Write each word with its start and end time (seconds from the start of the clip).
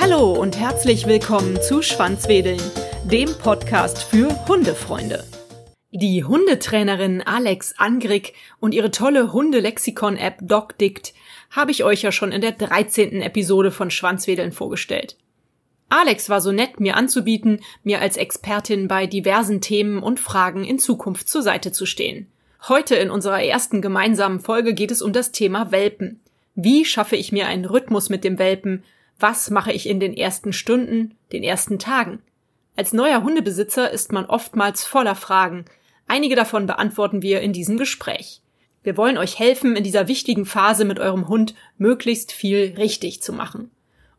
Hallo 0.00 0.32
und 0.32 0.58
herzlich 0.58 1.06
willkommen 1.06 1.60
zu 1.62 1.82
Schwanzwedeln, 1.82 2.60
dem 3.04 3.32
Podcast 3.34 4.02
für 4.02 4.28
Hundefreunde. 4.48 5.24
Die 5.92 6.24
Hundetrainerin 6.24 7.22
Alex 7.22 7.74
Angrig 7.78 8.34
und 8.58 8.74
ihre 8.74 8.90
tolle 8.90 9.32
Hundelexikon-App 9.32 10.38
DocDict 10.42 11.14
habe 11.50 11.70
ich 11.70 11.84
euch 11.84 12.02
ja 12.02 12.12
schon 12.12 12.32
in 12.32 12.40
der 12.40 12.52
13. 12.52 13.22
Episode 13.22 13.70
von 13.70 13.90
Schwanzwedeln 13.90 14.52
vorgestellt. 14.52 15.16
Alex 15.88 16.28
war 16.30 16.40
so 16.40 16.52
nett, 16.52 16.80
mir 16.80 16.96
anzubieten, 16.96 17.60
mir 17.82 18.00
als 18.00 18.16
Expertin 18.16 18.88
bei 18.88 19.06
diversen 19.06 19.60
Themen 19.60 20.02
und 20.02 20.20
Fragen 20.20 20.64
in 20.64 20.78
Zukunft 20.78 21.28
zur 21.28 21.42
Seite 21.42 21.72
zu 21.72 21.86
stehen. 21.86 22.28
Heute 22.68 22.94
in 22.94 23.10
unserer 23.10 23.42
ersten 23.42 23.80
gemeinsamen 23.80 24.38
Folge 24.38 24.74
geht 24.74 24.90
es 24.90 25.00
um 25.00 25.14
das 25.14 25.32
Thema 25.32 25.72
Welpen. 25.72 26.20
Wie 26.54 26.84
schaffe 26.84 27.16
ich 27.16 27.32
mir 27.32 27.46
einen 27.46 27.64
Rhythmus 27.64 28.10
mit 28.10 28.22
dem 28.22 28.38
Welpen? 28.38 28.84
Was 29.18 29.48
mache 29.48 29.72
ich 29.72 29.88
in 29.88 29.98
den 29.98 30.14
ersten 30.14 30.52
Stunden, 30.52 31.16
den 31.32 31.42
ersten 31.42 31.78
Tagen? 31.78 32.20
Als 32.76 32.92
neuer 32.92 33.22
Hundebesitzer 33.22 33.90
ist 33.90 34.12
man 34.12 34.26
oftmals 34.26 34.84
voller 34.84 35.14
Fragen. 35.14 35.64
Einige 36.06 36.36
davon 36.36 36.66
beantworten 36.66 37.22
wir 37.22 37.40
in 37.40 37.54
diesem 37.54 37.78
Gespräch. 37.78 38.42
Wir 38.82 38.98
wollen 38.98 39.16
euch 39.16 39.38
helfen, 39.38 39.74
in 39.74 39.84
dieser 39.84 40.06
wichtigen 40.06 40.44
Phase 40.44 40.84
mit 40.84 41.00
eurem 41.00 41.28
Hund 41.28 41.54
möglichst 41.78 42.30
viel 42.30 42.74
richtig 42.76 43.22
zu 43.22 43.32
machen. 43.32 43.70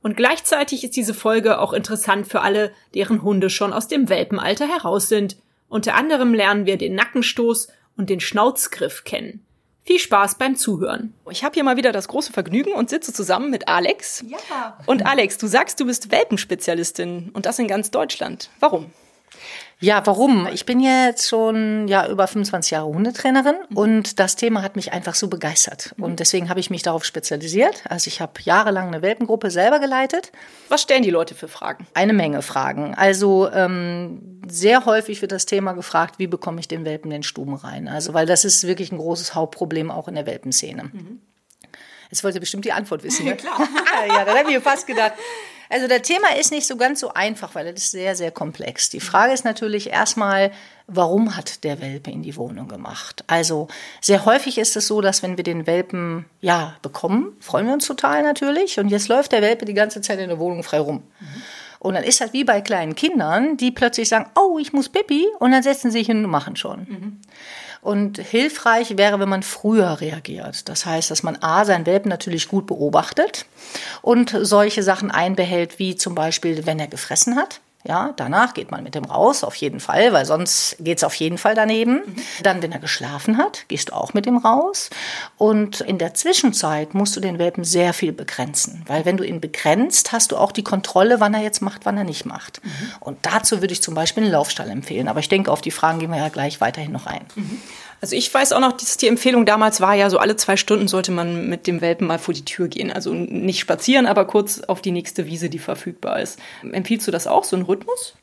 Und 0.02 0.18
gleichzeitig 0.18 0.84
ist 0.84 0.96
diese 0.96 1.14
Folge 1.14 1.60
auch 1.60 1.74
interessant 1.74 2.28
für 2.28 2.42
alle, 2.42 2.72
deren 2.96 3.22
Hunde 3.22 3.52
schon 3.52 3.72
aus 3.72 3.88
dem 3.88 4.10
Welpenalter 4.10 4.68
heraus 4.68 5.10
sind. 5.10 5.38
Unter 5.70 5.94
anderem 5.94 6.34
lernen 6.34 6.66
wir 6.66 6.78
den 6.78 6.96
Nackenstoß 6.96 7.68
und 7.98 8.10
den 8.10 8.20
Schnauzgriff 8.20 9.04
kennen. 9.04 9.46
Viel 9.84 10.00
Spaß 10.00 10.36
beim 10.38 10.56
Zuhören. 10.56 11.14
Ich 11.32 11.44
habe 11.44 11.56
hier 11.56 11.64
mal 11.64 11.76
wieder 11.76 11.92
das 11.92 12.08
große 12.08 12.32
Vergnügen 12.32 12.74
und 12.74 12.90
sitze 12.90 13.14
zusammen 13.14 13.50
mit 13.50 13.68
Alex. 13.68 14.24
Ja. 14.28 14.78
Und 14.86 15.08
Alex, 15.08 15.40
du 15.40 15.48
sagst, 15.48 15.80
du 15.80 15.86
bist 15.86 16.12
Welpenspezialistin 16.12 17.32
und 17.34 17.48
das 17.48 17.58
in 17.58 17.68
ganz 17.68 17.90
Deutschland. 17.90 18.52
Warum? 18.60 18.92
Ja, 19.82 20.06
warum? 20.06 20.48
Ich 20.54 20.68
bin 20.68 20.80
jetzt 20.80 21.28
schon 21.28 21.88
ja 21.88 22.08
über 22.08 22.28
25 22.28 22.72
Jahre 22.72 22.86
Hundetrainerin 22.86 23.56
und 23.74 24.20
das 24.20 24.36
Thema 24.36 24.62
hat 24.62 24.76
mich 24.76 24.94
einfach 24.94 25.16
so 25.16 25.28
begeistert 25.28 25.96
und 25.98 26.20
deswegen 26.20 26.50
habe 26.50 26.60
ich 26.60 26.70
mich 26.70 26.84
darauf 26.84 27.04
spezialisiert. 27.04 27.82
Also 27.90 28.08
ich 28.08 28.22
habe 28.22 28.34
jahrelang 28.44 28.90
eine 28.90 29.02
Welpengruppe 29.02 29.50
selber 29.50 29.80
geleitet. 29.80 30.32
Was 30.70 30.84
stellen 30.84 31.02
die 31.02 31.10
Leute 31.10 31.34
für 31.34 31.48
Fragen? 31.48 31.88
Eine 31.96 32.14
Menge 32.14 32.44
Fragen. 32.44 32.94
Also 32.94 33.50
ähm, 33.52 34.42
sehr 34.48 34.86
häufig 34.86 35.20
wird 35.24 35.32
das 35.32 35.48
Thema 35.48 35.74
gefragt, 35.74 36.20
wie 36.20 36.28
bekomme 36.28 36.60
ich 36.60 36.68
den 36.68 36.86
Welpen 36.86 37.10
den 37.10 37.24
Stuben 37.24 37.56
rein? 37.56 37.88
Also 37.88 38.14
weil 38.14 38.28
das 38.28 38.46
ist 38.46 38.68
wirklich 38.68 38.92
ein 38.92 39.00
großes 39.00 39.34
Hauptproblem 39.34 39.90
auch 39.90 40.08
in 40.08 40.14
der 40.14 40.28
Welpenszene. 40.28 40.84
Mhm. 40.84 41.22
Jetzt 42.12 42.24
wollt 42.24 42.36
ihr 42.36 42.42
bestimmt 42.42 42.66
die 42.66 42.74
Antwort 42.74 43.04
wissen. 43.04 43.26
Ne? 43.32 43.36
Klar. 43.36 43.58
ja, 44.08 44.26
da 44.26 44.32
habe 44.32 44.42
ich 44.42 44.56
mir 44.56 44.62
fast 44.62 44.86
gedacht. 44.86 45.14
Also 45.72 45.88
der 45.88 46.02
Thema 46.02 46.36
ist 46.38 46.52
nicht 46.52 46.68
so 46.68 46.76
ganz 46.76 47.00
so 47.00 47.14
einfach, 47.14 47.56
weil 47.56 47.66
es 47.68 47.84
ist 47.84 47.92
sehr, 47.92 48.14
sehr 48.16 48.30
komplex. 48.30 48.90
Die 48.90 49.00
Frage 49.00 49.32
ist 49.32 49.46
natürlich 49.46 49.90
erstmal, 49.90 50.52
warum 50.88 51.38
hat 51.38 51.64
der 51.64 51.80
Welpe 51.80 52.12
in 52.12 52.24
die 52.24 52.36
Wohnung 52.36 52.68
gemacht? 52.68 53.24
Also 53.28 53.70
sehr 54.02 54.26
häufig 54.26 54.58
ist 54.58 54.76
es 54.76 54.88
so, 54.88 55.00
dass 55.00 55.24
wenn 55.24 55.38
wir 55.38 55.46
den 55.46 55.68
Welpen 55.68 56.26
ja 56.42 56.76
bekommen, 56.82 57.38
freuen 57.40 57.68
wir 57.68 57.74
uns 57.74 57.88
total 57.88 58.22
natürlich. 58.22 58.80
Und 58.80 58.90
jetzt 58.90 59.08
läuft 59.08 59.32
der 59.32 59.42
Welpe 59.42 59.64
die 59.64 59.74
ganze 59.74 60.02
Zeit 60.02 60.20
in 60.20 60.28
der 60.28 60.40
Wohnung 60.40 60.62
frei 60.64 60.80
rum. 60.80 61.04
Mhm. 61.22 61.42
Und 61.80 61.94
dann 61.94 62.04
ist 62.04 62.20
das 62.20 62.34
wie 62.34 62.44
bei 62.44 62.60
kleinen 62.60 62.94
Kindern, 62.94 63.56
die 63.56 63.72
plötzlich 63.72 64.10
sagen, 64.10 64.30
oh, 64.36 64.60
ich 64.60 64.74
muss 64.74 64.90
Pipi, 64.90 65.26
und 65.40 65.52
dann 65.52 65.64
setzen 65.64 65.90
sie 65.90 66.00
sich 66.00 66.08
hin 66.08 66.24
und 66.24 66.30
machen 66.30 66.56
schon. 66.58 66.80
Mhm. 66.82 67.22
Und 67.82 68.20
hilfreich 68.20 68.98
wäre, 68.98 69.20
wenn 69.20 69.30
man 69.30 69.42
früher 69.42 70.02
reagiert. 70.02 70.70
Das 70.70 70.86
heißt, 70.86 71.10
dass 71.10 71.24
man 71.24 71.38
A, 71.42 71.66
seinen 71.66 71.88
Welpen 71.88 72.10
natürlich 72.10 72.48
gut 72.48 72.68
beobachtet 72.68 73.46
und 74.04 74.36
solche 74.42 74.84
Sachen 74.84 75.10
einbehält, 75.10 75.80
wie 75.80 75.96
zum 75.96 76.14
Beispiel, 76.14 76.66
wenn 76.68 76.80
er 76.80 76.88
gefressen 76.88 77.36
hat. 77.36 77.60
Ja, 77.84 78.14
danach 78.16 78.54
geht 78.54 78.70
man 78.70 78.84
mit 78.84 78.94
dem 78.94 79.06
raus, 79.06 79.44
auf 79.44 79.56
jeden 79.56 79.80
Fall, 79.80 80.14
weil 80.14 80.26
sonst 80.26 80.76
geht's 80.80 81.04
auf 81.04 81.16
jeden 81.16 81.38
Fall 81.38 81.56
daneben. 81.56 81.96
Mhm. 81.96 82.16
Dann, 82.44 82.62
wenn 82.62 82.72
er 82.72 82.80
geschlafen 82.80 83.38
hat, 83.38 83.68
gehst 83.68 83.90
du 83.90 83.94
auch 83.94 84.14
mit 84.14 84.26
ihm 84.28 84.38
raus. 84.38 84.90
Und 85.38 85.82
in 85.82 85.98
der 85.98 86.14
Zwischenzeit 86.14 86.94
musst 86.94 87.16
du 87.16 87.20
den 87.20 87.40
Welpen 87.40 87.64
sehr 87.64 87.94
viel 87.94 88.12
begrenzen, 88.12 88.84
weil 88.88 89.06
wenn 89.06 89.18
du 89.18 89.24
ihn 89.24 89.42
begrenzt, 89.42 90.12
hast 90.12 90.32
du 90.32 90.38
auch 90.38 90.52
die 90.52 90.64
Kontrolle, 90.64 91.20
wann 91.20 91.34
er 91.34 91.42
jetzt 91.42 91.62
macht, 91.62 91.86
wann 91.86 91.98
er 91.98 92.04
nicht 92.04 92.26
macht. 92.26 92.64
Mhm. 92.64 92.70
Und 93.00 93.18
dazu 93.24 93.62
würde 93.62 93.74
ich 93.74 93.82
zum 93.82 93.96
Beispiel 93.96 94.24
einen 94.24 94.32
Laufstall 94.32 94.70
empfehlen. 94.70 95.08
Aber 95.08 95.20
ich 95.20 95.30
denke, 95.30 95.52
auf 95.52 95.62
die 95.62 95.72
Fragen 95.72 96.00
gehen 96.00 96.12
wir 96.12 96.18
ja 96.18 96.30
gleich 96.30 96.62
weiterhin 96.62 96.92
noch 96.92 97.08
ein. 97.08 97.26
Mhm. 97.36 97.62
Also 98.02 98.16
ich 98.16 98.34
weiß 98.34 98.52
auch 98.54 98.60
noch, 98.60 98.74
dass 98.74 98.98
die 98.98 99.08
Empfehlung 99.08 99.46
damals 99.46 99.80
war 99.80 99.94
ja, 99.94 100.10
so 100.10 100.18
alle 100.18 100.36
zwei 100.36 100.58
Stunden 100.58 100.88
sollte 100.88 101.12
man 101.12 101.48
mit 101.48 101.68
dem 101.68 101.82
Welpen 101.82 102.08
mal 102.08 102.18
vor 102.18 102.34
die 102.34 102.44
Tür 102.46 102.68
gehen. 102.68 102.92
Also 102.92 103.14
nicht 103.14 103.60
spazieren, 103.60 104.08
aber 104.08 104.26
kurz 104.26 104.62
auf 104.62 104.82
die 104.82 104.92
nächste 104.92 105.28
Wiese, 105.28 105.50
die 105.50 105.60
verfügbar 105.60 106.20
ist. 106.20 106.40
Empfiehlst 106.72 107.08
du 107.08 107.12
das 107.12 107.28
auch, 107.28 107.44
so 107.44 107.56
ein 107.56 107.62
Rhythmus? 107.62 108.16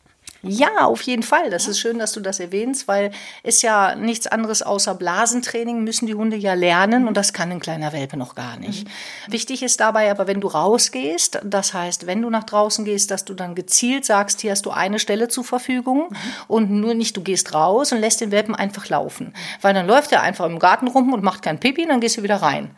Ja, 0.43 0.85
auf 0.85 1.03
jeden 1.03 1.25
Fall. 1.25 1.51
Das 1.51 1.67
ist 1.67 1.81
schön, 1.81 1.99
dass 1.99 2.13
du 2.13 2.21
das 2.21 2.39
erwähnst, 2.39 2.87
weil 2.87 3.11
ist 3.43 3.63
ja 3.63 3.97
nichts 3.97 4.29
anderes 4.29 4.63
außer 4.63 4.95
Blasentraining 4.95 5.83
müssen 5.83 6.07
die 6.07 6.15
Hunde 6.15 6.37
ja 6.37 6.55
lernen 6.55 7.09
und 7.09 7.17
das 7.17 7.33
kann 7.33 7.51
ein 7.51 7.59
kleiner 7.59 7.93
Welpe 7.93 8.17
noch 8.17 8.37
gar 8.37 8.57
nicht. 8.57 8.87
Mhm. 8.87 9.33
Wichtig 9.33 9.65
ist 9.65 9.81
dabei 9.81 10.11
aber, 10.11 10.29
wenn 10.29 10.41
du 10.41 10.47
rausgehst, 10.47 11.41
das 11.43 11.75
heißt, 11.75 12.07
wenn 12.07 12.23
du 12.23 12.31
nach 12.31 12.45
draußen 12.45 12.85
gehst, 12.85 13.11
dass 13.11 13.25
du 13.25 13.35
dann 13.35 13.57
gezielt 13.57 14.05
sagst, 14.05 14.41
hier 14.41 14.53
hast 14.53 14.65
du 14.65 14.71
eine 14.71 15.01
Stelle 15.01 15.27
zur 15.27 15.45
Verfügung 15.45 16.11
mhm. 16.11 16.17
und 16.47 16.71
nur 16.71 16.95
nicht, 16.95 17.17
du 17.17 17.23
gehst 17.23 17.53
raus 17.55 17.91
und 17.91 17.99
lässt 17.99 18.21
den 18.21 18.31
Welpen 18.31 18.55
einfach 18.55 18.89
laufen. 18.89 19.35
Weil 19.61 19.75
dann 19.75 19.89
läuft 19.89 20.13
er 20.13 20.23
einfach 20.23 20.47
im 20.47 20.61
Garten 20.61 20.87
rum 20.87 21.13
und 21.13 21.25
macht 21.25 21.43
kein 21.43 21.59
Pipi, 21.59 21.87
dann 21.87 22.01
gehst 22.01 22.17
du 22.17 22.23
wieder 22.23 22.37
rein 22.37 22.77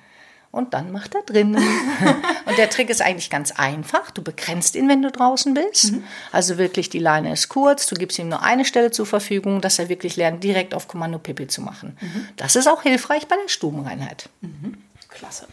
und 0.53 0.75
dann 0.75 0.91
macht 0.91 1.15
er 1.15 1.22
drinnen. 1.22 1.56
und 2.47 2.59
der 2.59 2.71
Trick 2.71 2.91
ist 2.91 3.03
eigentlich 3.03 3.31
ganz 3.31 3.53
einfach. 3.53 4.11
Du 4.11 4.22
begrenzt 4.22 4.75
ihn, 4.75 4.88
wenn 4.88 5.03
du 5.03 5.11
draußen 5.11 5.55
bist. 5.55 5.93
Mhm. 5.93 6.05
Also 6.33 6.59
wirklich, 6.59 6.91
die 6.91 6.99
Leine 6.99 7.33
ist 7.33 7.49
kurz, 7.49 7.87
du 7.87 7.94
gibst 7.94 8.19
ihm 8.19 8.28
nur 8.28 8.43
eine 8.43 8.65
Stelle 8.65 8.91
zur 8.91 9.06
Verfügung, 9.06 9.61
dass 9.61 9.78
er 9.78 9.88
wirklich 9.88 10.16
lernt, 10.16 10.43
direkt 10.43 10.75
auf 10.75 10.88
Kommando 10.88 11.19
Pipi 11.19 11.47
zu 11.47 11.62
machen. 11.62 11.97
Mhm. 12.00 12.28
Das 12.37 12.56
ist 12.56 12.66
auch 12.66 12.83
hilfreich 12.83 13.28
bei 13.28 13.37
der 13.37 13.49
Stubenreinheit. 13.49 14.28
Mhm. 14.41 14.78
Klasse. 15.09 15.47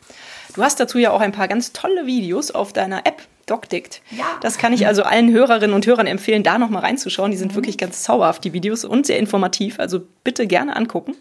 Du 0.53 0.63
hast 0.63 0.79
dazu 0.79 0.97
ja 0.97 1.11
auch 1.11 1.21
ein 1.21 1.31
paar 1.31 1.47
ganz 1.47 1.73
tolle 1.73 2.05
Videos 2.05 2.51
auf 2.51 2.73
deiner 2.73 3.05
App 3.05 3.21
DocDict. 3.47 4.01
Ja. 4.11 4.25
Das 4.41 4.57
kann 4.57 4.73
ich 4.73 4.85
also 4.85 5.03
allen 5.03 5.31
Hörerinnen 5.31 5.73
und 5.73 5.87
Hörern 5.87 6.05
empfehlen, 6.05 6.43
da 6.43 6.57
nochmal 6.57 6.83
reinzuschauen. 6.83 7.31
Die 7.31 7.37
sind 7.37 7.53
mhm. 7.53 7.55
wirklich 7.55 7.77
ganz 7.77 8.03
zauberhaft, 8.03 8.43
die 8.43 8.53
Videos, 8.53 8.85
und 8.85 9.05
sehr 9.07 9.17
informativ. 9.17 9.79
Also 9.79 10.01
bitte 10.23 10.45
gerne 10.45 10.75
angucken. 10.75 11.15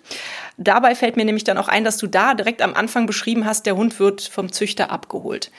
Dabei 0.58 0.94
fällt 0.94 1.16
mir 1.16 1.24
nämlich 1.24 1.44
dann 1.44 1.58
auch 1.58 1.68
ein, 1.68 1.84
dass 1.84 1.96
du 1.96 2.06
da 2.06 2.34
direkt 2.34 2.62
am 2.62 2.74
Anfang 2.74 3.06
beschrieben 3.06 3.46
hast, 3.46 3.66
der 3.66 3.76
Hund 3.76 3.98
wird 3.98 4.22
vom 4.22 4.52
Züchter 4.52 4.90
abgeholt. 4.90 5.50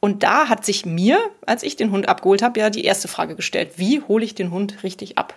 Und 0.00 0.22
da 0.22 0.48
hat 0.48 0.64
sich 0.64 0.86
mir, 0.86 1.18
als 1.44 1.62
ich 1.62 1.76
den 1.76 1.90
Hund 1.90 2.08
abgeholt 2.08 2.42
habe, 2.42 2.60
ja 2.60 2.70
die 2.70 2.84
erste 2.84 3.08
Frage 3.08 3.36
gestellt. 3.36 3.72
Wie 3.76 4.00
hole 4.02 4.24
ich 4.24 4.34
den 4.34 4.50
Hund 4.50 4.82
richtig 4.82 5.18
ab? 5.18 5.34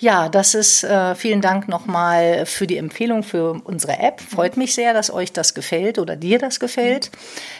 Ja, 0.00 0.28
das 0.28 0.54
ist 0.54 0.84
äh, 0.84 1.16
vielen 1.16 1.40
Dank 1.40 1.66
nochmal 1.66 2.46
für 2.46 2.68
die 2.68 2.76
Empfehlung 2.76 3.24
für 3.24 3.60
unsere 3.64 3.98
App. 3.98 4.20
Freut 4.20 4.56
mich 4.56 4.72
sehr, 4.72 4.94
dass 4.94 5.12
euch 5.12 5.32
das 5.32 5.54
gefällt 5.54 5.98
oder 5.98 6.14
dir 6.14 6.38
das 6.38 6.60
gefällt. 6.60 7.10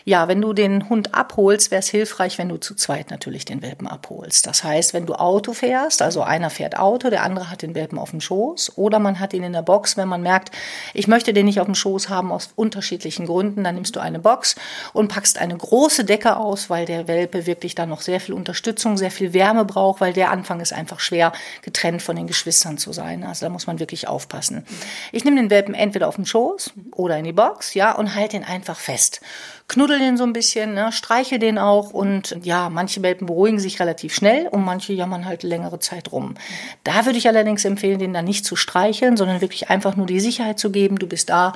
Ja, 0.04 0.28
wenn 0.28 0.40
du 0.40 0.52
den 0.52 0.88
Hund 0.88 1.16
abholst, 1.16 1.72
wäre 1.72 1.80
es 1.80 1.88
hilfreich, 1.88 2.38
wenn 2.38 2.48
du 2.48 2.56
zu 2.56 2.76
zweit 2.76 3.10
natürlich 3.10 3.44
den 3.44 3.60
Welpen 3.60 3.88
abholst. 3.88 4.46
Das 4.46 4.62
heißt, 4.62 4.94
wenn 4.94 5.04
du 5.04 5.14
Auto 5.14 5.52
fährst, 5.52 6.00
also 6.00 6.22
einer 6.22 6.48
fährt 6.48 6.78
Auto, 6.78 7.10
der 7.10 7.24
andere 7.24 7.50
hat 7.50 7.62
den 7.62 7.74
Welpen 7.74 7.98
auf 7.98 8.10
dem 8.10 8.20
Schoß 8.20 8.78
oder 8.78 9.00
man 9.00 9.18
hat 9.18 9.34
ihn 9.34 9.42
in 9.42 9.52
der 9.52 9.62
Box, 9.62 9.96
wenn 9.96 10.06
man 10.06 10.22
merkt, 10.22 10.52
ich 10.94 11.08
möchte 11.08 11.32
den 11.32 11.46
nicht 11.46 11.58
auf 11.58 11.66
dem 11.66 11.74
Schoß 11.74 12.08
haben 12.08 12.30
aus 12.30 12.50
unterschiedlichen 12.54 13.26
Gründen, 13.26 13.64
dann 13.64 13.74
nimmst 13.74 13.96
du 13.96 14.00
eine 14.00 14.20
Box 14.20 14.54
und 14.92 15.08
packst 15.08 15.38
eine 15.38 15.56
große 15.56 16.04
Decke 16.04 16.36
aus, 16.36 16.70
weil 16.70 16.86
der 16.86 17.08
Welpe 17.08 17.46
wirklich 17.46 17.74
dann 17.74 17.88
noch 17.88 18.00
sehr 18.00 18.20
viel 18.20 18.36
Unterstützung, 18.36 18.96
sehr 18.96 19.10
viel 19.10 19.32
Wärme 19.32 19.64
braucht, 19.64 20.00
weil 20.00 20.12
der 20.12 20.30
Anfang 20.30 20.60
ist 20.60 20.72
einfach 20.72 21.00
schwer 21.00 21.32
getrennt 21.62 22.00
von 22.00 22.14
den 22.14 22.27
Geschwistern 22.28 22.78
zu 22.78 22.92
sein. 22.92 23.24
Also 23.24 23.46
da 23.46 23.50
muss 23.50 23.66
man 23.66 23.80
wirklich 23.80 24.06
aufpassen. 24.06 24.64
Ich 25.10 25.24
nehme 25.24 25.40
den 25.40 25.50
Welpen 25.50 25.74
entweder 25.74 26.06
auf 26.06 26.16
den 26.16 26.26
Schoß 26.26 26.72
oder 26.92 27.18
in 27.18 27.24
die 27.24 27.32
Box, 27.32 27.74
ja, 27.74 27.92
und 27.92 28.14
halte 28.14 28.36
ihn 28.36 28.44
einfach 28.44 28.78
fest. 28.78 29.20
Knuddel 29.68 29.98
den 29.98 30.16
so 30.16 30.24
ein 30.24 30.32
bisschen, 30.32 30.72
ne, 30.72 30.92
streiche 30.92 31.38
den 31.38 31.58
auch 31.58 31.90
und 31.90 32.38
ja, 32.42 32.70
manche 32.70 33.02
Welpen 33.02 33.26
beruhigen 33.26 33.58
sich 33.58 33.80
relativ 33.80 34.14
schnell 34.14 34.48
und 34.48 34.64
manche 34.64 34.94
jammern 34.94 35.26
halt 35.26 35.42
längere 35.42 35.78
Zeit 35.78 36.10
rum. 36.10 36.36
Da 36.84 37.04
würde 37.04 37.18
ich 37.18 37.28
allerdings 37.28 37.66
empfehlen, 37.66 37.98
den 37.98 38.14
dann 38.14 38.24
nicht 38.24 38.46
zu 38.46 38.56
streicheln, 38.56 39.18
sondern 39.18 39.42
wirklich 39.42 39.68
einfach 39.68 39.94
nur 39.94 40.06
die 40.06 40.20
Sicherheit 40.20 40.58
zu 40.58 40.70
geben, 40.70 40.98
du 40.98 41.06
bist 41.06 41.28
da 41.28 41.52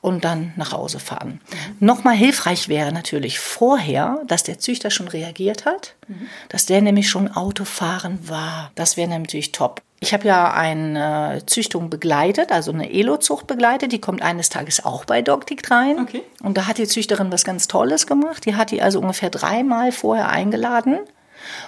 und 0.00 0.24
dann 0.24 0.52
nach 0.54 0.70
Hause 0.70 1.00
fahren. 1.00 1.40
Mhm. 1.80 1.86
Nochmal 1.86 2.14
hilfreich 2.14 2.68
wäre 2.68 2.92
natürlich 2.92 3.40
vorher, 3.40 4.22
dass 4.28 4.44
der 4.44 4.60
Züchter 4.60 4.90
schon 4.90 5.08
reagiert 5.08 5.64
hat, 5.64 5.96
mhm. 6.06 6.28
dass 6.48 6.66
der 6.66 6.80
nämlich 6.82 7.10
schon 7.10 7.32
Autofahren 7.32 8.28
war. 8.28 8.70
Das 8.76 8.96
wäre 8.96 9.08
natürlich 9.08 9.50
top. 9.50 9.82
Ich 10.00 10.12
habe 10.12 10.28
ja 10.28 10.52
eine 10.52 11.42
Züchtung 11.46 11.88
begleitet, 11.88 12.52
also 12.52 12.70
eine 12.70 12.92
Elo-Zucht 12.92 13.46
begleitet. 13.46 13.92
Die 13.92 14.00
kommt 14.00 14.22
eines 14.22 14.50
Tages 14.50 14.84
auch 14.84 15.04
bei 15.04 15.22
Dogtick 15.22 15.70
rein. 15.70 15.98
Okay. 16.00 16.22
Und 16.42 16.58
da 16.58 16.66
hat 16.66 16.78
die 16.78 16.86
Züchterin 16.86 17.32
was 17.32 17.44
ganz 17.44 17.66
Tolles 17.66 18.06
gemacht. 18.06 18.44
Die 18.44 18.56
hat 18.56 18.70
die 18.70 18.82
also 18.82 19.00
ungefähr 19.00 19.30
dreimal 19.30 19.92
vorher 19.92 20.28
eingeladen 20.28 20.98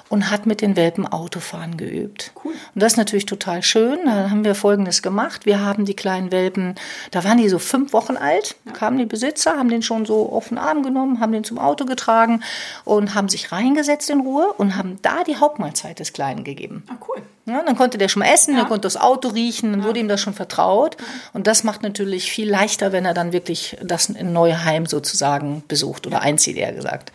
und 0.08 0.30
hat 0.30 0.46
mit 0.46 0.60
den 0.60 0.76
Welpen 0.76 1.06
Autofahren 1.06 1.76
geübt. 1.76 2.32
Cool. 2.44 2.52
Und 2.74 2.82
das 2.82 2.92
ist 2.92 2.96
natürlich 2.96 3.26
total 3.26 3.62
schön. 3.62 3.98
Da 4.06 4.30
haben 4.30 4.44
wir 4.44 4.54
Folgendes 4.54 5.02
gemacht. 5.02 5.46
Wir 5.46 5.60
haben 5.64 5.84
die 5.84 5.94
kleinen 5.94 6.30
Welpen, 6.32 6.74
da 7.10 7.24
waren 7.24 7.38
die 7.38 7.48
so 7.48 7.58
fünf 7.58 7.92
Wochen 7.92 8.16
alt, 8.16 8.56
kamen 8.74 8.98
die 8.98 9.06
Besitzer, 9.06 9.52
haben 9.56 9.68
den 9.70 9.82
schon 9.82 10.06
so 10.06 10.30
auf 10.32 10.48
den 10.48 10.58
Arm 10.58 10.82
genommen, 10.82 11.20
haben 11.20 11.32
den 11.32 11.44
zum 11.44 11.58
Auto 11.58 11.84
getragen 11.84 12.42
und 12.84 13.14
haben 13.14 13.28
sich 13.28 13.52
reingesetzt 13.52 14.10
in 14.10 14.20
Ruhe 14.20 14.52
und 14.56 14.76
haben 14.76 14.98
da 15.02 15.24
die 15.24 15.36
Hauptmahlzeit 15.36 15.98
des 15.98 16.12
Kleinen 16.12 16.44
gegeben. 16.44 16.84
Ah, 16.88 16.96
cool. 17.08 17.22
Ja, 17.46 17.62
dann 17.64 17.76
konnte 17.76 17.96
der 17.96 18.08
schon 18.08 18.20
mal 18.20 18.28
essen, 18.32 18.52
Ja. 18.52 18.60
der 18.60 18.68
konnte 18.68 18.82
das 18.82 18.98
Auto 18.98 19.28
riechen, 19.28 19.72
dann 19.72 19.82
wurde 19.84 20.00
ihm 20.00 20.08
das 20.08 20.20
schon 20.20 20.34
vertraut. 20.34 20.98
Und 21.32 21.46
das 21.46 21.64
macht 21.64 21.82
natürlich 21.82 22.30
viel 22.30 22.48
leichter, 22.50 22.92
wenn 22.92 23.06
er 23.06 23.14
dann 23.14 23.32
wirklich 23.32 23.78
das 23.82 24.10
neue 24.10 24.64
Heim 24.66 24.84
sozusagen 24.84 25.62
besucht 25.66 26.06
oder 26.06 26.20
einzieht, 26.20 26.58
eher 26.58 26.72
gesagt. 26.72 27.10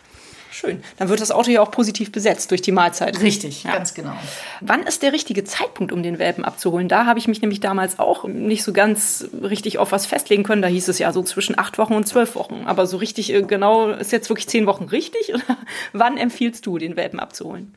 Schön. 0.54 0.84
Dann 0.98 1.08
wird 1.08 1.20
das 1.20 1.32
Auto 1.32 1.50
ja 1.50 1.60
auch 1.60 1.72
positiv 1.72 2.12
besetzt 2.12 2.52
durch 2.52 2.62
die 2.62 2.70
Mahlzeit. 2.70 3.20
Richtig, 3.20 3.64
Ja. 3.64 3.72
ganz 3.72 3.92
genau. 3.92 4.12
Wann 4.60 4.84
ist 4.84 5.02
der 5.02 5.12
richtige 5.12 5.42
Zeitpunkt, 5.42 5.90
um 5.90 6.04
den 6.04 6.20
Welpen 6.20 6.44
abzuholen? 6.44 6.88
Da 6.88 7.06
habe 7.06 7.18
ich 7.18 7.26
mich 7.26 7.40
nämlich 7.40 7.58
damals 7.58 7.98
auch 7.98 8.22
nicht 8.22 8.62
so 8.62 8.72
ganz 8.72 9.26
richtig 9.42 9.78
auf 9.78 9.90
was 9.90 10.06
festlegen 10.06 10.44
können. 10.44 10.62
Da 10.62 10.68
hieß 10.68 10.86
es 10.86 11.00
ja 11.00 11.12
so 11.12 11.24
zwischen 11.24 11.58
acht 11.58 11.76
Wochen 11.78 11.94
und 11.94 12.06
zwölf 12.06 12.36
Wochen. 12.36 12.62
Aber 12.66 12.86
so 12.86 12.98
richtig 12.98 13.32
äh, 13.34 13.42
genau 13.42 13.88
ist 13.90 14.12
jetzt 14.12 14.28
wirklich 14.30 14.46
zehn 14.48 14.66
Wochen 14.66 14.84
richtig? 14.84 15.34
Oder 15.34 15.56
wann 15.92 16.16
empfiehlst 16.16 16.64
du, 16.66 16.78
den 16.78 16.94
Welpen 16.94 17.18
abzuholen? 17.18 17.74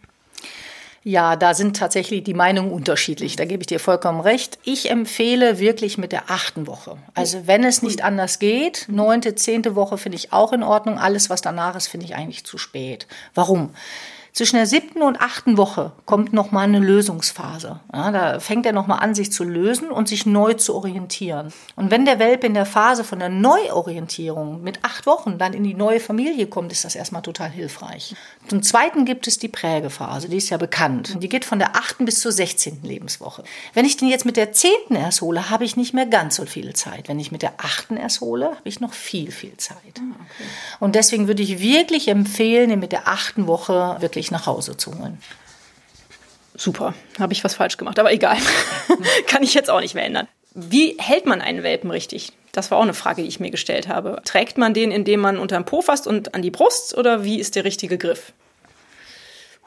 Ja, 1.07 1.37
da 1.37 1.53
sind 1.53 1.77
tatsächlich 1.77 2.25
die 2.25 2.33
Meinungen 2.33 2.69
unterschiedlich. 2.69 3.37
Da 3.37 3.45
gebe 3.45 3.63
ich 3.63 3.67
dir 3.67 3.79
vollkommen 3.79 4.19
recht. 4.19 4.59
Ich 4.65 4.91
empfehle 4.91 5.57
wirklich 5.57 5.97
mit 5.97 6.11
der 6.11 6.29
achten 6.29 6.67
Woche. 6.67 6.97
Also 7.13 7.47
wenn 7.47 7.63
es 7.63 7.81
nicht 7.81 8.03
anders 8.03 8.39
geht, 8.39 8.87
neunte, 8.89 9.33
zehnte 9.33 9.77
Woche 9.77 9.97
finde 9.97 10.17
ich 10.17 10.33
auch 10.33 10.51
in 10.51 10.63
Ordnung. 10.63 10.99
Alles, 10.99 11.29
was 11.29 11.39
danach 11.39 11.77
ist, 11.77 11.87
finde 11.87 12.05
ich 12.07 12.15
eigentlich 12.15 12.43
zu 12.43 12.57
spät. 12.57 13.07
Warum? 13.33 13.69
Zwischen 14.37 14.57
der 14.57 14.67
siebten 14.67 15.01
und 15.01 15.19
achten 15.19 15.57
Woche 15.57 15.93
kommt 16.05 16.31
noch 16.31 16.51
mal 16.51 16.61
eine 16.61 16.77
Lösungsphase. 16.77 17.79
Ja, 17.91 18.11
da 18.11 18.39
fängt 18.39 18.67
er 18.67 18.71
noch 18.71 18.85
mal 18.85 18.97
an, 18.97 19.15
sich 19.15 19.31
zu 19.31 19.43
lösen 19.43 19.89
und 19.89 20.07
sich 20.07 20.27
neu 20.27 20.53
zu 20.53 20.75
orientieren. 20.75 21.51
Und 21.75 21.89
wenn 21.89 22.05
der 22.05 22.19
Welpe 22.19 22.45
in 22.45 22.53
der 22.53 22.67
Phase 22.67 23.03
von 23.03 23.17
der 23.17 23.29
Neuorientierung 23.29 24.61
mit 24.61 24.85
acht 24.85 25.07
Wochen 25.07 25.39
dann 25.39 25.53
in 25.53 25.63
die 25.63 25.73
neue 25.73 25.99
Familie 25.99 26.45
kommt, 26.45 26.71
ist 26.71 26.85
das 26.85 26.93
erstmal 26.93 27.23
total 27.23 27.49
hilfreich. 27.49 28.15
Zum 28.47 28.61
Zweiten 28.61 29.05
gibt 29.05 29.25
es 29.25 29.39
die 29.39 29.47
Prägephase, 29.47 30.29
die 30.29 30.37
ist 30.37 30.51
ja 30.51 30.57
bekannt. 30.57 31.17
Die 31.19 31.29
geht 31.29 31.43
von 31.43 31.57
der 31.57 31.75
achten 31.75 32.05
bis 32.05 32.19
zur 32.19 32.31
sechzehnten 32.31 32.85
Lebenswoche. 32.85 33.43
Wenn 33.73 33.85
ich 33.85 33.97
den 33.97 34.07
jetzt 34.07 34.25
mit 34.25 34.37
der 34.37 34.51
zehnten 34.51 34.93
erst 34.93 35.21
hole, 35.21 35.49
habe 35.49 35.65
ich 35.65 35.77
nicht 35.77 35.95
mehr 35.95 36.05
ganz 36.05 36.35
so 36.35 36.45
viel 36.45 36.73
Zeit. 36.73 37.07
Wenn 37.09 37.19
ich 37.19 37.31
mit 37.31 37.41
der 37.41 37.53
achten 37.57 37.97
erst 37.97 38.21
hole, 38.21 38.45
habe 38.45 38.69
ich 38.69 38.81
noch 38.81 38.93
viel, 38.93 39.31
viel 39.31 39.57
Zeit. 39.57 39.99
Und 40.79 40.93
deswegen 40.93 41.25
würde 41.25 41.41
ich 41.41 41.59
wirklich 41.59 42.07
empfehlen, 42.07 42.69
den 42.69 42.79
mit 42.79 42.91
der 42.91 43.07
achten 43.07 43.47
Woche 43.47 43.97
wirklich 43.99 44.26
nach 44.31 44.45
Hause 44.45 44.77
zu 44.77 44.97
holen. 44.97 45.21
Super, 46.55 46.93
habe 47.19 47.33
ich 47.33 47.43
was 47.43 47.53
falsch 47.53 47.77
gemacht, 47.77 47.99
aber 47.99 48.11
egal. 48.11 48.37
Kann 49.27 49.43
ich 49.43 49.53
jetzt 49.53 49.69
auch 49.69 49.79
nicht 49.79 49.93
mehr 49.93 50.05
ändern. 50.05 50.27
Wie 50.55 50.97
hält 50.97 51.27
man 51.27 51.41
einen 51.41 51.61
Welpen 51.61 51.91
richtig? 51.91 52.33
Das 52.51 52.71
war 52.71 52.79
auch 52.79 52.83
eine 52.83 52.95
Frage, 52.95 53.21
die 53.21 53.27
ich 53.27 53.39
mir 53.39 53.51
gestellt 53.51 53.87
habe. 53.87 54.21
Trägt 54.25 54.57
man 54.57 54.73
den, 54.73 54.89
indem 54.89 55.19
man 55.19 55.37
unterm 55.37 55.65
Po 55.65 55.83
fasst 55.83 56.07
und 56.07 56.33
an 56.33 56.41
die 56.41 56.49
Brust 56.49 56.97
oder 56.97 57.23
wie 57.23 57.39
ist 57.39 57.55
der 57.55 57.63
richtige 57.63 57.99
Griff? 57.99 58.33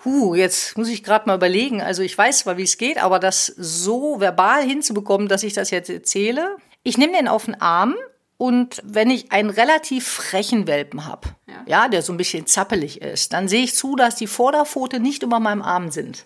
Huh, 0.04 0.34
jetzt 0.34 0.76
muss 0.76 0.88
ich 0.88 1.04
gerade 1.04 1.28
mal 1.28 1.36
überlegen. 1.36 1.82
Also 1.82 2.02
ich 2.02 2.16
weiß 2.16 2.40
zwar, 2.40 2.56
wie 2.56 2.64
es 2.64 2.78
geht, 2.78 3.00
aber 3.00 3.20
das 3.20 3.46
so 3.46 4.18
verbal 4.18 4.64
hinzubekommen, 4.64 5.28
dass 5.28 5.44
ich 5.44 5.52
das 5.52 5.70
jetzt 5.70 5.90
erzähle. 5.90 6.56
Ich 6.82 6.98
nehme 6.98 7.12
den 7.12 7.28
auf 7.28 7.44
den 7.44 7.60
Arm 7.60 7.94
und 8.40 8.80
wenn 8.82 9.10
ich 9.10 9.32
einen 9.32 9.50
relativ 9.50 10.08
frechen 10.08 10.66
Welpen 10.66 11.04
habe, 11.04 11.28
ja. 11.46 11.62
der 11.88 12.00
so 12.00 12.10
ein 12.10 12.16
bisschen 12.16 12.46
zappelig 12.46 13.02
ist, 13.02 13.34
dann 13.34 13.48
sehe 13.48 13.62
ich 13.62 13.74
zu, 13.74 13.96
dass 13.96 14.16
die 14.16 14.26
Vorderpfote 14.26 14.98
nicht 14.98 15.22
über 15.22 15.40
meinem 15.40 15.60
Arm 15.60 15.90
sind. 15.90 16.24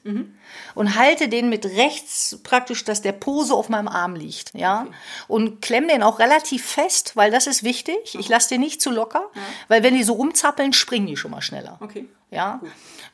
Und 0.74 0.96
halte 0.96 1.28
den 1.28 1.48
mit 1.48 1.64
rechts 1.64 2.38
praktisch, 2.42 2.84
dass 2.84 3.02
der 3.02 3.12
Pose 3.12 3.54
auf 3.54 3.68
meinem 3.68 3.88
Arm 3.88 4.14
liegt, 4.16 4.52
ja. 4.54 4.86
Und 5.28 5.62
klemme 5.62 5.88
den 5.88 6.02
auch 6.02 6.18
relativ 6.18 6.64
fest, 6.64 7.12
weil 7.14 7.30
das 7.30 7.46
ist 7.46 7.62
wichtig. 7.62 7.96
Ich 8.18 8.28
lasse 8.28 8.48
den 8.48 8.60
nicht 8.60 8.80
zu 8.82 8.90
locker, 8.90 9.24
weil 9.68 9.82
wenn 9.82 9.94
die 9.94 10.02
so 10.02 10.14
rumzappeln, 10.14 10.72
springen 10.72 11.06
die 11.06 11.16
schon 11.16 11.30
mal 11.30 11.42
schneller. 11.42 11.78
Okay. 11.80 12.06
Ja. 12.30 12.60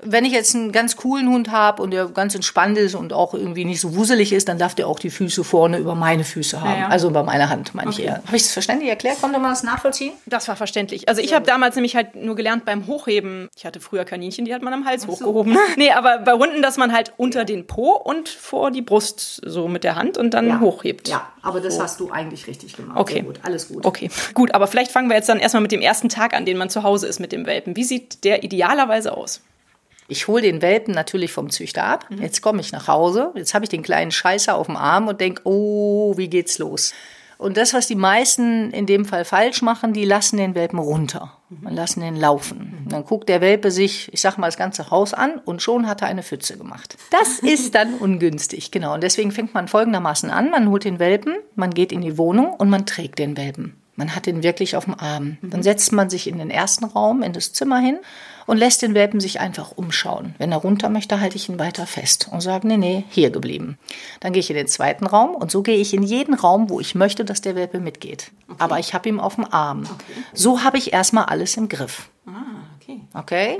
Wenn 0.02 0.24
ich 0.24 0.32
jetzt 0.32 0.54
einen 0.54 0.72
ganz 0.72 0.96
coolen 0.96 1.28
Hund 1.28 1.50
habe 1.50 1.82
und 1.82 1.90
der 1.90 2.06
ganz 2.06 2.34
entspannt 2.34 2.78
ist 2.78 2.94
und 2.94 3.12
auch 3.12 3.34
irgendwie 3.34 3.66
nicht 3.66 3.78
so 3.82 3.94
wuselig 3.94 4.32
ist, 4.32 4.48
dann 4.48 4.58
darf 4.58 4.74
der 4.74 4.88
auch 4.88 4.98
die 4.98 5.10
Füße 5.10 5.44
vorne 5.44 5.76
über 5.76 5.94
meine 5.94 6.24
Füße 6.24 6.58
haben. 6.62 6.70
Ja, 6.70 6.78
ja. 6.78 6.88
Also 6.88 7.08
über 7.08 7.22
meine 7.22 7.50
Hand, 7.50 7.74
meine 7.74 7.90
ich 7.90 7.96
Okay. 7.98 8.06
eher. 8.06 8.22
Habe 8.26 8.36
ich 8.36 8.44
das 8.44 8.52
verständlich 8.52 8.88
erklärt? 8.88 9.20
Konnte 9.20 9.38
man 9.38 9.50
das 9.50 9.62
nachvollziehen? 9.62 10.12
Das 10.24 10.48
war 10.48 10.56
verständlich. 10.56 11.06
Also 11.06 11.20
ich 11.20 11.34
habe 11.34 11.44
damals 11.44 11.74
nämlich 11.74 11.96
halt 11.96 12.14
nur 12.14 12.34
gelernt 12.34 12.64
beim 12.64 12.86
Hochheben. 12.86 13.50
Ich 13.54 13.66
hatte 13.66 13.78
früher 13.80 14.06
Kaninchen, 14.06 14.46
die 14.46 14.54
hat 14.54 14.62
man 14.62 14.72
am 14.72 14.86
Hals 14.86 15.06
hochgehoben. 15.06 15.58
Nee, 15.76 15.90
aber 15.90 16.18
bei 16.18 16.32
Hunden, 16.32 16.62
dass 16.62 16.78
man 16.78 16.92
halt 16.94 17.12
unter 17.30 17.44
den 17.44 17.68
Po 17.68 17.92
und 17.92 18.28
vor 18.28 18.72
die 18.72 18.82
Brust 18.82 19.40
so 19.44 19.68
mit 19.68 19.84
der 19.84 19.94
Hand 19.94 20.18
und 20.18 20.34
dann 20.34 20.60
hochhebt. 20.60 21.06
Ja, 21.06 21.30
aber 21.42 21.60
das 21.60 21.78
hast 21.78 22.00
du 22.00 22.10
eigentlich 22.10 22.48
richtig 22.48 22.76
gemacht. 22.76 22.98
Okay. 22.98 23.14
Sehr 23.14 23.22
gut, 23.22 23.40
alles 23.44 23.68
gut. 23.68 23.86
Okay, 23.86 24.10
gut, 24.34 24.52
aber 24.52 24.66
vielleicht 24.66 24.90
fangen 24.90 25.08
wir 25.08 25.14
jetzt 25.14 25.28
dann 25.28 25.38
erstmal 25.38 25.62
mit 25.62 25.70
dem 25.70 25.80
ersten 25.80 26.08
Tag 26.08 26.34
an, 26.34 26.44
den 26.44 26.56
man 26.56 26.70
zu 26.70 26.82
Hause 26.82 27.06
ist 27.06 27.20
mit 27.20 27.30
dem 27.30 27.46
Welpen. 27.46 27.76
Wie 27.76 27.84
sieht 27.84 28.24
der 28.24 28.42
idealerweise 28.42 29.16
aus? 29.16 29.42
Ich 30.08 30.26
hole 30.26 30.42
den 30.42 30.60
Welpen 30.60 30.92
natürlich 30.92 31.30
vom 31.30 31.50
Züchter 31.50 31.84
ab. 31.84 32.06
Jetzt 32.20 32.42
komme 32.42 32.60
ich 32.60 32.72
nach 32.72 32.88
Hause. 32.88 33.30
Jetzt 33.36 33.54
habe 33.54 33.64
ich 33.64 33.68
den 33.68 33.82
kleinen 33.82 34.10
Scheißer 34.10 34.56
auf 34.56 34.66
dem 34.66 34.76
Arm 34.76 35.06
und 35.06 35.20
denke, 35.20 35.42
oh, 35.44 36.16
wie 36.16 36.26
geht's 36.26 36.58
los? 36.58 36.92
Und 37.38 37.56
das, 37.56 37.74
was 37.74 37.86
die 37.86 37.94
meisten 37.94 38.72
in 38.72 38.86
dem 38.86 39.04
Fall 39.04 39.24
falsch 39.24 39.62
machen, 39.62 39.92
die 39.92 40.04
lassen 40.04 40.36
den 40.36 40.56
Welpen 40.56 40.80
runter. 40.80 41.39
Man 41.50 41.74
lassen 41.74 42.00
den 42.00 42.14
laufen. 42.14 42.86
Dann 42.88 43.04
guckt 43.04 43.28
der 43.28 43.40
Welpe 43.40 43.72
sich, 43.72 44.08
ich 44.12 44.20
sag 44.20 44.38
mal, 44.38 44.46
das 44.46 44.56
ganze 44.56 44.90
Haus 44.90 45.12
an 45.12 45.40
und 45.44 45.62
schon 45.62 45.88
hat 45.88 46.00
er 46.00 46.06
eine 46.06 46.22
Pfütze 46.22 46.56
gemacht. 46.56 46.96
Das 47.10 47.38
ist 47.42 47.74
dann 47.74 47.94
ungünstig, 47.94 48.70
genau. 48.70 48.94
Und 48.94 49.02
deswegen 49.02 49.32
fängt 49.32 49.52
man 49.52 49.66
folgendermaßen 49.66 50.30
an. 50.30 50.50
Man 50.50 50.68
holt 50.68 50.84
den 50.84 51.00
Welpen, 51.00 51.34
man 51.56 51.70
geht 51.70 51.90
in 51.90 52.02
die 52.02 52.16
Wohnung 52.16 52.54
und 52.54 52.70
man 52.70 52.86
trägt 52.86 53.18
den 53.18 53.36
Welpen. 53.36 53.74
Man 53.96 54.14
hat 54.14 54.28
ihn 54.28 54.42
wirklich 54.42 54.76
auf 54.76 54.84
dem 54.84 54.98
Arm. 54.98 55.38
Dann 55.42 55.62
setzt 55.62 55.92
man 55.92 56.08
sich 56.08 56.28
in 56.28 56.38
den 56.38 56.50
ersten 56.50 56.84
Raum, 56.84 57.22
in 57.22 57.32
das 57.32 57.52
Zimmer 57.52 57.80
hin 57.80 57.98
und 58.50 58.56
lässt 58.56 58.82
den 58.82 58.94
Welpen 58.94 59.20
sich 59.20 59.38
einfach 59.38 59.70
umschauen. 59.76 60.34
Wenn 60.38 60.50
er 60.50 60.58
runter 60.58 60.88
möchte, 60.88 61.20
halte 61.20 61.36
ich 61.36 61.48
ihn 61.48 61.60
weiter 61.60 61.86
fest 61.86 62.30
und 62.32 62.40
sage, 62.40 62.66
nee, 62.66 62.78
nee, 62.78 63.04
hier 63.08 63.30
geblieben. 63.30 63.78
Dann 64.18 64.32
gehe 64.32 64.40
ich 64.40 64.50
in 64.50 64.56
den 64.56 64.66
zweiten 64.66 65.06
Raum 65.06 65.36
und 65.36 65.52
so 65.52 65.62
gehe 65.62 65.76
ich 65.76 65.94
in 65.94 66.02
jeden 66.02 66.34
Raum, 66.34 66.68
wo 66.68 66.80
ich 66.80 66.96
möchte, 66.96 67.24
dass 67.24 67.40
der 67.40 67.54
Welpe 67.54 67.78
mitgeht. 67.78 68.32
Aber 68.58 68.80
ich 68.80 68.92
habe 68.92 69.08
ihn 69.08 69.20
auf 69.20 69.36
dem 69.36 69.44
Arm. 69.44 69.84
So 70.34 70.64
habe 70.64 70.78
ich 70.78 70.92
erstmal 70.92 71.26
alles 71.26 71.56
im 71.56 71.68
Griff. 71.68 72.08
Ah, 72.26 72.64
okay. 72.80 73.00
Okay? 73.14 73.58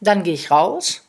Dann 0.00 0.22
gehe 0.22 0.32
ich 0.32 0.50
raus, 0.50 1.02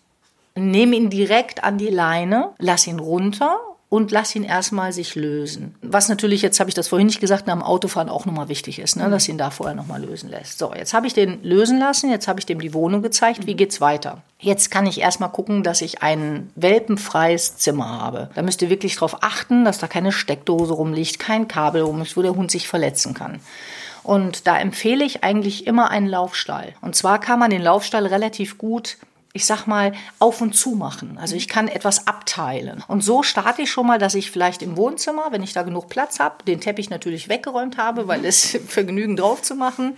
nehme 0.55 0.97
ihn 0.97 1.09
direkt 1.09 1.63
an 1.63 1.77
die 1.77 1.87
Leine, 1.87 2.49
lass 2.57 2.85
ihn 2.85 2.99
runter 2.99 3.57
und 3.95 4.11
lass 4.11 4.35
ihn 4.35 4.43
erstmal 4.43 4.91
sich 4.91 5.15
lösen. 5.15 5.73
Was 5.81 6.09
natürlich, 6.09 6.41
jetzt 6.41 6.59
habe 6.59 6.69
ich 6.69 6.73
das 6.73 6.89
vorhin 6.89 7.07
nicht 7.07 7.21
gesagt, 7.21 7.47
dem 7.47 7.61
Autofahren 7.61 8.09
auch 8.09 8.25
nochmal 8.25 8.49
wichtig 8.49 8.79
ist, 8.79 8.97
ne, 8.97 9.09
dass 9.09 9.29
ihn 9.29 9.37
da 9.37 9.51
vorher 9.51 9.73
nochmal 9.73 10.03
lösen 10.03 10.29
lässt. 10.29 10.59
So, 10.59 10.73
jetzt 10.75 10.93
habe 10.93 11.07
ich 11.07 11.13
den 11.13 11.41
lösen 11.43 11.79
lassen, 11.79 12.11
jetzt 12.11 12.27
habe 12.27 12.41
ich 12.41 12.45
dem 12.45 12.59
die 12.59 12.73
Wohnung 12.73 13.01
gezeigt, 13.01 13.47
wie 13.47 13.55
geht's 13.55 13.79
weiter? 13.79 14.21
Jetzt 14.37 14.69
kann 14.69 14.85
ich 14.85 14.99
erstmal 14.99 15.31
gucken, 15.31 15.63
dass 15.63 15.81
ich 15.81 16.03
ein 16.03 16.51
welpenfreies 16.55 17.55
Zimmer 17.55 18.01
habe. 18.01 18.29
Da 18.35 18.41
müsst 18.41 18.61
ihr 18.61 18.69
wirklich 18.69 18.95
darauf 18.95 19.23
achten, 19.23 19.63
dass 19.63 19.77
da 19.77 19.87
keine 19.87 20.11
Steckdose 20.11 20.73
rumliegt, 20.73 21.17
kein 21.17 21.47
Kabel 21.47 21.81
rumliegt, 21.81 22.17
wo 22.17 22.21
der 22.21 22.35
Hund 22.35 22.51
sich 22.51 22.67
verletzen 22.67 23.13
kann. 23.13 23.39
Und 24.03 24.45
da 24.45 24.59
empfehle 24.59 25.05
ich 25.05 25.23
eigentlich 25.23 25.67
immer 25.67 25.89
einen 25.89 26.07
Laufstall. 26.07 26.73
Und 26.81 26.97
zwar 26.97 27.19
kann 27.19 27.39
man 27.39 27.49
den 27.49 27.61
Laufstall 27.61 28.05
relativ 28.07 28.57
gut 28.57 28.97
ich 29.35 29.45
sag 29.45 29.67
mal, 29.67 29.91
auf 30.17 30.39
und 30.39 30.55
zu 30.55 30.71
machen. 30.71 31.17
Also 31.19 31.35
ich 31.35 31.49
kann 31.49 31.67
etwas 31.67 32.07
abteilen. 32.07 32.81
Und 32.87 33.01
so 33.01 33.21
starte 33.21 33.63
ich 33.63 33.69
schon 33.69 33.85
mal, 33.85 33.99
dass 33.99 34.15
ich 34.15 34.31
vielleicht 34.31 34.61
im 34.61 34.77
Wohnzimmer, 34.77 35.27
wenn 35.31 35.43
ich 35.43 35.51
da 35.51 35.63
genug 35.63 35.89
Platz 35.89 36.21
habe, 36.21 36.41
den 36.45 36.61
Teppich 36.61 36.89
natürlich 36.89 37.27
weggeräumt 37.27 37.77
habe, 37.77 38.07
weil 38.07 38.23
es 38.23 38.57
Vergnügen 38.67 39.17
drauf 39.17 39.41
zu 39.41 39.55
machen, 39.55 39.97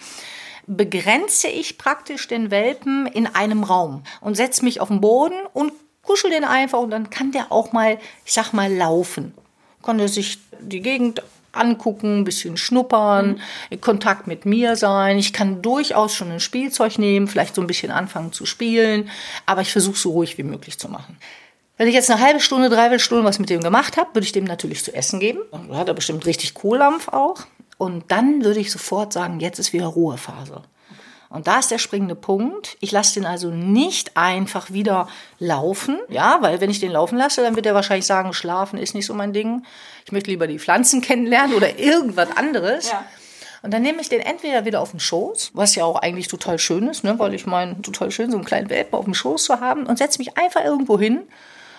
begrenze 0.65 1.49
ich 1.49 1.77
praktisch 1.77 2.27
den 2.27 2.49
Welpen 2.49 3.05
in 3.05 3.27
einem 3.27 3.63
Raum 3.63 4.01
und 4.21 4.33
setze 4.33 4.65
mich 4.65 4.81
auf 4.81 4.87
den 4.87 5.01
Boden 5.01 5.37
und 5.53 5.71
kuschel 6.01 6.31
den 6.31 6.43
einfach 6.43 6.79
und 6.79 6.89
dann 6.89 7.11
kann 7.11 7.31
der 7.31 7.51
auch 7.51 7.71
mal, 7.73 7.99
ich 8.25 8.33
sag 8.33 8.53
mal, 8.53 8.73
laufen. 8.73 9.35
Kann 9.83 9.99
er 9.99 10.07
sich 10.07 10.39
die 10.59 10.81
Gegend 10.81 11.21
angucken, 11.51 12.19
ein 12.19 12.23
bisschen 12.23 12.57
schnuppern, 12.57 13.39
in 13.69 13.81
Kontakt 13.81 14.27
mit 14.27 14.45
mir 14.45 14.75
sein. 14.75 15.17
Ich 15.17 15.33
kann 15.33 15.61
durchaus 15.61 16.13
schon 16.13 16.31
ein 16.31 16.39
Spielzeug 16.39 16.97
nehmen, 16.99 17.27
vielleicht 17.27 17.55
so 17.55 17.61
ein 17.61 17.67
bisschen 17.67 17.91
anfangen 17.91 18.31
zu 18.31 18.45
spielen, 18.45 19.09
aber 19.45 19.61
ich 19.61 19.71
versuche 19.71 19.97
so 19.97 20.11
ruhig 20.11 20.37
wie 20.37 20.43
möglich 20.43 20.77
zu 20.77 20.89
machen. 20.89 21.17
Wenn 21.77 21.87
ich 21.87 21.93
jetzt 21.93 22.09
eine 22.09 22.21
halbe 22.21 22.39
Stunde, 22.39 22.69
dreiviertel 22.69 22.99
Stunde 22.99 23.23
was 23.23 23.37
mit 23.39 23.49
dem 23.49 23.61
gemacht 23.61 23.97
habe, 23.97 24.09
würde 24.13 24.25
ich 24.25 24.31
dem 24.31 24.45
natürlich 24.45 24.83
zu 24.83 24.93
essen 24.95 25.19
geben. 25.19 25.39
Da 25.69 25.77
hat 25.77 25.87
er 25.87 25.93
bestimmt 25.93 26.25
richtig 26.25 26.55
Kohldampf 26.55 27.07
auch. 27.09 27.45
Und 27.77 28.05
dann 28.11 28.43
würde 28.43 28.59
ich 28.59 28.71
sofort 28.71 29.13
sagen, 29.13 29.39
jetzt 29.39 29.59
ist 29.59 29.73
wieder 29.73 29.85
Ruhephase. 29.85 30.63
Und 31.29 31.47
da 31.47 31.59
ist 31.59 31.71
der 31.71 31.77
springende 31.77 32.15
Punkt. 32.15 32.77
Ich 32.79 32.91
lasse 32.91 33.15
den 33.15 33.25
also 33.25 33.49
nicht 33.49 34.15
einfach 34.15 34.71
wieder 34.71 35.09
laufen. 35.39 35.99
Ja, 36.07 36.37
weil 36.41 36.61
wenn 36.61 36.69
ich 36.69 36.79
den 36.79 36.91
laufen 36.91 37.17
lasse, 37.17 37.41
dann 37.41 37.55
wird 37.55 37.65
er 37.65 37.75
wahrscheinlich 37.75 38.05
sagen, 38.05 38.33
schlafen 38.33 38.79
ist 38.79 38.95
nicht 38.95 39.05
so 39.05 39.13
mein 39.13 39.33
Ding. 39.33 39.63
Ich 40.05 40.11
möchte 40.11 40.29
lieber 40.29 40.47
die 40.47 40.59
Pflanzen 40.59 41.01
kennenlernen 41.01 41.55
oder 41.55 41.79
irgendwas 41.79 42.35
anderes. 42.37 42.89
Ja. 42.89 43.05
Und 43.61 43.73
dann 43.73 43.81
nehme 43.81 44.01
ich 44.01 44.07
den 44.07 44.21
entweder 44.21 44.65
wieder 44.65 44.81
auf 44.81 44.91
den 44.91 44.99
Schoß, 44.99 45.51
was 45.53 45.75
ja 45.75 45.83
auch 45.83 45.97
eigentlich 45.97 46.27
total 46.27 46.59
schön 46.59 46.87
ist, 46.87 47.03
ne? 47.03 47.17
weil 47.19 47.33
ich 47.33 47.45
meine, 47.45 47.81
total 47.81 48.11
schön, 48.11 48.31
so 48.31 48.37
einen 48.37 48.45
kleinen 48.45 48.69
Welpen 48.69 48.97
auf 48.97 49.05
dem 49.05 49.13
Schoß 49.13 49.43
zu 49.43 49.59
haben 49.59 49.85
und 49.85 49.97
setze 49.97 50.19
mich 50.19 50.37
einfach 50.37 50.63
irgendwo 50.63 50.97
hin 50.99 51.23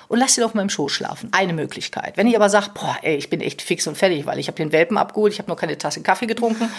und 0.08 0.18
lasse 0.18 0.40
ihn 0.40 0.44
auf 0.44 0.54
meinem 0.54 0.70
Schoß 0.70 0.90
schlafen. 0.90 1.30
Eine 1.32 1.52
Möglichkeit. 1.52 2.16
Wenn 2.16 2.26
ich 2.26 2.36
aber 2.36 2.50
sage, 2.50 2.70
boah, 2.74 2.96
ey, 3.02 3.16
ich 3.16 3.30
bin 3.30 3.40
echt 3.40 3.62
fix 3.62 3.86
und 3.86 3.96
fertig, 3.96 4.26
weil 4.26 4.38
ich 4.38 4.48
habe 4.48 4.56
den 4.56 4.72
Welpen 4.72 4.98
abgeholt, 4.98 5.32
ich 5.32 5.38
habe 5.38 5.50
noch 5.50 5.56
keine 5.56 5.78
Tasse 5.78 6.02
Kaffee 6.02 6.26
getrunken, 6.26 6.70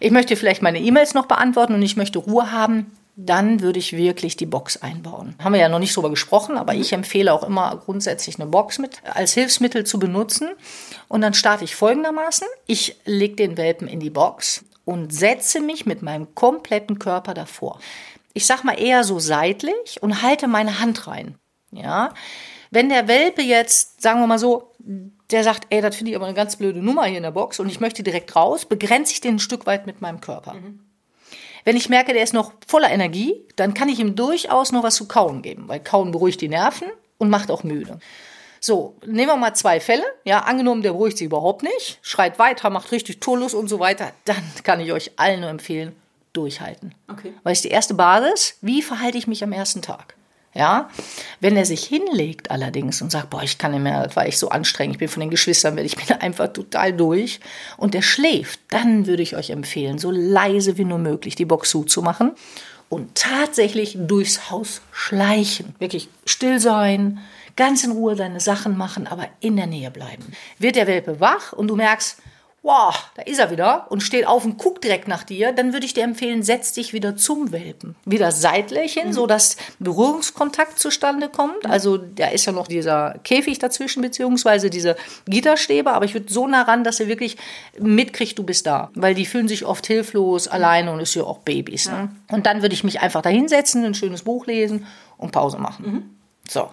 ich 0.00 0.10
möchte 0.10 0.36
vielleicht 0.36 0.62
meine 0.62 0.80
E-Mails 0.80 1.14
noch 1.14 1.26
beantworten 1.26 1.74
und 1.74 1.82
ich 1.82 1.96
möchte 1.96 2.18
Ruhe 2.18 2.52
haben, 2.52 2.92
dann 3.20 3.62
würde 3.62 3.80
ich 3.80 3.96
wirklich 3.96 4.36
die 4.36 4.46
Box 4.46 4.76
einbauen. 4.76 5.34
Haben 5.40 5.54
wir 5.54 5.60
ja 5.60 5.68
noch 5.68 5.80
nicht 5.80 5.96
drüber 5.96 6.08
gesprochen, 6.08 6.56
aber 6.56 6.74
ich 6.74 6.92
empfehle 6.92 7.32
auch 7.32 7.42
immer 7.42 7.82
grundsätzlich 7.84 8.38
eine 8.38 8.48
Box 8.48 8.78
mit 8.78 9.02
als 9.12 9.34
Hilfsmittel 9.34 9.84
zu 9.84 9.98
benutzen. 9.98 10.50
Und 11.08 11.22
dann 11.22 11.34
starte 11.34 11.64
ich 11.64 11.74
folgendermaßen. 11.74 12.46
Ich 12.68 12.96
lege 13.06 13.34
den 13.34 13.56
Welpen 13.56 13.88
in 13.88 13.98
die 13.98 14.10
Box 14.10 14.64
und 14.84 15.12
setze 15.12 15.60
mich 15.60 15.84
mit 15.84 16.00
meinem 16.00 16.32
kompletten 16.36 17.00
Körper 17.00 17.34
davor. 17.34 17.80
Ich 18.34 18.46
sag 18.46 18.62
mal 18.62 18.80
eher 18.80 19.02
so 19.02 19.18
seitlich 19.18 20.00
und 20.00 20.22
halte 20.22 20.46
meine 20.46 20.78
Hand 20.78 21.08
rein. 21.08 21.34
Ja. 21.72 22.14
Wenn 22.70 22.88
der 22.88 23.08
Welpe 23.08 23.42
jetzt, 23.42 24.00
sagen 24.00 24.20
wir 24.20 24.28
mal 24.28 24.38
so, 24.38 24.72
der 25.30 25.44
sagt, 25.44 25.66
ey, 25.70 25.80
das 25.80 25.96
finde 25.96 26.10
ich 26.10 26.16
aber 26.16 26.26
eine 26.26 26.34
ganz 26.34 26.56
blöde 26.56 26.80
Nummer 26.80 27.04
hier 27.04 27.18
in 27.18 27.22
der 27.22 27.30
Box 27.30 27.60
und 27.60 27.68
ich 27.68 27.80
möchte 27.80 28.02
direkt 28.02 28.34
raus, 28.34 28.64
begrenze 28.64 29.12
ich 29.12 29.20
den 29.20 29.36
ein 29.36 29.38
Stück 29.38 29.66
weit 29.66 29.86
mit 29.86 30.00
meinem 30.00 30.20
Körper. 30.20 30.54
Mhm. 30.54 30.80
Wenn 31.64 31.76
ich 31.76 31.88
merke, 31.88 32.14
der 32.14 32.22
ist 32.22 32.32
noch 32.32 32.52
voller 32.66 32.90
Energie, 32.90 33.44
dann 33.56 33.74
kann 33.74 33.88
ich 33.88 33.98
ihm 33.98 34.16
durchaus 34.16 34.72
noch 34.72 34.82
was 34.82 34.94
zu 34.94 35.06
kauen 35.06 35.42
geben, 35.42 35.64
weil 35.68 35.80
kauen 35.80 36.12
beruhigt 36.12 36.40
die 36.40 36.48
Nerven 36.48 36.88
und 37.18 37.28
macht 37.28 37.50
auch 37.50 37.62
müde. 37.62 37.98
So, 38.60 38.96
nehmen 39.06 39.28
wir 39.28 39.36
mal 39.36 39.54
zwei 39.54 39.78
Fälle. 39.78 40.04
Ja, 40.24 40.40
angenommen, 40.40 40.82
der 40.82 40.92
beruhigt 40.92 41.18
sich 41.18 41.26
überhaupt 41.26 41.62
nicht, 41.62 41.98
schreit 42.02 42.38
weiter, 42.38 42.70
macht 42.70 42.90
richtig 42.90 43.20
Tolus 43.20 43.54
und 43.54 43.68
so 43.68 43.78
weiter, 43.78 44.12
dann 44.24 44.42
kann 44.62 44.80
ich 44.80 44.92
euch 44.92 45.12
allen 45.16 45.40
nur 45.40 45.50
empfehlen, 45.50 45.94
durchhalten. 46.32 46.94
Okay. 47.08 47.32
Weil 47.42 47.52
es 47.52 47.62
die 47.62 47.68
erste 47.68 47.94
Basis, 47.94 48.56
wie 48.60 48.82
verhalte 48.82 49.18
ich 49.18 49.26
mich 49.26 49.44
am 49.44 49.52
ersten 49.52 49.82
Tag? 49.82 50.14
Ja, 50.58 50.90
wenn 51.38 51.56
er 51.56 51.64
sich 51.64 51.84
hinlegt 51.84 52.50
allerdings 52.50 53.00
und 53.00 53.12
sagt, 53.12 53.30
boah, 53.30 53.44
ich 53.44 53.58
kann 53.58 53.70
nicht 53.70 53.80
mehr, 53.80 54.02
das 54.02 54.16
war 54.16 54.26
echt 54.26 54.40
so 54.40 54.48
anstrengend, 54.48 54.96
ich 54.96 54.98
bin 54.98 55.06
von 55.06 55.20
den 55.20 55.30
Geschwistern 55.30 55.76
weg, 55.76 55.86
ich 55.86 55.94
bin 55.94 56.16
einfach 56.20 56.52
total 56.52 56.92
durch 56.92 57.38
und 57.76 57.94
der 57.94 58.02
schläft, 58.02 58.58
dann 58.68 59.06
würde 59.06 59.22
ich 59.22 59.36
euch 59.36 59.50
empfehlen, 59.50 59.98
so 59.98 60.10
leise 60.10 60.76
wie 60.76 60.84
nur 60.84 60.98
möglich 60.98 61.36
die 61.36 61.44
Box 61.44 61.70
zuzumachen 61.70 62.32
und 62.88 63.14
tatsächlich 63.14 63.96
durchs 64.00 64.50
Haus 64.50 64.80
schleichen. 64.90 65.76
Wirklich 65.78 66.08
still 66.26 66.58
sein, 66.58 67.20
ganz 67.54 67.84
in 67.84 67.92
Ruhe 67.92 68.16
deine 68.16 68.40
Sachen 68.40 68.76
machen, 68.76 69.06
aber 69.06 69.28
in 69.38 69.54
der 69.54 69.68
Nähe 69.68 69.92
bleiben. 69.92 70.24
Wird 70.58 70.74
der 70.74 70.88
Welpe 70.88 71.20
wach 71.20 71.52
und 71.52 71.68
du 71.68 71.76
merkst, 71.76 72.20
wow, 72.62 73.10
da 73.14 73.22
ist 73.22 73.38
er 73.38 73.50
wieder 73.50 73.86
und 73.88 74.02
steht 74.02 74.26
auf 74.26 74.44
und 74.44 74.58
guckt 74.58 74.82
direkt 74.82 75.06
nach 75.06 75.22
dir, 75.22 75.52
dann 75.52 75.72
würde 75.72 75.86
ich 75.86 75.94
dir 75.94 76.02
empfehlen, 76.02 76.42
setz 76.42 76.72
dich 76.72 76.92
wieder 76.92 77.16
zum 77.16 77.52
Welpen. 77.52 77.94
Wieder 78.04 78.32
seitlich 78.32 78.94
hin, 78.94 79.08
mhm. 79.08 79.12
so 79.12 79.26
dass 79.26 79.56
Berührungskontakt 79.78 80.78
zustande 80.78 81.28
kommt. 81.28 81.66
Also 81.66 81.96
da 81.96 82.28
ist 82.28 82.46
ja 82.46 82.52
noch 82.52 82.66
dieser 82.66 83.18
Käfig 83.22 83.58
dazwischen, 83.58 84.02
beziehungsweise 84.02 84.70
diese 84.70 84.96
Gitterstäbe, 85.26 85.92
aber 85.92 86.04
ich 86.04 86.14
würde 86.14 86.32
so 86.32 86.46
nah 86.46 86.62
ran, 86.62 86.84
dass 86.84 87.00
er 87.00 87.06
wirklich 87.06 87.36
mitkriegt, 87.78 88.38
du 88.38 88.42
bist 88.42 88.66
da. 88.66 88.90
Weil 88.94 89.14
die 89.14 89.26
fühlen 89.26 89.48
sich 89.48 89.64
oft 89.64 89.86
hilflos, 89.86 90.48
alleine 90.48 90.92
und 90.92 91.00
ist 91.00 91.14
ja 91.14 91.22
auch 91.22 91.38
Babys. 91.38 91.88
Ne? 91.88 92.10
Ja. 92.28 92.34
Und 92.34 92.46
dann 92.46 92.62
würde 92.62 92.74
ich 92.74 92.82
mich 92.82 93.00
einfach 93.00 93.22
da 93.22 93.30
hinsetzen, 93.30 93.84
ein 93.84 93.94
schönes 93.94 94.22
Buch 94.22 94.46
lesen 94.46 94.86
und 95.16 95.30
Pause 95.30 95.58
machen. 95.58 95.86
Mhm. 95.86 96.10
So. 96.48 96.70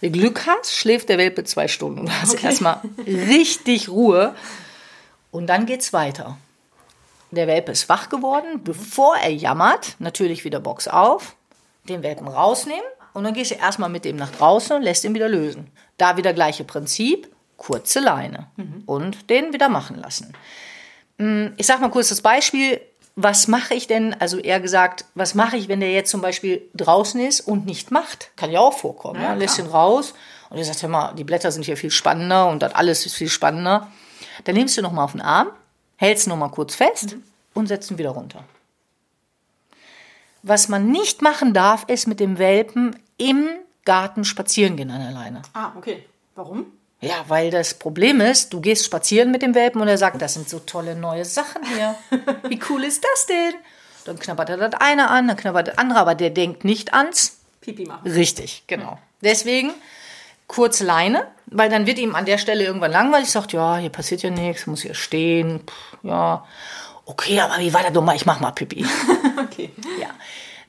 Wenn 0.00 0.12
du 0.12 0.20
Glück 0.20 0.46
hast, 0.46 0.74
schläft 0.74 1.08
der 1.08 1.18
Welpe 1.18 1.44
zwei 1.44 1.68
Stunden 1.68 2.00
und 2.00 2.22
hast 2.22 2.34
okay. 2.34 2.46
erstmal 2.46 2.80
richtig 3.06 3.88
Ruhe. 3.88 4.34
Und 5.36 5.48
dann 5.48 5.66
geht's 5.66 5.92
weiter. 5.92 6.38
Der 7.30 7.46
Welpe 7.46 7.70
ist 7.70 7.90
wach 7.90 8.08
geworden. 8.08 8.64
Bevor 8.64 9.18
er 9.18 9.30
jammert, 9.30 9.96
natürlich 9.98 10.46
wieder 10.46 10.60
Box 10.60 10.88
auf, 10.88 11.36
den 11.86 12.02
Welpen 12.02 12.26
rausnehmen 12.26 12.86
und 13.12 13.24
dann 13.24 13.34
gehst 13.34 13.50
du 13.50 13.56
erstmal 13.56 13.90
mit 13.90 14.06
dem 14.06 14.16
nach 14.16 14.32
draußen 14.32 14.74
und 14.74 14.82
lässt 14.82 15.04
ihn 15.04 15.14
wieder 15.14 15.28
lösen. 15.28 15.70
Da 15.98 16.16
wieder 16.16 16.32
gleiche 16.32 16.64
Prinzip, 16.64 17.28
kurze 17.58 18.00
Leine 18.00 18.46
mhm. 18.56 18.84
und 18.86 19.28
den 19.28 19.52
wieder 19.52 19.68
machen 19.68 19.98
lassen. 19.98 20.32
Hm, 21.18 21.52
ich 21.58 21.66
sag 21.66 21.82
mal 21.82 21.90
kurz 21.90 22.08
das 22.08 22.22
Beispiel. 22.22 22.80
Was 23.14 23.46
mache 23.46 23.74
ich 23.74 23.86
denn, 23.86 24.14
also 24.18 24.38
eher 24.38 24.60
gesagt, 24.60 25.04
was 25.14 25.34
mache 25.34 25.58
ich, 25.58 25.68
wenn 25.68 25.80
der 25.80 25.92
jetzt 25.92 26.10
zum 26.10 26.22
Beispiel 26.22 26.62
draußen 26.74 27.20
ist 27.20 27.40
und 27.40 27.66
nicht 27.66 27.90
macht? 27.90 28.30
Kann 28.36 28.50
ja 28.50 28.60
auch 28.60 28.78
vorkommen. 28.78 29.20
Ja, 29.20 29.32
ja? 29.32 29.34
Lässt 29.34 29.58
ihn 29.58 29.66
raus 29.66 30.14
und 30.48 30.56
ihr 30.56 30.64
sagt, 30.64 30.80
hör 30.80 30.88
mal, 30.88 31.12
die 31.12 31.24
Blätter 31.24 31.52
sind 31.52 31.66
hier 31.66 31.76
viel 31.76 31.90
spannender 31.90 32.48
und 32.48 32.62
das 32.62 32.74
alles 32.74 33.04
ist 33.04 33.16
viel 33.16 33.28
spannender. 33.28 33.92
Dann 34.44 34.54
nimmst 34.54 34.76
du 34.76 34.82
nochmal 34.82 35.04
auf 35.04 35.12
den 35.12 35.20
Arm, 35.20 35.48
hältst 35.96 36.28
nochmal 36.28 36.50
kurz 36.50 36.74
fest 36.74 37.14
mhm. 37.14 37.22
und 37.54 37.66
setzt 37.66 37.90
ihn 37.90 37.98
wieder 37.98 38.10
runter. 38.10 38.44
Was 40.42 40.68
man 40.68 40.90
nicht 40.90 41.22
machen 41.22 41.54
darf, 41.54 41.84
ist 41.88 42.06
mit 42.06 42.20
dem 42.20 42.38
Welpen 42.38 42.96
im 43.16 43.48
Garten 43.84 44.24
spazieren 44.24 44.76
gehen 44.76 44.90
an 44.90 45.00
der 45.00 45.10
Leine. 45.10 45.42
Ah, 45.54 45.72
okay. 45.76 46.04
Warum? 46.34 46.66
Ja, 47.00 47.24
weil 47.28 47.50
das 47.50 47.74
Problem 47.74 48.20
ist, 48.20 48.52
du 48.52 48.60
gehst 48.60 48.84
spazieren 48.84 49.30
mit 49.30 49.42
dem 49.42 49.54
Welpen 49.54 49.80
und 49.80 49.88
er 49.88 49.98
sagt, 49.98 50.20
das 50.22 50.34
sind 50.34 50.48
so 50.48 50.58
tolle 50.60 50.96
neue 50.96 51.24
Sachen 51.24 51.62
hier. 51.66 51.94
Wie 52.48 52.60
cool 52.70 52.84
ist 52.84 53.04
das 53.04 53.26
denn? 53.26 53.54
Dann 54.04 54.18
knabbert 54.18 54.50
er 54.50 54.56
das 54.56 54.80
eine 54.80 55.08
an, 55.10 55.28
dann 55.28 55.36
knabbert 55.36 55.68
das 55.68 55.78
andere, 55.78 55.98
aber 55.98 56.14
der 56.14 56.30
denkt 56.30 56.64
nicht 56.64 56.94
ans 56.94 57.38
Pipi 57.60 57.84
machen. 57.84 58.08
Richtig, 58.08 58.64
genau. 58.66 58.98
Deswegen 59.20 59.72
kurz 60.46 60.80
Leine, 60.80 61.26
weil 61.46 61.68
dann 61.68 61.86
wird 61.86 61.98
ihm 61.98 62.14
an 62.14 62.24
der 62.24 62.38
Stelle 62.38 62.64
irgendwann 62.64 62.92
langweilig, 62.92 63.30
sagt, 63.30 63.52
ja, 63.52 63.76
hier 63.76 63.90
passiert 63.90 64.22
ja 64.22 64.30
nichts, 64.30 64.66
muss 64.66 64.82
hier 64.82 64.94
stehen, 64.94 65.60
Pff, 65.60 65.98
ja. 66.02 66.44
Okay, 67.04 67.40
aber 67.40 67.58
wie 67.60 67.72
war 67.72 67.82
das 67.82 67.92
doch 67.92 68.02
mal? 68.02 68.16
Ich 68.16 68.26
mach 68.26 68.40
mal 68.40 68.50
Pipi. 68.50 68.84
okay. 69.38 69.70
Ja. 70.00 70.08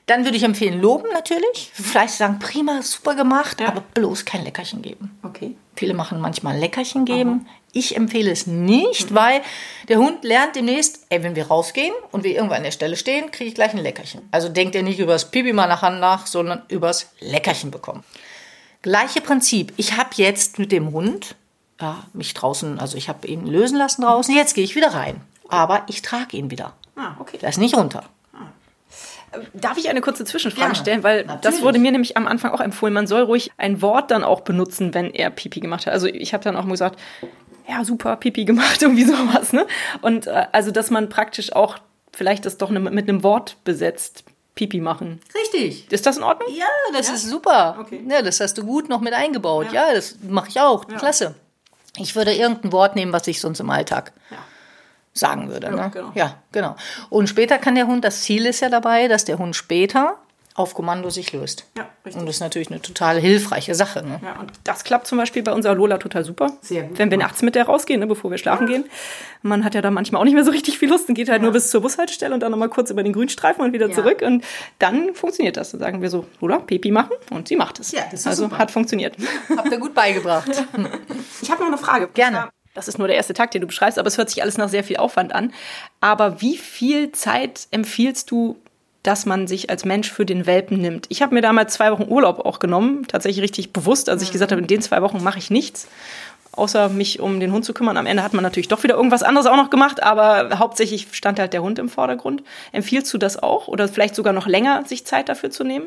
Dann 0.06 0.24
würde 0.24 0.36
ich 0.36 0.44
empfehlen, 0.44 0.80
loben 0.80 1.08
natürlich. 1.12 1.70
Vielleicht 1.74 2.14
sagen, 2.14 2.38
prima, 2.38 2.80
super 2.80 3.14
gemacht, 3.14 3.60
ja. 3.60 3.68
aber 3.68 3.82
bloß 3.92 4.24
kein 4.24 4.44
Leckerchen 4.44 4.80
geben. 4.80 5.18
Okay. 5.22 5.56
Viele 5.76 5.94
machen 5.94 6.20
manchmal 6.20 6.56
Leckerchen 6.56 7.04
geben. 7.04 7.44
Aha. 7.44 7.54
Ich 7.72 7.94
empfehle 7.94 8.30
es 8.30 8.46
nicht, 8.46 9.10
mhm. 9.10 9.14
weil 9.14 9.42
der 9.88 9.98
Hund 9.98 10.24
lernt 10.24 10.56
demnächst, 10.56 11.04
ey, 11.10 11.22
wenn 11.22 11.36
wir 11.36 11.48
rausgehen 11.48 11.92
und 12.10 12.24
wir 12.24 12.34
irgendwo 12.34 12.54
an 12.54 12.62
der 12.62 12.70
Stelle 12.70 12.96
stehen, 12.96 13.30
kriege 13.30 13.48
ich 13.48 13.54
gleich 13.54 13.72
ein 13.72 13.78
Leckerchen. 13.78 14.26
Also 14.30 14.48
denkt 14.48 14.74
er 14.74 14.82
nicht 14.82 14.98
übers 14.98 15.30
Pipi 15.30 15.52
mal 15.52 15.66
nach, 15.66 16.26
sondern 16.26 16.62
übers 16.68 17.10
Leckerchen 17.20 17.70
bekommen. 17.70 18.04
Gleiche 18.82 19.20
Prinzip. 19.20 19.72
Ich 19.76 19.96
habe 19.96 20.10
jetzt 20.14 20.58
mit 20.58 20.72
dem 20.72 20.92
Hund 20.92 21.36
ja, 21.80 22.04
mich 22.12 22.34
draußen, 22.34 22.78
also 22.80 22.96
ich 22.96 23.08
habe 23.08 23.26
ihn 23.26 23.46
lösen 23.46 23.78
lassen 23.78 24.02
draußen. 24.02 24.34
Jetzt 24.34 24.54
gehe 24.54 24.64
ich 24.64 24.74
wieder 24.74 24.94
rein. 24.94 25.20
Aber 25.48 25.84
ich 25.86 26.02
trage 26.02 26.36
ihn 26.36 26.50
wieder. 26.50 26.74
Ah, 26.96 27.12
okay. 27.18 27.38
Der 27.38 27.48
ist 27.48 27.58
nicht 27.58 27.76
runter. 27.76 28.04
Ah. 28.32 29.38
Darf 29.54 29.78
ich 29.78 29.88
eine 29.88 30.00
kurze 30.00 30.24
Zwischenfrage 30.24 30.72
ja, 30.72 30.74
stellen? 30.74 31.02
Weil 31.02 31.24
natürlich. 31.24 31.40
das 31.42 31.62
wurde 31.62 31.78
mir 31.78 31.92
nämlich 31.92 32.16
am 32.16 32.26
Anfang 32.26 32.52
auch 32.52 32.60
empfohlen. 32.60 32.92
Man 32.92 33.06
soll 33.06 33.22
ruhig 33.22 33.50
ein 33.56 33.80
Wort 33.80 34.10
dann 34.10 34.24
auch 34.24 34.40
benutzen, 34.40 34.94
wenn 34.94 35.12
er 35.14 35.30
Pipi 35.30 35.60
gemacht 35.60 35.86
hat. 35.86 35.92
Also 35.92 36.06
ich 36.06 36.34
habe 36.34 36.44
dann 36.44 36.56
auch 36.56 36.64
mal 36.64 36.72
gesagt, 36.72 36.98
ja, 37.68 37.84
super, 37.84 38.16
Pipi 38.16 38.44
gemacht, 38.44 38.82
irgendwie 38.82 39.04
sowas. 39.04 39.52
Ne? 39.52 39.66
Und 40.02 40.26
äh, 40.26 40.46
also, 40.52 40.70
dass 40.70 40.90
man 40.90 41.08
praktisch 41.08 41.52
auch 41.52 41.78
vielleicht 42.12 42.44
das 42.46 42.58
doch 42.58 42.70
ne, 42.70 42.80
mit 42.80 43.08
einem 43.08 43.22
Wort 43.22 43.56
besetzt. 43.64 44.24
Pipi 44.58 44.80
machen. 44.80 45.20
Richtig. 45.36 45.90
Ist 45.92 46.04
das 46.04 46.16
in 46.16 46.24
Ordnung? 46.24 46.52
Ja, 46.52 46.66
das 46.92 47.06
ja? 47.06 47.14
ist 47.14 47.28
super. 47.28 47.76
Okay. 47.78 48.02
Ja, 48.08 48.22
das 48.22 48.40
hast 48.40 48.58
du 48.58 48.64
gut 48.64 48.88
noch 48.88 49.00
mit 49.00 49.14
eingebaut. 49.14 49.68
Ja, 49.72 49.86
ja 49.86 49.94
das 49.94 50.16
mache 50.28 50.48
ich 50.48 50.60
auch. 50.60 50.84
Ja. 50.90 50.98
Klasse. 50.98 51.36
Ich 51.96 52.16
würde 52.16 52.34
irgendein 52.34 52.72
Wort 52.72 52.96
nehmen, 52.96 53.12
was 53.12 53.28
ich 53.28 53.40
sonst 53.40 53.60
im 53.60 53.70
Alltag 53.70 54.12
sagen 55.12 55.48
würde. 55.48 55.70
Ne? 55.70 55.90
Genau. 55.94 56.10
Ja, 56.16 56.42
genau. 56.50 56.74
Und 57.08 57.28
später 57.28 57.58
kann 57.58 57.76
der 57.76 57.86
Hund, 57.86 58.04
das 58.04 58.22
Ziel 58.22 58.46
ist 58.46 58.58
ja 58.58 58.68
dabei, 58.68 59.06
dass 59.06 59.24
der 59.24 59.38
Hund 59.38 59.54
später 59.54 60.18
auf 60.58 60.74
Kommando 60.74 61.10
sich 61.10 61.32
löst. 61.32 61.66
Ja, 61.76 61.88
richtig. 62.04 62.20
Und 62.20 62.26
das 62.26 62.36
ist 62.36 62.40
natürlich 62.40 62.70
eine 62.70 62.82
total 62.82 63.18
hilfreiche 63.20 63.74
Sache. 63.74 64.04
Ne? 64.04 64.20
Ja, 64.22 64.40
und 64.40 64.52
das 64.64 64.84
klappt 64.84 65.06
zum 65.06 65.18
Beispiel 65.18 65.42
bei 65.42 65.52
unserer 65.52 65.74
Lola 65.74 65.98
total 65.98 66.24
super. 66.24 66.52
Sehr 66.60 66.82
gut. 66.82 66.98
Wenn 66.98 67.10
wir 67.10 67.18
nachts 67.18 67.42
mit 67.42 67.54
der 67.54 67.66
rausgehen, 67.66 68.00
ne, 68.00 68.06
bevor 68.06 68.30
wir 68.30 68.38
schlafen 68.38 68.66
ja. 68.66 68.78
gehen. 68.78 68.90
Man 69.42 69.64
hat 69.64 69.74
ja 69.74 69.82
da 69.82 69.90
manchmal 69.90 70.20
auch 70.20 70.24
nicht 70.24 70.34
mehr 70.34 70.44
so 70.44 70.50
richtig 70.50 70.78
viel 70.78 70.88
Lust 70.88 71.08
und 71.08 71.14
geht 71.14 71.28
halt 71.28 71.40
ja. 71.40 71.44
nur 71.44 71.52
bis 71.52 71.70
zur 71.70 71.80
Bushaltestelle 71.80 72.34
und 72.34 72.40
dann 72.40 72.50
nochmal 72.50 72.68
kurz 72.68 72.90
über 72.90 73.02
den 73.02 73.12
Grünstreifen 73.12 73.64
und 73.64 73.72
wieder 73.72 73.88
ja. 73.88 73.94
zurück. 73.94 74.22
Und 74.22 74.44
dann 74.78 75.14
funktioniert 75.14 75.56
das. 75.56 75.70
Dann 75.70 75.80
sagen 75.80 76.02
wir 76.02 76.10
so, 76.10 76.26
Lola, 76.40 76.58
Pipi 76.58 76.90
machen 76.90 77.12
und 77.30 77.48
sie 77.48 77.56
macht 77.56 77.78
es. 77.78 77.92
Ja, 77.92 78.02
das 78.10 78.20
ist 78.20 78.26
Also 78.26 78.44
super. 78.44 78.58
hat 78.58 78.70
funktioniert. 78.70 79.16
Habt 79.56 79.70
ihr 79.70 79.78
gut 79.78 79.94
beigebracht. 79.94 80.50
ich 81.42 81.50
habe 81.50 81.60
noch 81.60 81.68
eine 81.68 81.78
Frage. 81.78 82.08
Gerne. 82.14 82.48
Das 82.74 82.86
ist 82.86 82.98
nur 82.98 83.08
der 83.08 83.16
erste 83.16 83.34
Tag, 83.34 83.50
den 83.50 83.60
du 83.60 83.66
beschreibst, 83.66 83.98
aber 83.98 84.06
es 84.06 84.18
hört 84.18 84.30
sich 84.30 84.42
alles 84.42 84.56
nach 84.56 84.68
sehr 84.68 84.84
viel 84.84 84.98
Aufwand 84.98 85.34
an. 85.34 85.52
Aber 86.00 86.40
wie 86.40 86.56
viel 86.56 87.10
Zeit 87.12 87.66
empfiehlst 87.70 88.30
du 88.30 88.56
dass 89.08 89.24
man 89.24 89.46
sich 89.46 89.70
als 89.70 89.86
Mensch 89.86 90.12
für 90.12 90.26
den 90.26 90.44
Welpen 90.44 90.82
nimmt. 90.82 91.06
Ich 91.08 91.22
habe 91.22 91.34
mir 91.34 91.40
damals 91.40 91.72
zwei 91.72 91.90
Wochen 91.90 92.04
Urlaub 92.08 92.44
auch 92.44 92.58
genommen, 92.58 93.06
tatsächlich 93.08 93.42
richtig 93.42 93.72
bewusst, 93.72 94.10
als 94.10 94.22
ich 94.22 94.32
gesagt 94.32 94.52
habe, 94.52 94.60
in 94.60 94.66
den 94.66 94.82
zwei 94.82 95.00
Wochen 95.00 95.24
mache 95.24 95.38
ich 95.38 95.50
nichts, 95.50 95.88
außer 96.52 96.90
mich 96.90 97.18
um 97.18 97.40
den 97.40 97.50
Hund 97.50 97.64
zu 97.64 97.72
kümmern. 97.72 97.96
Am 97.96 98.04
Ende 98.04 98.22
hat 98.22 98.34
man 98.34 98.42
natürlich 98.42 98.68
doch 98.68 98.82
wieder 98.82 98.96
irgendwas 98.96 99.22
anderes 99.22 99.46
auch 99.46 99.56
noch 99.56 99.70
gemacht, 99.70 100.02
aber 100.02 100.58
hauptsächlich 100.58 101.08
stand 101.12 101.38
halt 101.38 101.54
der 101.54 101.62
Hund 101.62 101.78
im 101.78 101.88
Vordergrund. 101.88 102.42
Empfiehlst 102.72 103.10
du 103.14 103.16
das 103.16 103.42
auch 103.42 103.66
oder 103.66 103.88
vielleicht 103.88 104.14
sogar 104.14 104.34
noch 104.34 104.46
länger, 104.46 104.84
sich 104.84 105.06
Zeit 105.06 105.30
dafür 105.30 105.50
zu 105.50 105.64
nehmen? 105.64 105.86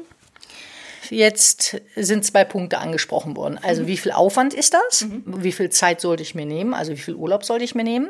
Jetzt 1.11 1.81
sind 1.97 2.25
zwei 2.25 2.45
Punkte 2.45 2.77
angesprochen 2.77 3.35
worden. 3.35 3.59
Also 3.61 3.85
wie 3.85 3.97
viel 3.97 4.13
Aufwand 4.13 4.53
ist 4.53 4.73
das? 4.73 5.05
Wie 5.25 5.51
viel 5.51 5.69
Zeit 5.69 5.99
sollte 5.99 6.23
ich 6.23 6.35
mir 6.35 6.45
nehmen? 6.45 6.73
Also 6.73 6.93
wie 6.93 6.97
viel 6.97 7.15
Urlaub 7.15 7.43
sollte 7.43 7.65
ich 7.65 7.75
mir 7.75 7.83
nehmen? 7.83 8.09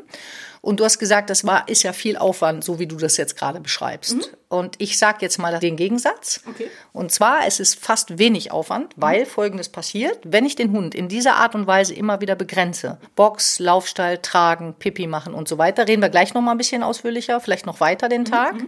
Und 0.61 0.79
du 0.79 0.85
hast 0.85 0.99
gesagt, 0.99 1.31
das 1.31 1.43
war, 1.43 1.67
ist 1.67 1.81
ja 1.81 1.91
viel 1.91 2.17
Aufwand, 2.17 2.63
so 2.63 2.77
wie 2.77 2.85
du 2.85 2.95
das 2.95 3.17
jetzt 3.17 3.35
gerade 3.35 3.59
beschreibst. 3.59 4.17
Mhm. 4.17 4.23
Und 4.47 4.75
ich 4.77 4.99
sage 4.99 5.17
jetzt 5.21 5.39
mal 5.39 5.57
den 5.57 5.75
Gegensatz. 5.75 6.41
Okay. 6.47 6.69
Und 6.93 7.11
zwar, 7.11 7.47
es 7.47 7.59
ist 7.59 7.79
fast 7.79 8.19
wenig 8.19 8.51
Aufwand, 8.51 8.93
weil 8.95 9.21
mhm. 9.21 9.25
Folgendes 9.25 9.69
passiert. 9.69 10.19
Wenn 10.23 10.45
ich 10.45 10.55
den 10.55 10.71
Hund 10.71 10.93
in 10.93 11.07
dieser 11.07 11.37
Art 11.37 11.55
und 11.55 11.65
Weise 11.65 11.95
immer 11.95 12.21
wieder 12.21 12.35
begrenze, 12.35 12.99
Box, 13.15 13.57
Laufstall, 13.57 14.19
tragen, 14.19 14.75
Pipi 14.77 15.07
machen 15.07 15.33
und 15.33 15.47
so 15.47 15.57
weiter, 15.57 15.87
reden 15.87 16.03
wir 16.03 16.09
gleich 16.09 16.35
noch 16.35 16.41
mal 16.41 16.51
ein 16.51 16.59
bisschen 16.59 16.83
ausführlicher, 16.83 17.39
vielleicht 17.39 17.65
noch 17.65 17.79
weiter 17.79 18.07
den 18.07 18.21
mhm. 18.21 18.25
Tag, 18.25 18.53
mhm. 18.53 18.67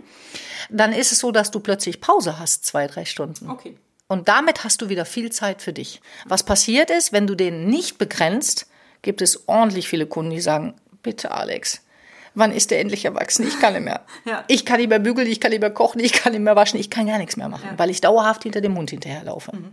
dann 0.72 0.94
ist 0.94 1.12
es 1.12 1.20
so, 1.20 1.32
dass 1.32 1.52
du 1.52 1.60
plötzlich 1.60 2.02
Pause 2.02 2.40
hast, 2.40 2.66
zwei, 2.66 2.88
drei 2.88 3.06
Stunden. 3.06 3.52
Okay. 3.52 3.78
Und 4.14 4.28
damit 4.28 4.64
hast 4.64 4.80
du 4.84 4.90
wieder 4.90 5.06
viel 5.06 5.32
Zeit 5.32 5.64
für 5.64 5.74
dich. 5.74 6.00
Was 6.26 6.44
passiert 6.44 6.92
ist, 6.92 7.14
wenn 7.14 7.26
du 7.26 7.34
den 7.34 7.66
nicht 7.66 7.98
begrenzt, 7.98 8.68
gibt 9.02 9.24
es 9.24 9.48
ordentlich 9.50 9.88
viele 9.88 10.06
Kunden, 10.06 10.30
die 10.30 10.40
sagen, 10.40 10.76
bitte 11.02 11.32
Alex, 11.32 11.82
wann 12.36 12.52
ist 12.52 12.70
der 12.70 12.80
endlich 12.80 13.06
erwachsen? 13.06 13.48
Ich 13.48 13.60
kann 13.60 13.74
nicht 13.74 13.86
mehr. 13.86 14.06
Ja. 14.26 14.44
Ich 14.48 14.66
kann 14.66 14.78
nicht 14.78 14.90
mehr 14.90 15.00
bügeln, 15.00 15.28
ich 15.28 15.40
kann 15.40 15.50
nicht 15.50 15.62
mehr 15.62 15.72
kochen, 15.72 16.00
ich 16.00 16.14
kann 16.14 16.34
nicht 16.34 16.44
mehr 16.44 16.56
waschen, 16.56 16.80
ich 16.80 16.92
kann 16.92 17.08
gar 17.08 17.18
nichts 17.18 17.38
mehr 17.38 17.50
machen, 17.50 17.70
ja. 17.72 17.80
weil 17.80 17.90
ich 17.90 18.02
dauerhaft 18.02 18.44
hinter 18.44 18.62
dem 18.62 18.78
Hund 18.78 18.92
hinterherlaufe. 18.92 19.56
Mhm. 19.56 19.72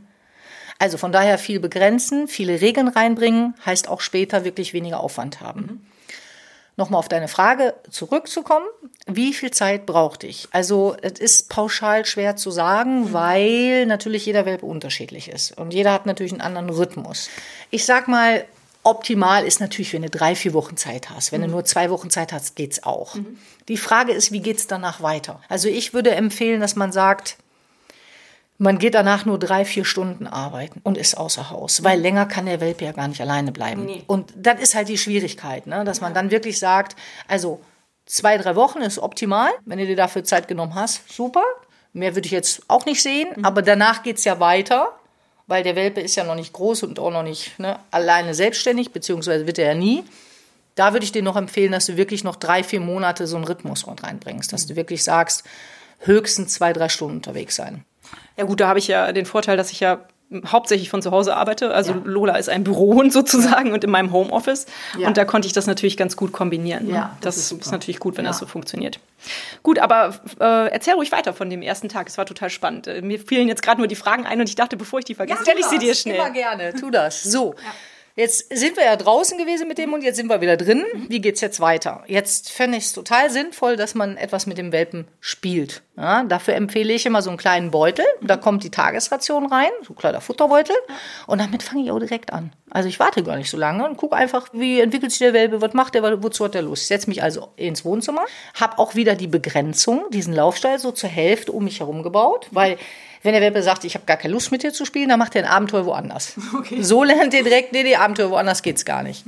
Also 0.79 0.97
von 0.97 1.13
daher 1.13 1.37
viel 1.37 1.61
begrenzen, 1.61 2.27
viele 2.27 2.63
Regeln 2.63 2.89
reinbringen, 2.89 3.55
heißt 3.67 3.89
auch 3.89 4.01
später 4.01 4.47
wirklich 4.47 4.73
weniger 4.73 5.01
Aufwand 5.01 5.43
haben. 5.43 5.61
Mhm. 5.61 5.81
Nochmal 6.81 6.99
auf 6.99 7.09
deine 7.11 7.29
Frage 7.29 7.75
zurückzukommen. 7.91 8.65
Wie 9.07 9.35
viel 9.35 9.51
Zeit 9.51 9.85
brauchte 9.85 10.27
ich? 10.27 10.49
Also, 10.51 10.97
es 11.03 11.21
ist 11.21 11.51
pauschal 11.51 12.07
schwer 12.07 12.37
zu 12.37 12.51
sagen, 12.51 13.01
mhm. 13.03 13.13
weil 13.13 13.85
natürlich 13.85 14.25
jeder 14.25 14.47
Welpe 14.47 14.65
unterschiedlich 14.65 15.29
ist. 15.29 15.59
Und 15.59 15.75
jeder 15.75 15.93
hat 15.93 16.07
natürlich 16.07 16.33
einen 16.33 16.41
anderen 16.41 16.71
Rhythmus. 16.71 17.29
Ich 17.71 17.85
sag 17.85 18.09
mal, 18.09 18.47
Optimal 18.83 19.45
ist 19.45 19.61
natürlich, 19.61 19.93
wenn 19.93 20.01
du 20.01 20.09
drei, 20.09 20.35
vier 20.35 20.55
Wochen 20.55 20.79
Zeit 20.79 21.11
hast. 21.11 21.33
Wenn 21.33 21.43
mhm. 21.43 21.49
du 21.49 21.51
nur 21.51 21.65
zwei 21.67 21.91
Wochen 21.91 22.09
Zeit 22.09 22.33
hast, 22.33 22.57
geht's 22.57 22.83
auch. 22.83 23.15
Mhm. 23.15 23.37
Die 23.69 23.77
Frage 23.77 24.13
ist, 24.13 24.33
wie 24.33 24.41
geht's 24.41 24.67
danach 24.67 25.03
weiter? 25.03 25.43
Also 25.51 25.69
ich 25.69 25.93
würde 25.93 26.13
empfehlen, 26.13 26.63
dass 26.63 26.77
man 26.77 26.93
sagt, 26.93 27.37
man 28.61 28.79
geht 28.79 28.95
danach 28.95 29.25
nur 29.25 29.39
drei, 29.39 29.65
vier 29.65 29.87
Stunden 29.87 30.27
arbeiten 30.27 30.81
und 30.85 30.99
ist 30.99 31.17
außer 31.17 31.51
Haus, 31.51 31.83
weil 31.83 31.97
mhm. 31.97 32.03
länger 32.03 32.27
kann 32.27 32.45
der 32.45 32.61
Welpe 32.61 32.85
ja 32.85 32.93
gar 32.93 33.09
nicht 33.09 33.21
alleine 33.21 33.53
bleiben. 33.53 33.87
Nee. 33.87 34.03
Und 34.07 34.33
das 34.37 34.61
ist 34.61 34.75
halt 34.75 34.89
die 34.89 34.99
Schwierigkeit, 34.99 35.67
ne? 35.67 35.83
dass 35.85 36.01
man 36.01 36.13
dann 36.13 36.31
wirklich 36.31 36.59
sagt, 36.59 36.95
also 37.27 37.61
zwei, 38.05 38.37
drei 38.37 38.57
Wochen 38.57 38.83
ist 38.83 38.99
optimal, 38.99 39.51
wenn 39.65 39.79
du 39.79 39.87
dir 39.87 39.97
dafür 39.97 40.25
Zeit 40.25 40.47
genommen 40.47 40.75
hast, 40.75 41.11
super. 41.11 41.43
Mehr 41.93 42.15
würde 42.15 42.27
ich 42.27 42.33
jetzt 42.33 42.63
auch 42.69 42.85
nicht 42.85 43.03
sehen, 43.03 43.31
mhm. 43.35 43.45
aber 43.47 43.63
danach 43.63 44.03
geht's 44.03 44.25
ja 44.25 44.39
weiter 44.41 44.95
weil 45.51 45.65
der 45.65 45.75
Welpe 45.75 46.01
ist 46.01 46.15
ja 46.15 46.23
noch 46.23 46.37
nicht 46.37 46.53
groß 46.53 46.85
und 46.85 47.01
auch 47.01 47.11
noch 47.11 47.25
nicht 47.25 47.59
ne, 47.59 47.81
alleine 47.91 48.35
selbstständig, 48.35 48.93
beziehungsweise 48.93 49.49
wird 49.49 49.59
er 49.59 49.67
ja 49.67 49.75
nie. 49.75 50.05
Da 50.77 50.93
würde 50.93 51.03
ich 51.03 51.11
dir 51.11 51.25
noch 51.25 51.35
empfehlen, 51.35 51.73
dass 51.73 51.87
du 51.87 51.97
wirklich 51.97 52.23
noch 52.23 52.37
drei, 52.37 52.63
vier 52.63 52.79
Monate 52.79 53.27
so 53.27 53.35
einen 53.35 53.45
Rhythmus 53.45 53.85
reinbringst, 53.89 54.53
dass 54.53 54.69
du 54.69 54.77
wirklich 54.77 55.03
sagst, 55.03 55.43
höchstens 55.99 56.55
zwei, 56.55 56.73
drei 56.73 56.89
Stunden 56.89 57.17
unterwegs 57.17 57.57
sein. 57.57 57.85
Ja 58.41 58.47
gut, 58.47 58.59
da 58.59 58.69
habe 58.69 58.79
ich 58.79 58.89
ja 58.89 59.13
den 59.13 59.27
Vorteil, 59.27 59.59
dass 59.59 59.71
ich 59.71 59.81
ja 59.81 59.99
hauptsächlich 60.47 60.89
von 60.89 61.03
zu 61.03 61.11
Hause 61.11 61.37
arbeite. 61.37 61.75
Also 61.75 61.93
ja. 61.93 62.01
Lola 62.05 62.37
ist 62.37 62.49
ein 62.49 62.65
Bürohund 62.65 63.13
sozusagen 63.13 63.69
ja. 63.69 63.75
und 63.75 63.85
in 63.85 63.91
meinem 63.91 64.13
Homeoffice. 64.13 64.65
Ja. 64.99 65.09
Und 65.09 65.19
da 65.19 65.27
konnte 65.27 65.47
ich 65.47 65.53
das 65.53 65.67
natürlich 65.67 65.99
ganz 65.99 66.17
gut 66.17 66.33
kombinieren. 66.33 66.87
Ne? 66.87 66.95
Ja, 66.95 67.17
das, 67.21 67.35
das 67.37 67.53
ist, 67.53 67.67
ist, 67.67 67.71
natürlich 67.71 68.01
gut, 68.01 68.17
wenn 68.17 68.25
das 68.25 68.39
so 68.39 68.47
funktioniert. 68.47 68.99
Gut, 69.63 69.79
aber 69.79 70.15
äh, 70.41 70.71
erzähl 70.71 70.95
ruhig 70.95 71.13
weiter 71.13 71.35
von 71.35 71.51
dem 71.51 71.61
ersten 71.61 71.91
Tag. 71.91 72.09
Es 72.09 72.17
war 72.17 72.25
total 72.25 72.49
spannend. 72.49 72.87
Äh, 72.87 73.03
mir 73.03 73.21
fielen 73.21 73.47
jetzt 73.47 73.61
gerade 73.61 73.77
nur 73.77 73.89
die 73.89 73.95
Fragen 73.95 74.25
ein 74.25 74.41
und 74.41 74.49
ich 74.49 74.55
dachte, 74.55 74.79
bevor 74.79 75.01
ich 75.01 75.05
die 75.05 75.15
vergesse, 75.15 75.43
stelle 75.43 75.61
ich 75.61 75.67
sie 75.67 75.79
dir 75.79 75.95
schnell. 75.95 76.15
Immer 76.15 76.31
gerne, 76.31 76.73
tu 76.73 76.91
das. 76.91 77.23
So. 77.23 77.55
Jetzt 78.21 78.55
sind 78.55 78.77
wir 78.77 78.85
ja 78.85 78.97
draußen 78.97 79.39
gewesen 79.39 79.67
mit 79.67 79.79
dem 79.79 79.95
und 79.95 80.03
jetzt 80.03 80.17
sind 80.17 80.29
wir 80.29 80.43
wieder 80.43 80.59
drin. 80.59 80.85
Wie 81.09 81.23
geht's 81.23 81.41
jetzt 81.41 81.59
weiter? 81.59 82.05
Jetzt 82.07 82.51
fände 82.51 82.77
ich 82.77 82.85
es 82.85 82.93
total 82.93 83.31
sinnvoll, 83.31 83.77
dass 83.77 83.95
man 83.95 84.19
etwas 84.19 84.45
mit 84.45 84.59
dem 84.59 84.73
Welpen 84.73 85.09
spielt. 85.21 85.81
Ja, 85.97 86.25
dafür 86.25 86.53
empfehle 86.53 86.93
ich 86.93 87.07
immer 87.07 87.23
so 87.23 87.31
einen 87.31 87.39
kleinen 87.39 87.71
Beutel. 87.71 88.05
Da 88.21 88.37
kommt 88.37 88.63
die 88.63 88.71
Tagesration 88.71 89.47
rein, 89.47 89.71
so 89.87 89.95
ein 89.95 89.97
kleiner 89.97 90.21
Futterbeutel. 90.21 90.77
Und 91.29 91.41
damit 91.41 91.63
fange 91.63 91.83
ich 91.83 91.91
auch 91.93 91.99
direkt 91.99 92.31
an. 92.31 92.53
Also 92.69 92.91
ich 92.91 93.01
warte 93.01 93.23
gar 93.23 93.37
nicht 93.37 93.49
so 93.49 93.57
lange 93.57 93.89
und 93.89 93.97
gucke 93.97 94.17
einfach, 94.17 94.49
wie 94.53 94.81
entwickelt 94.81 95.13
sich 95.13 95.21
der 95.21 95.33
Welpe, 95.33 95.63
was 95.63 95.73
macht 95.73 95.95
der, 95.95 96.23
wozu 96.23 96.45
hat 96.45 96.53
der 96.53 96.61
Lust. 96.61 96.89
Setze 96.89 97.09
mich 97.09 97.23
also 97.23 97.49
ins 97.57 97.87
Wohnzimmer, 97.87 98.27
habe 98.53 98.79
auch 98.79 98.95
wieder 98.95 99.15
die 99.15 99.29
Begrenzung, 99.29 100.05
diesen 100.11 100.35
Laufstall 100.35 100.79
so 100.79 100.93
zur 100.93 101.09
Hälfte 101.09 101.53
um 101.53 101.65
mich 101.65 101.81
herum 101.81 102.03
gebaut, 102.03 102.49
weil 102.51 102.77
wenn 103.23 103.33
der 103.33 103.43
Welpe 103.43 103.63
sagt, 103.63 103.85
ich 103.85 103.95
habe 103.95 104.07
gar 104.07 104.17
keine 104.17 104.33
Lust 104.35 104.51
mit 104.51 104.63
dir 104.63 104.73
zu 104.73 104.85
spielen, 104.85 105.09
dann 105.09 105.19
macht 105.19 105.35
er 105.37 105.45
ein 105.45 105.51
Abenteuer 105.51 105.87
woanders. 105.87 106.35
Okay. 106.55 106.83
So 106.83 107.05
lernt 107.05 107.33
er 107.33 107.43
direkt, 107.43 107.73
nee, 107.73 107.83
nee, 107.83 107.97
Abenteuer 107.97 108.31
woanders 108.31 108.63
geht's 108.63 108.85
gar 108.85 109.03
nicht. 109.03 109.25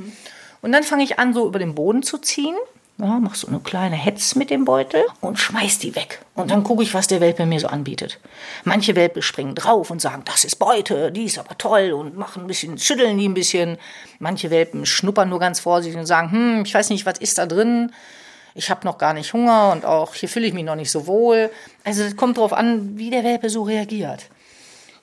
Und 0.60 0.72
dann 0.72 0.82
fange 0.82 1.04
ich 1.04 1.18
an, 1.18 1.32
so 1.32 1.46
über 1.46 1.58
den 1.58 1.74
Boden 1.74 2.02
zu 2.02 2.18
ziehen. 2.18 2.56
Ja, 2.98 3.18
mach 3.20 3.34
so 3.34 3.48
eine 3.48 3.58
kleine 3.60 3.96
Hetz 3.96 4.34
mit 4.34 4.50
dem 4.50 4.64
Beutel 4.64 5.02
und 5.20 5.38
schmeiß 5.38 5.78
die 5.78 5.96
weg. 5.96 6.20
Und 6.34 6.50
dann 6.50 6.62
gucke 6.62 6.82
ich, 6.82 6.94
was 6.94 7.06
der 7.06 7.20
Welpe 7.20 7.46
mir 7.46 7.58
so 7.58 7.68
anbietet. 7.68 8.20
Manche 8.64 8.94
Welpe 8.94 9.22
springen 9.22 9.54
drauf 9.54 9.90
und 9.90 10.00
sagen, 10.00 10.22
das 10.24 10.44
ist 10.44 10.56
Beute, 10.56 11.10
die 11.10 11.24
ist 11.24 11.38
aber 11.38 11.56
toll 11.56 11.92
und 11.92 12.16
machen 12.16 12.42
ein 12.42 12.46
bisschen, 12.46 12.78
schütteln 12.78 13.18
die 13.18 13.28
ein 13.28 13.34
bisschen. 13.34 13.78
Manche 14.18 14.50
Welpen 14.50 14.84
schnuppern 14.84 15.28
nur 15.28 15.40
ganz 15.40 15.58
vorsichtig 15.58 15.98
und 15.98 16.06
sagen, 16.06 16.30
hm, 16.30 16.62
ich 16.64 16.74
weiß 16.74 16.90
nicht, 16.90 17.06
was 17.06 17.18
ist 17.18 17.38
da 17.38 17.46
drin 17.46 17.92
ich 18.54 18.70
habe 18.70 18.86
noch 18.86 18.98
gar 18.98 19.14
nicht 19.14 19.32
Hunger 19.32 19.70
und 19.72 19.84
auch 19.84 20.14
hier 20.14 20.28
fühle 20.28 20.46
ich 20.46 20.54
mich 20.54 20.64
noch 20.64 20.76
nicht 20.76 20.90
so 20.90 21.06
wohl. 21.06 21.50
Also 21.84 22.02
es 22.02 22.16
kommt 22.16 22.36
darauf 22.36 22.52
an, 22.52 22.98
wie 22.98 23.10
der 23.10 23.24
Welpe 23.24 23.50
so 23.50 23.62
reagiert. 23.62 24.28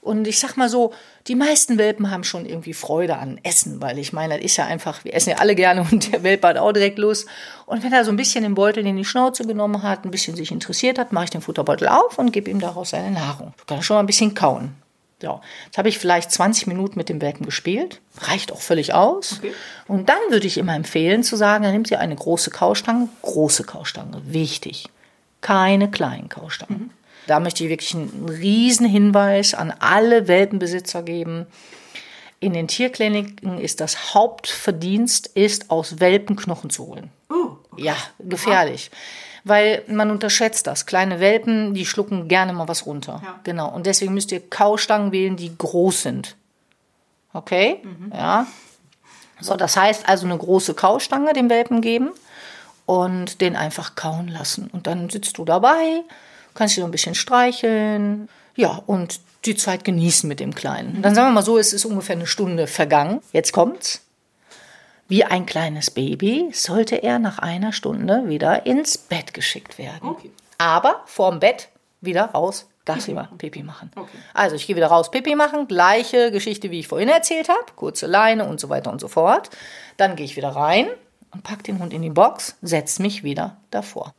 Und 0.02 0.28
ich 0.28 0.40
sag 0.40 0.56
mal 0.56 0.70
so, 0.70 0.94
die 1.28 1.36
meisten 1.36 1.78
Welpen 1.78 2.10
haben 2.10 2.24
schon 2.24 2.46
irgendwie 2.46 2.74
Freude 2.74 3.18
an 3.18 3.40
Essen, 3.44 3.82
weil 3.82 4.00
ich 4.00 4.14
meine, 4.14 4.36
das 4.36 4.46
ist 4.46 4.58
ja 4.58 4.66
einfach, 4.66 5.04
wir 5.04 5.14
essen 5.14 5.32
ja 5.32 5.38
alle 5.38 5.56
gerne 5.56 5.86
und 5.92 6.12
der 6.12 6.24
Welpe 6.24 6.48
hat 6.48 6.58
auch 6.58 6.72
direkt 6.72 6.98
Lust. 6.98 7.28
Und 7.66 7.84
wenn 7.84 7.92
er 7.92 8.06
so 8.06 8.12
ein 8.12 8.18
bisschen 8.18 8.44
den 8.44 8.56
Beutel 8.56 8.86
in 8.86 8.96
die 8.96 9.06
Schnauze 9.06 9.46
genommen 9.46 9.84
hat, 9.84 10.06
ein 10.06 10.12
bisschen 10.12 10.36
sich 10.36 10.52
interessiert 10.52 10.98
hat, 10.98 11.12
mache 11.12 11.26
ich 11.26 11.30
den 11.32 11.42
Futterbeutel 11.42 11.90
auf 11.90 12.18
und 12.18 12.32
gebe 12.32 12.50
ihm 12.50 12.60
daraus 12.60 12.92
seine 12.92 13.12
Nahrung. 13.12 13.54
Kann 13.68 13.80
er 13.80 13.84
schon 13.84 13.96
mal 13.96 14.04
ein 14.04 14.08
bisschen 14.08 14.34
kauen. 14.34 14.76
Ja, 15.22 15.42
jetzt 15.66 15.78
habe 15.78 15.90
ich 15.90 16.00
vielleicht 16.00 16.32
20 16.32 16.68
Minuten 16.68 16.98
mit 16.98 17.10
dem 17.10 17.22
Welpen 17.22 17.46
gespielt. 17.46 18.00
Reicht 18.22 18.52
auch 18.52 18.62
völlig 18.62 18.94
aus. 18.94 19.40
Okay. 19.40 19.54
Und 19.88 20.08
dann 20.08 20.20
würde 20.30 20.48
ich 20.48 20.58
immer 20.58 20.76
empfehlen 20.76 21.24
zu 21.24 21.36
sagen, 21.36 21.64
dann 21.64 21.74
nimmt 21.74 21.92
ihr 21.92 22.00
eine 22.00 22.16
große 22.16 22.52
Kaustange. 22.52 23.10
Große 23.22 23.64
Kaustange, 23.66 24.22
wichtig. 24.26 24.88
Keine 25.42 25.92
kleinen 25.92 26.30
Kaustangen. 26.30 26.80
Mhm. 26.80 26.90
Da 27.28 27.40
möchte 27.40 27.64
ich 27.64 27.70
wirklich 27.70 27.94
einen 27.94 28.28
riesen 28.30 28.88
Hinweis 28.88 29.54
an 29.54 29.74
alle 29.80 30.28
Welpenbesitzer 30.28 31.04
geben. 31.04 31.48
In 32.40 32.54
den 32.54 32.68
Tierkliniken 32.70 33.60
ist 33.60 33.82
das 33.82 34.14
Hauptverdienst, 34.14 35.28
ist 35.28 35.70
aus 35.70 36.00
Welpenknochen 36.00 36.70
zu 36.70 36.88
holen. 36.88 37.12
Uh, 37.30 37.58
okay. 37.72 37.84
Ja, 37.84 37.98
gefährlich. 38.20 38.90
Ah 38.94 39.29
weil 39.44 39.84
man 39.88 40.12
unterschätzt 40.12 40.68
das. 40.68 40.86
Kleine 40.86 41.20
Welpen, 41.20 41.74
die 41.74 41.86
schlucken 41.86 42.28
gerne 42.28 42.54
mal 42.54 42.68
was 42.68 42.86
runter. 42.86 43.22
Ja. 43.24 43.40
Genau. 43.44 43.70
Und 43.70 43.86
deswegen 43.86 44.14
müsst 44.14 44.32
ihr 44.32 44.48
Kaustangen 44.50 45.12
wählen, 45.12 45.36
die 45.36 45.58
groß 45.58 46.04
sind. 46.04 46.36
Okay? 47.34 47.82
Mhm. 47.84 48.12
Ja. 48.16 48.48
So, 49.40 49.56
das 49.56 49.78
heißt 49.78 50.08
also 50.10 50.26
eine 50.26 50.38
große 50.38 50.74
Kaustange 50.74 51.34
dem 51.34 51.50
Welpen 51.50 51.82
geben 51.82 52.12
und 52.86 53.42
den 53.42 53.56
einfach 53.56 53.96
kauen 53.96 54.28
lassen. 54.28 54.70
Und 54.74 54.88
dann 54.88 55.10
sitzt 55.10 55.38
du 55.38 55.46
dabei, 55.46 56.02
kannst 56.56 56.76
dich 56.76 56.82
so 56.82 56.88
ein 56.88 56.92
bisschen 56.92 57.16
streicheln. 57.16 58.28
Ja, 58.56 58.82
und 58.86 59.22
die 59.46 59.56
Zeit 59.56 59.86
genießen 59.86 60.28
mit 60.28 60.40
dem 60.40 60.54
Kleinen. 60.54 61.02
Dann 61.02 61.16
sagen 61.16 61.30
wir 61.30 61.34
mal 61.34 61.44
so, 61.44 61.58
es 61.58 61.72
ist 61.72 61.86
ungefähr 61.86 62.16
eine 62.16 62.28
Stunde 62.28 62.68
vergangen. 62.68 63.22
Jetzt 63.32 63.54
kommt's. 63.54 64.02
Wie 65.10 65.26
ein 65.26 65.48
kleines 65.48 65.90
Baby 65.90 66.52
sollte 66.54 66.98
er 66.98 67.18
nach 67.18 67.40
einer 67.40 67.74
Stunde 67.74 68.30
wieder 68.30 68.68
ins 68.68 68.98
Bett 68.98 69.34
geschickt 69.34 69.80
werden. 69.80 70.08
Okay. 70.08 70.32
Aber 70.60 71.02
vorm 71.08 71.40
Bett 71.40 71.70
wieder 72.00 72.26
raus, 72.26 72.68
Gassi 72.86 73.14
machen, 73.14 73.40
Pipi 73.40 73.64
machen. 73.64 73.92
Okay. 73.96 74.18
Also 74.36 74.56
ich 74.56 74.68
gehe 74.68 74.76
wieder 74.76 74.88
raus, 74.88 75.10
Pipi 75.10 75.34
machen, 75.34 75.68
gleiche 75.68 76.32
Geschichte, 76.32 76.70
wie 76.70 76.80
ich 76.80 76.88
vorhin 76.88 77.10
erzählt 77.10 77.50
habe, 77.50 77.66
kurze 77.76 78.06
Leine 78.06 78.46
und 78.46 78.60
so 78.60 78.70
weiter 78.70 78.92
und 78.92 79.02
so 79.02 79.08
fort. 79.08 79.50
Dann 79.98 80.16
gehe 80.16 80.26
ich 80.26 80.38
wieder 80.38 80.50
rein 80.50 80.88
und 81.32 81.44
packe 81.44 81.64
den 81.64 81.80
Hund 81.80 81.92
in 81.92 82.04
die 82.04 82.12
Box, 82.12 82.56
setze 82.62 83.02
mich 83.02 83.24
wieder 83.24 83.58
davor. 83.72 84.14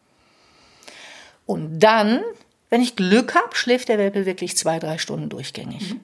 Und 1.46 1.78
dann, 1.78 2.20
wenn 2.68 2.82
ich 2.82 2.96
Glück 2.96 3.36
habe, 3.36 3.54
schläft 3.54 3.88
der 3.88 3.98
Welpe 3.98 4.26
wirklich 4.26 4.56
zwei, 4.56 4.80
drei 4.80 4.98
Stunden 4.98 5.28
durchgängig. 5.28 5.94
Mhm. 5.94 6.00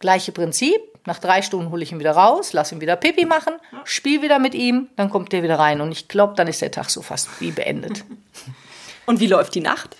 Gleiche 0.00 0.32
Prinzip, 0.32 0.80
nach 1.08 1.18
drei 1.18 1.42
Stunden 1.42 1.70
hole 1.70 1.82
ich 1.82 1.90
ihn 1.90 1.98
wieder 1.98 2.12
raus, 2.12 2.52
lasse 2.52 2.74
ihn 2.74 2.80
wieder 2.80 2.94
Pipi 2.94 3.24
machen, 3.24 3.54
spiele 3.84 4.22
wieder 4.22 4.38
mit 4.38 4.54
ihm, 4.54 4.88
dann 4.94 5.10
kommt 5.10 5.32
der 5.32 5.42
wieder 5.42 5.58
rein. 5.58 5.80
Und 5.80 5.90
ich 5.90 6.06
glaube, 6.06 6.34
dann 6.36 6.46
ist 6.46 6.62
der 6.62 6.70
Tag 6.70 6.90
so 6.90 7.02
fast 7.02 7.28
wie 7.40 7.50
beendet. 7.50 8.04
Und 9.06 9.18
wie 9.18 9.26
läuft 9.26 9.54
die 9.54 9.62
Nacht? 9.62 9.96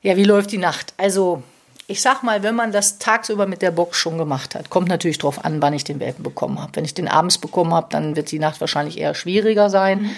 Ja, 0.00 0.16
wie 0.16 0.24
läuft 0.24 0.52
die 0.52 0.58
Nacht? 0.58 0.94
Also, 0.96 1.42
ich 1.88 2.00
sag 2.00 2.22
mal, 2.22 2.44
wenn 2.44 2.54
man 2.54 2.70
das 2.70 2.98
tagsüber 2.98 3.46
mit 3.46 3.60
der 3.60 3.72
Box 3.72 3.98
schon 3.98 4.18
gemacht 4.18 4.54
hat, 4.54 4.70
kommt 4.70 4.88
natürlich 4.88 5.18
darauf 5.18 5.44
an, 5.44 5.60
wann 5.60 5.74
ich 5.74 5.82
den 5.82 5.98
Welpen 5.98 6.22
bekommen 6.22 6.60
habe. 6.60 6.76
Wenn 6.76 6.84
ich 6.84 6.94
den 6.94 7.08
abends 7.08 7.38
bekommen 7.38 7.74
habe, 7.74 7.88
dann 7.90 8.14
wird 8.14 8.30
die 8.30 8.38
Nacht 8.38 8.60
wahrscheinlich 8.60 8.98
eher 8.98 9.16
schwieriger 9.16 9.68
sein. 9.68 10.02
Mhm. 10.02 10.16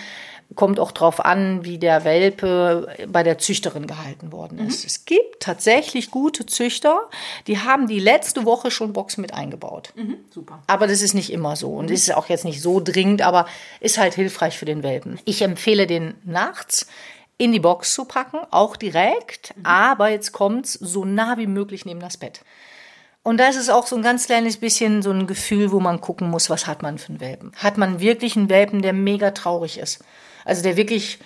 Kommt 0.54 0.78
auch 0.78 0.92
drauf 0.92 1.24
an, 1.24 1.64
wie 1.64 1.78
der 1.78 2.04
Welpe 2.04 2.94
bei 3.08 3.22
der 3.22 3.38
Züchterin 3.38 3.86
gehalten 3.86 4.30
worden 4.30 4.58
ist. 4.58 4.84
Es 4.84 5.04
gibt 5.04 5.40
tatsächlich 5.40 6.10
gute 6.10 6.46
Züchter, 6.46 7.08
die 7.46 7.58
haben 7.58 7.88
die 7.88 7.98
letzte 7.98 8.44
Woche 8.44 8.70
schon 8.70 8.92
Boxen 8.92 9.22
mit 9.22 9.34
eingebaut. 9.34 9.92
Super. 10.30 10.62
Aber 10.66 10.86
das 10.86 11.02
ist 11.02 11.14
nicht 11.14 11.32
immer 11.32 11.56
so 11.56 11.72
und 11.72 11.90
ist 11.90 12.14
auch 12.14 12.28
jetzt 12.28 12.44
nicht 12.44 12.62
so 12.62 12.80
dringend, 12.80 13.22
aber 13.22 13.46
ist 13.80 13.98
halt 13.98 14.14
hilfreich 14.14 14.56
für 14.56 14.64
den 14.64 14.82
Welpen. 14.82 15.18
Ich 15.24 15.42
empfehle 15.42 15.86
den 15.86 16.14
nachts 16.24 16.86
in 17.36 17.50
die 17.50 17.60
Box 17.60 17.94
zu 17.94 18.04
packen, 18.04 18.38
auch 18.50 18.76
direkt, 18.76 19.54
aber 19.64 20.08
jetzt 20.10 20.32
kommt's 20.32 20.74
so 20.74 21.04
nah 21.04 21.36
wie 21.36 21.48
möglich 21.48 21.84
neben 21.84 22.00
das 22.00 22.16
Bett. 22.16 22.42
Und 23.24 23.38
da 23.38 23.48
ist 23.48 23.56
es 23.56 23.70
auch 23.70 23.86
so 23.86 23.96
ein 23.96 24.02
ganz 24.02 24.26
kleines 24.26 24.58
bisschen 24.58 25.00
so 25.00 25.10
ein 25.10 25.26
Gefühl, 25.26 25.72
wo 25.72 25.80
man 25.80 26.02
gucken 26.02 26.30
muss, 26.30 26.50
was 26.50 26.66
hat 26.66 26.82
man 26.82 26.98
für 26.98 27.08
einen 27.08 27.20
Welpen? 27.20 27.52
Hat 27.56 27.78
man 27.78 27.98
wirklich 27.98 28.36
einen 28.36 28.50
Welpen, 28.50 28.82
der 28.82 28.92
mega 28.92 29.30
traurig 29.30 29.78
ist? 29.78 30.04
Also 30.44 30.62
der 30.62 30.76
wirklich 30.76 31.18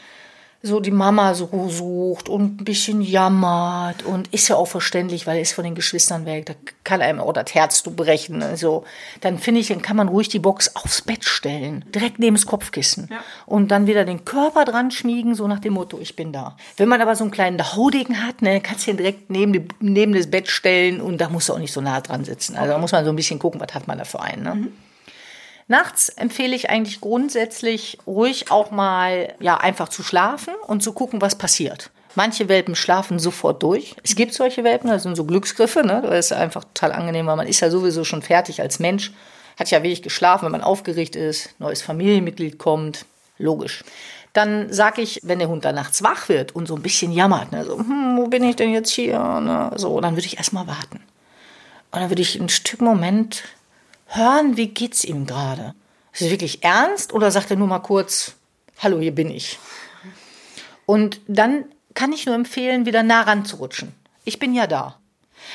so 0.60 0.80
die 0.80 0.90
Mama 0.90 1.34
so 1.34 1.68
sucht 1.68 2.28
und 2.28 2.60
ein 2.60 2.64
bisschen 2.64 3.00
jammert 3.00 4.02
und 4.04 4.26
ist 4.34 4.48
ja 4.48 4.56
auch 4.56 4.66
verständlich, 4.66 5.24
weil 5.26 5.36
er 5.36 5.42
ist 5.42 5.52
von 5.52 5.62
den 5.62 5.76
Geschwistern 5.76 6.26
weg, 6.26 6.46
da 6.46 6.54
kann 6.82 7.00
einem 7.00 7.20
auch 7.20 7.32
das 7.32 7.54
Herz 7.54 7.84
du 7.84 7.92
brechen. 7.92 8.42
Also 8.42 8.84
dann 9.20 9.38
finde 9.38 9.60
ich, 9.60 9.68
dann 9.68 9.82
kann 9.82 9.96
man 9.96 10.08
ruhig 10.08 10.28
die 10.28 10.40
Box 10.40 10.74
aufs 10.74 11.02
Bett 11.02 11.24
stellen, 11.24 11.84
direkt 11.94 12.18
neben 12.18 12.34
das 12.34 12.44
Kopfkissen 12.46 13.08
Ja. 13.10 13.18
und 13.46 13.70
dann 13.70 13.86
wieder 13.86 14.04
den 14.04 14.24
Körper 14.24 14.64
dran 14.64 14.90
schmiegen, 14.90 15.36
so 15.36 15.46
nach 15.46 15.60
dem 15.60 15.74
Motto, 15.74 15.98
ich 16.00 16.16
bin 16.16 16.32
da. 16.32 16.56
Wenn 16.76 16.88
man 16.88 17.00
aber 17.00 17.14
so 17.14 17.22
einen 17.22 17.30
kleinen 17.30 17.76
Haudegen 17.76 18.26
hat, 18.26 18.42
ne, 18.42 18.60
kannst 18.60 18.86
du 18.86 18.90
ihn 18.90 18.96
direkt 18.96 19.30
neben, 19.30 19.52
die, 19.52 19.68
neben 19.78 20.12
das 20.12 20.26
Bett 20.28 20.48
stellen 20.48 21.00
und 21.00 21.20
da 21.20 21.28
musst 21.28 21.48
du 21.48 21.52
auch 21.52 21.58
nicht 21.58 21.72
so 21.72 21.80
nah 21.80 22.00
dran 22.00 22.24
sitzen. 22.24 22.56
Also 22.56 22.72
da 22.72 22.78
muss 22.78 22.90
man 22.90 23.04
so 23.04 23.10
ein 23.10 23.16
bisschen 23.16 23.38
gucken, 23.38 23.60
was 23.60 23.74
hat 23.74 23.86
man 23.86 23.98
da 23.98 24.04
für 24.04 24.20
einen. 24.20 24.42
Ne? 24.42 24.68
Nachts 25.68 26.08
empfehle 26.08 26.56
ich 26.56 26.70
eigentlich 26.70 27.02
grundsätzlich 27.02 27.98
ruhig 28.06 28.50
auch 28.50 28.70
mal 28.70 29.34
ja 29.38 29.58
einfach 29.58 29.90
zu 29.90 30.02
schlafen 30.02 30.54
und 30.66 30.82
zu 30.82 30.94
gucken, 30.94 31.20
was 31.20 31.36
passiert. 31.36 31.90
Manche 32.14 32.48
Welpen 32.48 32.74
schlafen 32.74 33.18
sofort 33.18 33.62
durch. 33.62 33.94
Es 34.02 34.16
gibt 34.16 34.32
solche 34.32 34.64
Welpen, 34.64 34.88
das 34.88 35.02
sind 35.02 35.14
so 35.14 35.24
Glücksgriffe, 35.24 35.86
ne? 35.86 36.00
Das 36.02 36.26
ist 36.26 36.32
einfach 36.32 36.64
total 36.64 36.92
angenehm, 36.92 37.26
weil 37.26 37.36
man 37.36 37.46
ist 37.46 37.60
ja 37.60 37.70
sowieso 37.70 38.02
schon 38.02 38.22
fertig 38.22 38.62
als 38.62 38.78
Mensch. 38.78 39.12
Hat 39.58 39.70
ja 39.70 39.82
wenig 39.82 40.02
geschlafen, 40.02 40.46
wenn 40.46 40.52
man 40.52 40.62
aufgeregt 40.62 41.16
ist, 41.16 41.50
neues 41.58 41.82
Familienmitglied 41.82 42.58
kommt. 42.58 43.04
Logisch. 43.36 43.84
Dann 44.32 44.72
sage 44.72 45.02
ich, 45.02 45.20
wenn 45.22 45.38
der 45.38 45.48
Hund 45.48 45.64
dann 45.64 45.74
nachts 45.74 46.02
wach 46.02 46.28
wird 46.30 46.54
und 46.54 46.66
so 46.66 46.76
ein 46.76 46.82
bisschen 46.82 47.12
jammert, 47.12 47.52
ne, 47.52 47.64
so, 47.64 47.78
hm, 47.78 48.16
wo 48.16 48.28
bin 48.28 48.42
ich 48.42 48.56
denn 48.56 48.72
jetzt 48.72 48.90
hier? 48.90 49.18
Ne, 49.18 49.70
so, 49.76 50.00
dann 50.00 50.16
würde 50.16 50.26
ich 50.26 50.38
erstmal 50.38 50.66
warten. 50.66 51.00
Und 51.90 52.00
dann 52.00 52.10
würde 52.10 52.22
ich 52.22 52.40
ein 52.40 52.48
Stück 52.48 52.80
Moment 52.80 53.44
hören, 54.08 54.56
wie 54.56 54.68
geht's 54.68 55.04
ihm 55.04 55.26
gerade. 55.26 55.74
Ist 56.12 56.22
es 56.22 56.30
wirklich 56.30 56.64
ernst 56.64 57.12
oder 57.12 57.30
sagt 57.30 57.50
er 57.50 57.56
nur 57.56 57.68
mal 57.68 57.78
kurz, 57.78 58.34
hallo, 58.78 58.98
hier 58.98 59.14
bin 59.14 59.30
ich? 59.30 59.58
Und 60.86 61.20
dann 61.26 61.64
kann 61.94 62.12
ich 62.12 62.26
nur 62.26 62.34
empfehlen, 62.34 62.86
wieder 62.86 63.02
nah 63.02 63.22
ranzurutschen. 63.22 63.94
Ich 64.24 64.38
bin 64.38 64.54
ja 64.54 64.66
da. 64.66 64.98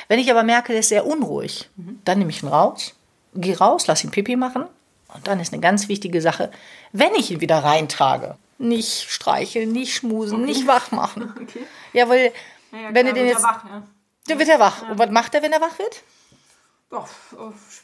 Wenn 0.08 0.20
ich 0.20 0.30
aber 0.32 0.44
merke, 0.44 0.72
der 0.72 0.80
ist 0.80 0.90
sehr 0.90 1.06
unruhig, 1.06 1.70
dann 2.06 2.20
nehme 2.20 2.32
ich 2.32 2.44
ihn 2.44 2.50
raus, 2.50 2.94
gehe 3.36 3.58
raus, 3.58 3.88
lass 3.88 4.04
ihn 4.04 4.12
Pipi 4.12 4.36
machen. 4.36 4.66
Und 5.14 5.28
dann 5.28 5.40
ist 5.40 5.54
eine 5.54 5.62
ganz 5.62 5.90
wichtige 5.90 6.22
Sache, 6.22 6.52
wenn 6.92 7.14
ich 7.16 7.30
ihn 7.32 7.42
wieder 7.42 7.60
reintrage, 7.64 8.36
nicht 8.58 9.10
streicheln, 9.10 9.72
nicht 9.72 9.94
schmusen, 9.96 10.44
nicht 10.46 10.68
wach 10.68 10.92
machen. 10.92 11.34
Okay. 11.42 11.66
Ja, 11.92 12.10
weil 12.10 12.32
Ja, 12.72 12.94
wenn 12.94 13.06
du 13.06 13.14
den 13.14 13.28
jetzt, 13.28 13.44
wach, 13.44 13.64
ja. 13.66 13.84
dann 14.28 14.40
wird 14.40 14.50
er 14.50 14.60
wach. 14.60 14.90
Und 14.90 14.98
was 14.98 15.12
macht 15.12 15.36
er, 15.36 15.44
wenn 15.44 15.52
er 15.52 15.62
wach 15.62 15.78
wird? 15.78 16.02
Doch, 16.94 17.08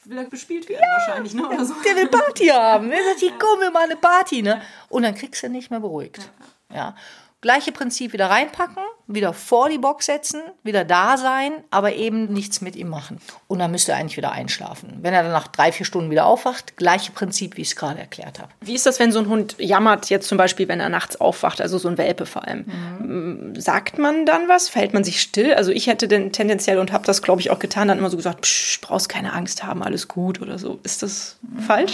will 0.06 0.20
er 0.20 0.26
bespielt 0.26 0.70
werden 0.70 0.86
wahrscheinlich, 0.92 1.34
ne? 1.34 1.48
Oder 1.48 1.66
so. 1.66 1.74
der 1.84 1.96
will 1.96 2.10
Party 2.10 2.46
haben. 2.46 2.92
Er 2.92 3.04
sagt, 3.04 3.20
hier 3.20 3.34
komm, 3.40 3.60
wir 3.60 3.72
machen 3.72 3.86
eine 3.86 3.96
Party, 3.96 4.44
ne? 4.44 4.62
Und 4.88 5.02
dann 5.02 5.16
kriegst 5.16 5.42
du 5.42 5.50
nicht 5.50 5.72
mehr 5.72 5.80
beruhigt. 5.80 6.30
Ja. 6.72 6.96
Gleiche 7.42 7.72
Prinzip 7.72 8.12
wieder 8.12 8.30
reinpacken, 8.30 8.84
wieder 9.08 9.34
vor 9.34 9.70
die 9.70 9.78
Box 9.78 10.08
setzen, 10.08 10.42
wieder 10.62 10.84
da 10.84 11.16
sein, 11.16 11.54
aber 11.72 11.94
eben 11.94 12.26
nichts 12.34 12.60
mit 12.60 12.76
ihm 12.76 12.90
machen. 12.90 13.22
Und 13.48 13.60
dann 13.60 13.72
müsste 13.72 13.94
er 13.94 13.98
eigentlich 13.98 14.18
wieder 14.18 14.34
einschlafen. 14.34 14.98
Wenn 15.02 15.14
er 15.14 15.24
dann 15.24 15.32
nach 15.32 15.48
drei, 15.48 15.72
vier 15.72 15.86
Stunden 15.86 16.12
wieder 16.12 16.26
aufwacht, 16.26 16.76
gleiche 16.76 17.14
Prinzip, 17.14 17.56
wie 17.56 17.62
ich 17.62 17.70
es 17.70 17.76
gerade 17.78 17.98
erklärt 17.98 18.40
habe. 18.40 18.52
Wie 18.60 18.76
ist 18.76 18.86
das, 18.86 19.00
wenn 19.00 19.14
so 19.14 19.20
ein 19.20 19.30
Hund 19.30 19.56
jammert, 19.58 20.10
jetzt 20.10 20.28
zum 20.28 20.38
Beispiel, 20.38 20.68
wenn 20.68 20.82
er 20.82 20.90
nachts 20.90 21.22
aufwacht, 21.22 21.62
also 21.62 21.78
so 21.78 21.88
ein 21.88 21.98
Welpe 21.98 22.26
vor 22.26 22.46
allem? 22.46 22.66
Mhm. 22.68 23.60
Sagt 23.60 23.98
man 23.98 24.26
dann 24.26 24.50
was? 24.50 24.68
Fällt 24.68 24.94
man 24.94 25.06
sich 25.06 25.22
still? 25.22 25.54
Also 25.54 25.72
ich 25.72 25.88
hätte 25.88 26.10
denn 26.10 26.34
tendenziell 26.34 26.78
und 26.78 26.92
habe 26.92 27.06
das, 27.06 27.22
glaube 27.22 27.40
ich, 27.40 27.52
auch 27.52 27.60
getan, 27.60 27.88
dann 27.88 28.00
immer 28.00 28.10
so 28.10 28.18
gesagt, 28.18 28.42
Psch, 28.42 28.82
brauchst 28.82 29.08
keine 29.08 29.32
Angst 29.32 29.64
haben, 29.64 29.82
alles 29.82 30.10
gut 30.10 30.42
oder 30.42 30.60
so. 30.60 30.80
Ist 30.84 31.04
das 31.04 31.38
falsch? 31.66 31.94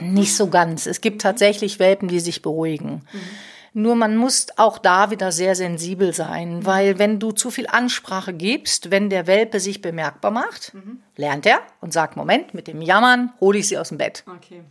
Nicht 0.00 0.36
so 0.36 0.48
ganz. 0.48 0.84
Es 0.84 1.00
gibt 1.00 1.22
tatsächlich 1.22 1.78
Welpen, 1.78 2.08
die 2.08 2.20
sich 2.20 2.42
beruhigen. 2.42 3.02
Nur 3.78 3.94
man 3.94 4.16
muss 4.16 4.46
auch 4.56 4.78
da 4.78 5.10
wieder 5.10 5.32
sehr 5.32 5.54
sensibel 5.54 6.14
sein, 6.14 6.64
weil 6.64 6.98
wenn 6.98 7.18
du 7.18 7.32
zu 7.32 7.50
viel 7.50 7.66
Ansprache 7.66 8.32
gibst, 8.32 8.90
wenn 8.90 9.10
der 9.10 9.26
Welpe 9.26 9.60
sich 9.60 9.82
bemerkbar 9.82 10.30
macht, 10.30 10.72
lernt 11.14 11.44
er 11.44 11.60
und 11.82 11.92
sagt, 11.92 12.16
Moment, 12.16 12.54
mit 12.54 12.68
dem 12.68 12.80
Jammern 12.80 13.34
hole 13.38 13.58
ich 13.58 13.68
sie 13.68 13.76
aus 13.76 13.90
dem 13.90 13.98
Bett. 13.98 14.24
Okay. 14.26 14.62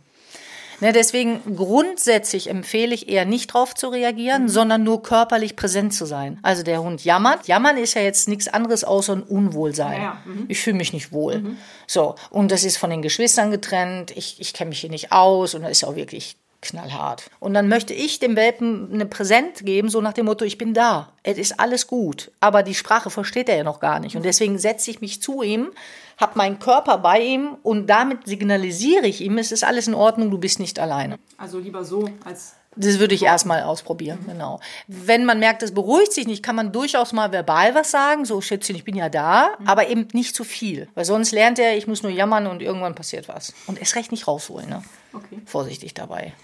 Ne, 0.80 0.92
deswegen 0.92 1.40
grundsätzlich 1.54 2.50
empfehle 2.50 2.96
ich 2.96 3.08
eher 3.08 3.26
nicht 3.26 3.54
drauf 3.54 3.76
zu 3.76 3.90
reagieren, 3.90 4.48
sondern 4.48 4.82
nur 4.82 5.04
körperlich 5.04 5.54
präsent 5.54 5.94
zu 5.94 6.04
sein. 6.04 6.40
Also 6.42 6.64
der 6.64 6.82
Hund 6.82 7.04
jammert. 7.04 7.46
Jammern 7.46 7.76
ist 7.76 7.94
ja 7.94 8.02
jetzt 8.02 8.26
nichts 8.26 8.48
anderes 8.48 8.82
außer 8.82 9.12
ein 9.12 9.22
Unwohlsein. 9.22 10.02
Ja, 10.02 10.02
ja. 10.02 10.22
Mhm. 10.24 10.46
Ich 10.48 10.60
fühle 10.60 10.78
mich 10.78 10.92
nicht 10.92 11.12
wohl. 11.12 11.56
So, 11.86 12.16
und 12.30 12.50
das 12.50 12.64
ist 12.64 12.76
von 12.76 12.90
den 12.90 13.02
Geschwistern 13.02 13.52
getrennt. 13.52 14.10
Ich, 14.16 14.40
ich 14.40 14.52
kenne 14.52 14.70
mich 14.70 14.80
hier 14.80 14.90
nicht 14.90 15.12
aus 15.12 15.54
und 15.54 15.62
das 15.62 15.70
ist 15.70 15.84
auch 15.84 15.94
wirklich 15.94 16.36
knallhart. 16.66 17.30
Und 17.40 17.54
dann 17.54 17.68
möchte 17.68 17.94
ich 17.94 18.18
dem 18.18 18.36
Welpen 18.36 18.92
eine 18.92 19.06
Präsent 19.06 19.64
geben, 19.64 19.88
so 19.88 20.00
nach 20.00 20.12
dem 20.12 20.26
Motto, 20.26 20.44
ich 20.44 20.58
bin 20.58 20.74
da. 20.74 21.12
Es 21.22 21.38
ist 21.38 21.58
alles 21.58 21.86
gut. 21.86 22.30
Aber 22.40 22.62
die 22.62 22.74
Sprache 22.74 23.10
versteht 23.10 23.48
er 23.48 23.56
ja 23.56 23.64
noch 23.64 23.80
gar 23.80 24.00
nicht. 24.00 24.16
Und 24.16 24.24
deswegen 24.24 24.58
setze 24.58 24.90
ich 24.90 25.00
mich 25.00 25.22
zu 25.22 25.42
ihm, 25.42 25.70
habe 26.18 26.38
meinen 26.38 26.58
Körper 26.58 26.98
bei 26.98 27.20
ihm 27.20 27.56
und 27.62 27.86
damit 27.88 28.26
signalisiere 28.26 29.06
ich 29.06 29.20
ihm, 29.20 29.38
es 29.38 29.52
ist 29.52 29.64
alles 29.64 29.86
in 29.86 29.94
Ordnung, 29.94 30.30
du 30.30 30.38
bist 30.38 30.58
nicht 30.60 30.78
alleine. 30.78 31.18
Also 31.36 31.58
lieber 31.58 31.84
so 31.84 32.08
als. 32.24 32.54
Das 32.78 32.98
würde 32.98 33.14
ich 33.14 33.22
erstmal 33.22 33.62
ausprobieren, 33.62 34.18
genau. 34.26 34.60
Wenn 34.86 35.24
man 35.24 35.38
merkt, 35.38 35.62
es 35.62 35.72
beruhigt 35.72 36.12
sich 36.12 36.26
nicht, 36.26 36.42
kann 36.42 36.56
man 36.56 36.72
durchaus 36.72 37.14
mal 37.14 37.32
verbal 37.32 37.74
was 37.74 37.90
sagen, 37.90 38.26
so 38.26 38.42
Schätzchen, 38.42 38.76
ich 38.76 38.84
bin 38.84 38.94
ja 38.94 39.08
da, 39.08 39.56
aber 39.64 39.88
eben 39.88 40.08
nicht 40.12 40.36
zu 40.36 40.44
viel. 40.44 40.86
Weil 40.94 41.06
sonst 41.06 41.32
lernt 41.32 41.58
er, 41.58 41.78
ich 41.78 41.86
muss 41.86 42.02
nur 42.02 42.12
jammern 42.12 42.46
und 42.46 42.60
irgendwann 42.60 42.94
passiert 42.94 43.28
was. 43.28 43.54
Und 43.66 43.78
erst 43.78 43.96
recht 43.96 44.10
nicht 44.10 44.28
rausholen, 44.28 44.68
ne? 44.68 44.82
Okay. 45.14 45.40
Vorsichtig 45.46 45.94
dabei. 45.94 46.34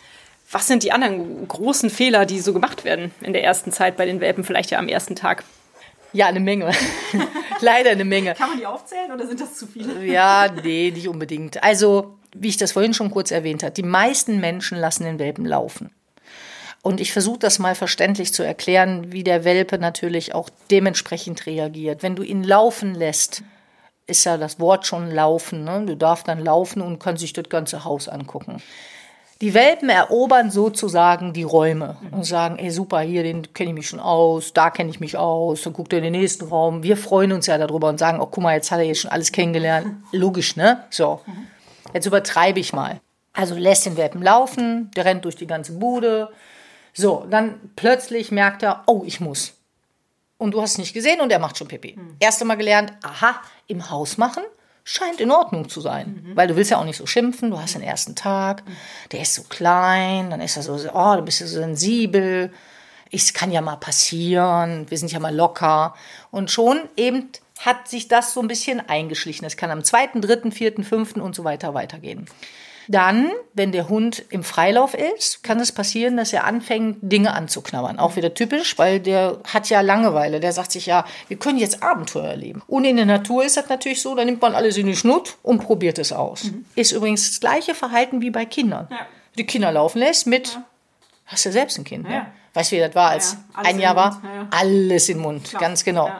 Was 0.53 0.67
sind 0.67 0.83
die 0.83 0.93
anderen 0.93 1.49
großen 1.49 1.89
Fehler, 1.89 2.27
die 2.27 2.39
so 2.39 2.53
gemacht 2.53 2.85
werden 2.85 3.11
in 3.23 3.33
der 3.33 3.43
ersten 3.43 3.73
Zeit 3.73 3.97
bei 3.97 4.05
den 4.05 4.21
Welpen, 4.21 4.45
vielleicht 4.45 4.71
ja 4.71 4.79
am 4.79 4.87
ersten 4.87 5.17
Tag? 5.17 5.45
Ja, 6.13 6.27
eine 6.27 6.41
Menge. 6.41 6.71
Leider 7.61 7.91
eine 7.91 8.05
Menge. 8.05 8.35
Kann 8.35 8.51
man 8.51 8.59
die 8.59 8.67
aufzählen 8.67 9.11
oder 9.11 9.27
sind 9.27 9.41
das 9.41 9.57
zu 9.57 9.67
viele? 9.67 10.05
Ja, 10.05 10.49
nee, 10.63 10.93
nicht 10.95 11.09
unbedingt. 11.09 11.63
Also, 11.63 12.19
wie 12.35 12.49
ich 12.49 12.59
das 12.59 12.73
vorhin 12.73 12.93
schon 12.93 13.11
kurz 13.11 13.31
erwähnt 13.31 13.63
habe, 13.63 13.73
die 13.73 13.83
meisten 13.83 14.41
Menschen 14.41 14.77
lassen 14.77 15.05
den 15.05 15.19
Welpen 15.19 15.47
laufen. 15.47 15.91
Und 16.83 17.01
ich 17.01 17.13
versuche 17.13 17.39
das 17.39 17.59
mal 17.59 17.75
verständlich 17.75 18.35
zu 18.35 18.43
erklären, 18.43 19.11
wie 19.11 19.25
der 19.25 19.45
Welpe 19.45 19.79
natürlich 19.79 20.35
auch 20.35 20.51
dementsprechend 20.71 21.47
reagiert. 21.47 22.03
Wenn 22.03 22.17
du 22.17 22.25
ihn 22.25 22.43
laufen 22.43 22.95
lässt, 22.95 23.43
ist 24.07 24.25
ja 24.25 24.37
das 24.37 24.61
Wort 24.61 24.87
schon 24.87 25.11
laufen. 25.11 25.65
Ne? 25.65 25.85
Du 25.87 25.97
darfst 25.97 26.29
dann 26.29 26.45
laufen 26.45 26.83
und 26.83 26.99
kannst 26.99 27.23
sich 27.23 27.33
das 27.33 27.49
ganze 27.49 27.85
Haus 27.85 28.09
angucken. 28.09 28.61
Die 29.43 29.55
Welpen 29.55 29.89
erobern 29.89 30.53
sozusagen 30.53 31.33
die 31.33 31.43
Räume 31.43 31.97
und 32.13 32.25
sagen, 32.25 32.61
ey 32.61 32.71
super, 32.71 33.01
hier, 33.01 33.25
den 33.25 33.53
kenne 33.53 33.71
ich 33.71 33.75
mich 33.75 33.89
schon 33.89 33.99
aus, 33.99 34.53
da 34.53 34.71
kenne 34.71 34.89
ich 34.89 35.01
mich 35.01 35.17
aus, 35.17 35.63
dann 35.63 35.73
guckt 35.73 35.93
er 35.93 35.99
in 35.99 36.05
den 36.05 36.13
nächsten 36.13 36.47
Raum. 36.47 36.85
Wir 36.85 36.97
freuen 36.97 37.33
uns 37.33 37.47
ja 37.47 37.59
darüber 37.59 37.89
und 37.89 37.99
sagen, 37.99 38.21
oh 38.21 38.27
guck 38.27 38.45
mal, 38.45 38.55
jetzt 38.55 38.71
hat 38.71 38.79
er 38.79 38.85
jetzt 38.85 39.01
schon 39.01 39.11
alles 39.11 39.33
kennengelernt. 39.33 39.97
Logisch, 40.13 40.55
ne? 40.55 40.85
So, 40.91 41.23
jetzt 41.93 42.07
übertreibe 42.07 42.61
ich 42.61 42.73
mal. 42.73 43.01
Also 43.33 43.57
lässt 43.57 43.85
den 43.85 43.97
Welpen 43.97 44.23
laufen, 44.23 44.93
der 44.95 45.07
rennt 45.07 45.25
durch 45.25 45.35
die 45.35 45.49
ganze 45.49 45.73
Bude. 45.73 46.31
So, 46.93 47.27
dann 47.29 47.59
plötzlich 47.75 48.31
merkt 48.31 48.63
er, 48.63 48.85
oh, 48.87 49.03
ich 49.05 49.19
muss. 49.19 49.55
Und 50.39 50.53
du 50.53 50.63
hast 50.63 50.73
es 50.73 50.79
nicht 50.79 50.95
gesehen 50.95 51.21
und 51.21 51.33
er 51.33 51.41
macht 51.41 51.59
schon 51.59 51.67
Pipi. 51.67 51.99
Erst 52.21 52.41
einmal 52.41 52.59
gelernt, 52.59 52.93
aha, 53.03 53.41
im 53.67 53.91
Haus 53.91 54.19
machen 54.19 54.45
scheint 54.85 55.21
in 55.21 55.31
Ordnung 55.31 55.69
zu 55.69 55.81
sein. 55.81 56.33
Weil 56.35 56.49
du 56.49 56.57
willst 56.57 56.71
ja 56.71 56.79
auch 56.79 56.85
nicht 56.85 56.97
so 56.97 57.07
schimpfen, 57.07 57.51
du 57.51 57.61
hast 57.61 57.75
den 57.75 57.83
ersten 57.83 58.15
Tag, 58.15 58.63
der 59.13 59.23
ist 59.23 59.35
so 59.35 59.43
klein, 59.45 60.31
dann 60.31 60.41
ist 60.41 60.57
er 60.57 60.63
so, 60.63 60.75
oh, 60.93 61.17
du 61.17 61.23
bist 61.23 61.41
ja 61.41 61.47
so 61.47 61.61
sensibel. 61.61 62.53
Es 63.11 63.35
kann 63.35 63.53
ja 63.53 63.61
mal 63.61 63.77
passieren, 63.77 64.91
wir 64.91 64.99
sind 64.99 65.13
ja 65.13 65.21
mal 65.21 65.35
locker. 65.35 65.95
Und 66.31 66.51
schon 66.51 66.81
eben 66.97 67.29
hat 67.59 67.89
sich 67.89 68.09
das 68.09 68.33
so 68.35 68.41
ein 68.41 68.49
bisschen 68.49 68.81
eingeschlichen. 68.89 69.47
Es 69.47 69.57
kann 69.57 69.71
am 69.71 69.85
zweiten, 69.85 70.21
dritten, 70.21 70.51
vierten, 70.51 70.83
fünften 70.83 71.21
und 71.21 71.35
so 71.35 71.45
weiter 71.45 71.75
weitergehen. 71.75 72.27
Dann, 72.89 73.31
wenn 73.55 73.73
der 73.73 73.89
Hund 73.89 74.25
im 74.31 74.43
Freilauf 74.43 74.95
ist, 74.95 75.43
kann 75.43 75.61
es 75.61 75.73
passieren, 75.73 76.17
dass 76.17 76.33
er 76.33 76.45
anfängt, 76.45 76.99
Dinge 77.01 77.35
anzuknabbern. 77.35 77.99
Auch 77.99 78.17
wieder 78.17 78.35
typisch, 78.35 78.79
weil 78.79 79.01
der 79.01 79.39
hat 79.53 79.69
ja 79.69 79.81
Langeweile. 79.81 80.41
Der 80.41 80.53
sagt 80.53 80.73
sich 80.73 80.87
ja, 80.87 81.05
wir 81.29 81.39
können 81.39 81.59
jetzt 81.59 81.83
Abenteuer 81.83 82.29
erleben. 82.29 82.63
Und 82.67 82.85
in 82.85 82.97
der 82.97 83.07
Natur 83.07 83.45
ist 83.45 83.57
das 83.57 83.69
natürlich 83.69 84.03
so, 84.03 84.15
da 84.15 84.25
nimmt 84.25 84.43
man 84.43 84.55
alles 84.55 84.77
in 84.77 84.87
die 84.87 84.97
Schnut 84.97 85.37
und 85.43 85.63
probiert 85.63 85.99
es 85.99 86.13
aus. 86.13 86.51
Ist 86.75 86.93
übrigens 86.93 87.31
das 87.31 87.41
gleiche 87.41 87.75
Verhalten 87.75 88.21
wie 88.21 88.31
bei 88.31 88.45
Kindern. 88.45 88.89
Ja. 88.91 89.07
Die 89.39 89.47
Kinder 89.47 89.73
laufen 89.73 89.99
lässt 89.99 90.27
mit 90.27 90.59
Hast 91.33 91.47
du 91.47 91.53
selbst 91.53 91.79
ein 91.79 91.85
Kind, 91.85 92.09
ne? 92.09 92.15
Ja. 92.15 92.27
Weißt 92.53 92.73
du, 92.73 92.77
wie 92.77 92.81
das 92.81 92.95
war, 92.95 93.11
als 93.11 93.33
Ja, 93.33 93.39
ja. 93.63 93.69
Ein 93.69 93.75
in 93.77 93.81
Jahr 93.81 93.97
war? 93.97 94.23
Ja, 94.23 94.35
ja. 94.35 94.49
Alles 94.51 95.09
in 95.09 95.17
den 95.17 95.23
Mund, 95.23 95.53
ganz 95.59 95.83
genau. 95.85 96.11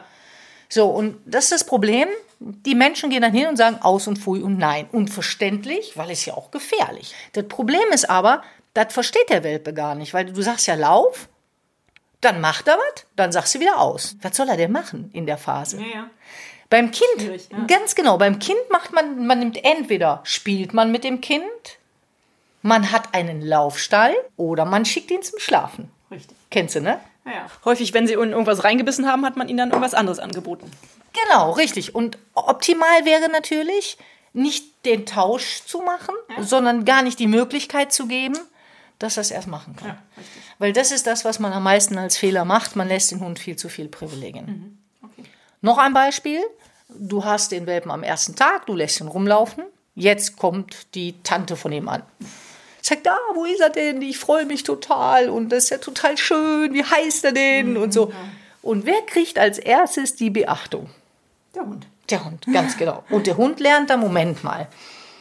So, 0.69 0.87
und 0.87 1.17
das 1.25 1.45
ist 1.45 1.51
das 1.51 1.63
Problem. 1.65 2.07
Die 2.39 2.75
Menschen 2.75 3.09
gehen 3.09 3.21
dann 3.21 3.33
hin 3.33 3.47
und 3.47 3.57
sagen 3.57 3.77
aus 3.81 4.07
und 4.07 4.17
fui 4.17 4.41
und 4.41 4.57
nein. 4.57 4.87
Unverständlich, 4.91 5.95
weil 5.95 6.11
es 6.11 6.25
ja 6.25 6.33
auch 6.33 6.51
gefährlich. 6.51 7.13
Das 7.33 7.47
Problem 7.47 7.85
ist 7.93 8.09
aber, 8.09 8.43
das 8.73 8.93
versteht 8.93 9.29
der 9.29 9.43
Welpe 9.43 9.73
gar 9.73 9.95
nicht, 9.95 10.13
weil 10.13 10.25
du 10.25 10.41
sagst 10.41 10.67
ja 10.67 10.75
Lauf, 10.75 11.29
dann 12.21 12.41
macht 12.41 12.67
er 12.67 12.77
was, 12.77 13.05
dann 13.15 13.31
sagst 13.31 13.55
du 13.55 13.59
wieder 13.59 13.79
aus. 13.79 14.15
Was 14.21 14.35
soll 14.35 14.49
er 14.49 14.57
denn 14.57 14.71
machen 14.71 15.09
in 15.13 15.25
der 15.25 15.37
Phase? 15.37 15.77
Ja, 15.77 15.87
ja. 15.87 16.09
Beim 16.69 16.89
Kind, 16.89 17.47
ja. 17.51 17.65
ganz 17.67 17.93
genau, 17.93 18.17
beim 18.17 18.39
Kind 18.39 18.59
macht 18.71 18.93
man, 18.93 19.27
man 19.27 19.39
nimmt 19.39 19.63
entweder 19.63 20.21
spielt 20.23 20.73
man 20.73 20.91
mit 20.91 21.03
dem 21.03 21.21
Kind, 21.21 21.43
man 22.63 22.91
hat 22.91 23.13
einen 23.13 23.41
Laufstall 23.41 24.15
oder 24.37 24.65
man 24.65 24.85
schickt 24.85 25.11
ihn 25.11 25.21
zum 25.21 25.37
Schlafen. 25.39 25.91
Richtig. 26.09 26.35
Kennst 26.49 26.75
du, 26.75 26.81
ne? 26.81 26.99
Ja, 27.25 27.31
ja. 27.31 27.45
Häufig, 27.65 27.93
wenn 27.93 28.07
sie 28.07 28.13
in 28.13 28.31
irgendwas 28.31 28.63
reingebissen 28.63 29.07
haben, 29.07 29.25
hat 29.25 29.37
man 29.37 29.47
ihnen 29.47 29.57
dann 29.57 29.69
irgendwas 29.69 29.93
anderes 29.93 30.19
angeboten. 30.19 30.69
Genau, 31.27 31.51
richtig. 31.51 31.95
Und 31.95 32.17
optimal 32.33 33.05
wäre 33.05 33.29
natürlich, 33.29 33.97
nicht 34.33 34.85
den 34.85 35.05
Tausch 35.05 35.61
zu 35.65 35.81
machen, 35.81 36.15
sondern 36.39 36.85
gar 36.85 37.03
nicht 37.03 37.19
die 37.19 37.27
Möglichkeit 37.27 37.93
zu 37.93 38.07
geben, 38.07 38.37
dass 38.99 39.17
er 39.17 39.21
es 39.21 39.31
erst 39.31 39.47
machen 39.47 39.75
kann. 39.75 39.89
Ja. 39.89 39.97
Weil 40.57 40.73
das 40.73 40.91
ist 40.91 41.07
das, 41.07 41.23
was 41.23 41.39
man 41.39 41.53
am 41.53 41.63
meisten 41.63 41.97
als 41.97 42.17
Fehler 42.17 42.45
macht. 42.45 42.75
Man 42.75 42.87
lässt 42.87 43.11
den 43.11 43.19
Hund 43.19 43.39
viel 43.39 43.55
zu 43.55 43.69
viel 43.69 43.87
Privilegien. 43.87 44.45
Mhm. 44.45 44.77
Okay. 45.03 45.29
Noch 45.61 45.77
ein 45.77 45.93
Beispiel. 45.93 46.41
Du 46.89 47.23
hast 47.23 47.51
den 47.51 47.65
Welpen 47.65 47.91
am 47.91 48.03
ersten 48.03 48.35
Tag, 48.35 48.65
du 48.65 48.75
lässt 48.75 48.99
ihn 48.99 49.07
rumlaufen. 49.07 49.63
Jetzt 49.95 50.37
kommt 50.37 50.95
die 50.95 51.21
Tante 51.23 51.55
von 51.55 51.71
ihm 51.71 51.87
an. 51.87 52.03
Sagt, 52.85 53.07
ah, 53.07 53.17
wo 53.33 53.45
ist 53.45 53.61
er 53.61 53.69
denn? 53.69 54.01
Ich 54.01 54.17
freue 54.17 54.45
mich 54.45 54.63
total 54.63 55.29
und 55.29 55.49
das 55.49 55.65
ist 55.65 55.69
ja 55.69 55.77
total 55.77 56.17
schön. 56.17 56.73
Wie 56.73 56.83
heißt 56.83 57.23
er 57.23 57.31
denn? 57.31 57.77
Und 57.77 57.93
so. 57.93 58.11
Und 58.61 58.85
wer 58.85 59.01
kriegt 59.05 59.39
als 59.39 59.57
erstes 59.57 60.15
die 60.17 60.29
Beachtung? 60.29 60.89
Der 61.55 61.63
Hund. 61.63 61.87
Der 62.09 62.25
Hund, 62.25 62.45
ganz 62.51 62.77
genau. 62.77 63.05
Und 63.09 63.25
der 63.25 63.37
Hund 63.37 63.61
lernt 63.61 63.89
da, 63.89 63.95
Moment 63.95 64.43
mal, 64.43 64.67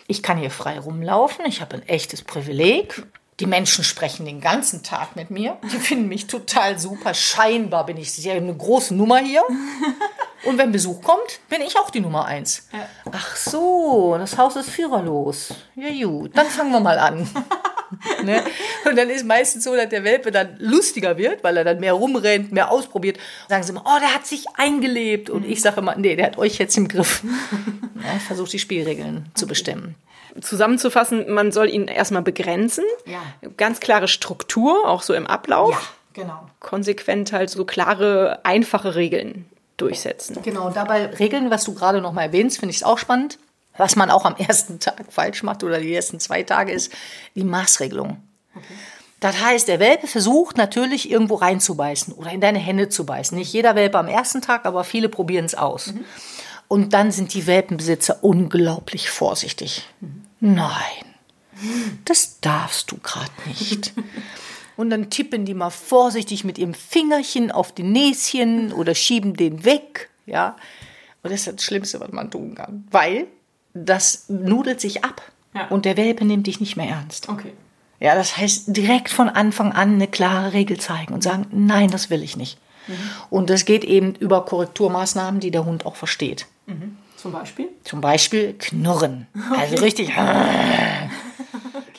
ich 0.09 0.25
kann 0.25 0.39
hier 0.39 0.51
frei 0.51 0.81
rumlaufen, 0.81 1.47
ich 1.47 1.61
habe 1.61 1.77
ein 1.77 1.89
echtes 1.89 2.23
Privileg. 2.23 3.05
Die 3.39 3.47
Menschen 3.47 3.85
sprechen 3.85 4.27
den 4.27 4.41
ganzen 4.41 4.83
Tag 4.83 5.15
mit 5.15 5.31
mir. 5.31 5.57
Die 5.73 5.79
finden 5.79 6.09
mich 6.09 6.27
total 6.27 6.79
super. 6.79 7.15
Scheinbar 7.15 7.87
bin 7.87 7.97
ich 7.97 8.13
sehr 8.13 8.35
eine 8.35 8.55
große 8.55 8.95
Nummer 8.95 9.19
hier. 9.19 9.43
Und 10.45 10.59
wenn 10.59 10.73
Besuch 10.73 11.03
kommt, 11.03 11.41
bin 11.49 11.61
ich 11.61 11.79
auch 11.79 11.91
die 11.91 12.01
Nummer 12.01 12.25
eins. 12.25 12.69
Ach 13.11 13.37
so, 13.37 14.17
das 14.19 14.37
Haus 14.37 14.57
ist 14.57 14.71
führerlos. 14.71 15.55
Ja 15.77 15.91
gut, 16.05 16.37
dann 16.37 16.47
fangen 16.47 16.73
wir 16.73 16.81
mal 16.81 16.99
an. 16.99 17.29
ne? 18.25 18.43
Und 18.85 18.97
dann 18.97 19.09
ist 19.09 19.25
meistens 19.25 19.65
so, 19.65 19.77
dass 19.77 19.89
der 19.89 20.03
Welpe 20.05 20.31
dann 20.33 20.57
lustiger 20.59 21.17
wird, 21.17 21.45
weil 21.45 21.57
er 21.57 21.65
dann 21.65 21.79
mehr 21.79 21.93
rumrennt, 21.93 22.51
mehr 22.51 22.71
ausprobiert. 22.71 23.19
Sagen 23.49 23.63
sie 23.63 23.71
immer, 23.71 23.85
oh, 23.85 24.01
der 24.01 24.15
hat 24.15 24.27
sich 24.27 24.47
eingelebt. 24.57 25.31
Und 25.31 25.45
ich 25.45 25.63
sage 25.63 25.81
immer, 25.81 25.95
nee, 25.97 26.17
der 26.17 26.27
hat 26.27 26.39
euch 26.39 26.59
jetzt 26.59 26.77
im 26.77 26.89
Griff. 26.89 27.23
ja, 27.97 28.17
ich 28.17 28.23
versuche 28.23 28.51
die 28.51 28.59
Spielregeln 28.59 29.27
zu 29.35 29.47
bestimmen. 29.47 29.95
Zusammenzufassen, 30.41 31.33
man 31.33 31.53
soll 31.53 31.69
ihn 31.69 31.89
erstmal 31.89 32.23
begrenzen. 32.23 32.85
Ja. 33.05 33.21
Ganz 33.57 33.81
klare 33.81 34.09
Struktur, 34.09 34.89
auch 34.89 35.03
so 35.03 35.15
im 35.15 35.27
Ablauf. 35.27 35.95
genau. 36.15 36.49
Konsequent 36.59 37.33
halt 37.33 37.51
so 37.51 37.65
klare, 37.65 38.41
einfache 38.45 38.95
Regeln 38.95 39.47
durchsetzen. 39.77 40.39
Genau, 40.43 40.71
dabei 40.71 41.07
Regeln, 41.07 41.51
was 41.51 41.65
du 41.65 41.75
gerade 41.75 42.01
noch 42.01 42.13
mal 42.13 42.23
erwähnst, 42.23 42.59
finde 42.59 42.71
ich 42.71 42.79
es 42.79 42.83
auch 42.83 42.99
spannend. 42.99 43.39
Was 43.77 43.97
man 43.97 44.11
auch 44.11 44.27
am 44.27 44.37
ersten 44.37 44.81
Tag 44.81 45.07
falsch 45.11 45.43
macht 45.43 45.65
oder 45.65 45.81
die 45.81 45.95
ersten 45.95 46.21
zwei 46.21 46.43
Tage 46.43 46.73
ist 46.73 46.93
die 47.35 47.45
Maßregelung. 47.45 48.19
Das 49.21 49.41
heißt, 49.41 49.69
der 49.69 49.81
Welpe 49.81 50.07
versucht 50.09 50.57
natürlich 50.57 51.11
irgendwo 51.11 51.37
reinzubeißen 51.37 52.13
oder 52.13 52.33
in 52.33 52.41
deine 52.41 52.59
Hände 52.59 52.89
zu 52.89 53.07
beißen. 53.07 53.39
Nicht 53.39 53.53
jeder 53.53 53.75
Welpe 53.75 53.99
am 53.99 54.09
ersten 54.09 54.43
Tag, 54.43 54.67
aber 54.67 54.85
viele 54.85 55.09
probieren 55.09 55.45
es 55.45 55.55
aus. 55.55 55.95
Und 56.69 56.93
dann 56.93 57.13
sind 57.13 57.33
die 57.33 57.47
Welpenbesitzer 57.47 58.23
unglaublich 58.23 59.11
vorsichtig. 59.11 59.87
Nein, 60.41 61.05
das 62.05 62.41
darfst 62.41 62.91
du 62.91 62.99
gerade 62.99 63.31
nicht. 63.47 63.93
Und 64.77 64.91
dann 64.91 65.11
tippen 65.11 65.45
die 65.45 65.55
mal 65.55 65.71
vorsichtig 65.71 66.45
mit 66.45 66.59
ihrem 66.59 66.75
Fingerchen 66.75 67.51
auf 67.51 67.73
die 67.73 67.83
Näschen 67.83 68.73
oder 68.73 68.95
schieben 68.95 69.35
den 69.35 69.65
weg. 69.65 70.11
Ja, 70.27 70.57
und 71.23 71.31
das 71.31 71.47
ist 71.47 71.57
das 71.59 71.65
Schlimmste, 71.65 72.01
was 72.01 72.11
man 72.13 72.31
tun 72.31 72.55
kann. 72.55 72.87
Weil 72.91 73.27
das 73.75 74.29
nudelt 74.29 74.81
sich 74.81 75.05
ab. 75.05 75.23
Ja. 75.55 75.69
Und 75.69 75.85
der 75.85 75.97
Welpe 75.97 76.25
nimmt 76.25 76.47
dich 76.47 76.61
nicht 76.61 76.77
mehr 76.77 76.89
ernst. 76.89 77.29
Okay. 77.29 77.53
Ja, 78.01 78.15
das 78.15 78.37
heißt, 78.37 78.77
direkt 78.77 79.11
von 79.11 79.29
Anfang 79.29 79.73
an 79.73 79.95
eine 79.95 80.09
klare 80.09 80.53
Regel 80.53 80.79
zeigen 80.81 81.15
und 81.15 81.23
sagen, 81.23 81.47
nein, 81.53 81.91
das 81.91 82.11
will 82.11 82.23
ich 82.23 82.37
nicht. 82.37 82.59
Und 83.31 83.49
das 83.49 83.65
geht 83.65 83.85
eben 83.85 84.15
über 84.17 84.45
Korrekturmaßnahmen, 84.45 85.41
die 85.41 85.53
der 85.53 85.65
Hund 85.65 85.87
auch 85.87 85.95
versteht. 85.95 86.47
Zum 87.17 87.31
Beispiel? 87.31 87.69
Zum 87.85 88.01
Beispiel 88.01 88.55
knurren. 88.59 89.29
Also 89.57 89.77
richtig. 89.77 90.11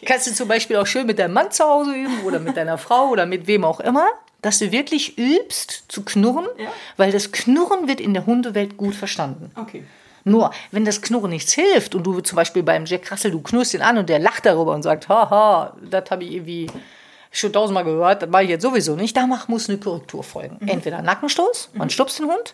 Kannst 0.06 0.28
du 0.28 0.34
zum 0.34 0.48
Beispiel 0.48 0.78
auch 0.78 0.88
schön 0.88 1.06
mit 1.08 1.20
deinem 1.20 1.34
Mann 1.34 1.52
zu 1.52 1.64
Hause 1.64 1.94
üben 1.94 2.24
oder 2.26 2.40
mit 2.40 2.56
deiner 2.58 2.78
Frau 2.78 3.10
oder 3.10 3.26
mit 3.26 3.48
wem 3.48 3.64
auch 3.64 3.80
immer, 3.80 4.08
dass 4.42 4.60
du 4.60 4.72
wirklich 4.72 5.18
übst 5.18 5.86
zu 5.88 6.04
knurren, 6.04 6.46
Ja. 6.58 6.68
weil 6.98 7.12
das 7.12 7.32
Knurren 7.32 7.88
wird 7.88 8.02
in 8.02 8.14
der 8.14 8.26
Hundewelt 8.26 8.76
gut 8.78 8.94
verstanden. 8.96 9.52
Okay. 9.56 9.84
Nur, 10.26 10.52
wenn 10.72 10.86
das 10.86 11.02
Knurren 11.02 11.32
nichts 11.32 11.54
hilft 11.54 11.96
und 11.96 12.04
du 12.04 12.20
zum 12.22 12.36
Beispiel 12.38 12.64
beim 12.64 12.86
Jack 12.86 13.12
Russell, 13.12 13.32
du 13.32 13.42
knurrst 13.42 13.74
ihn 13.74 13.82
an 13.82 13.98
und 13.98 14.08
der 14.10 14.20
lacht 14.20 14.46
darüber 14.46 14.74
und 14.74 14.84
sagt, 14.84 15.10
haha, 15.10 15.76
das 15.90 16.10
habe 16.12 16.24
ich 16.24 16.32
irgendwie 16.32 16.68
schon 17.32 17.52
tausendmal 17.52 17.84
gehört, 17.84 18.22
das 18.22 18.30
mache 18.30 18.44
ich 18.44 18.50
jetzt 18.50 18.62
sowieso 18.62 18.96
nicht, 18.96 19.18
da 19.18 19.26
muss 19.48 19.68
eine 19.68 19.80
Korrektur 19.80 20.24
folgen. 20.24 20.66
Entweder 20.68 21.02
Nackenstoß, 21.02 21.72
man 21.74 21.90
stupst 21.90 22.20
den 22.20 22.28
Hund, 22.28 22.54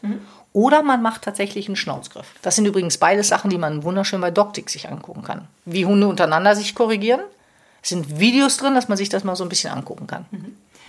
oder 0.54 0.82
man 0.84 1.02
macht 1.02 1.24
tatsächlich 1.24 1.68
einen 1.68 1.76
Schnauzgriff. 1.76 2.28
Das 2.42 2.56
sind 2.56 2.66
übrigens 2.66 2.98
beide 2.98 3.24
Sachen, 3.24 3.50
die 3.50 3.58
man 3.58 3.84
wunderschön 3.84 4.22
bei 4.22 4.32
Doctic 4.32 4.70
sich 4.70 4.88
angucken 4.88 5.22
kann. 5.24 5.48
Wie 5.66 5.86
Hunde 5.86 6.08
untereinander 6.08 6.56
sich 6.56 6.74
korrigieren. 6.76 7.22
Es 7.82 7.90
sind 7.90 8.20
Videos 8.20 8.58
drin, 8.58 8.76
dass 8.76 8.88
man 8.88 8.98
sich 8.98 9.10
das 9.10 9.24
mal 9.24 9.36
so 9.36 9.44
ein 9.44 9.50
bisschen 9.50 9.72
angucken 9.72 10.08
kann. 10.08 10.26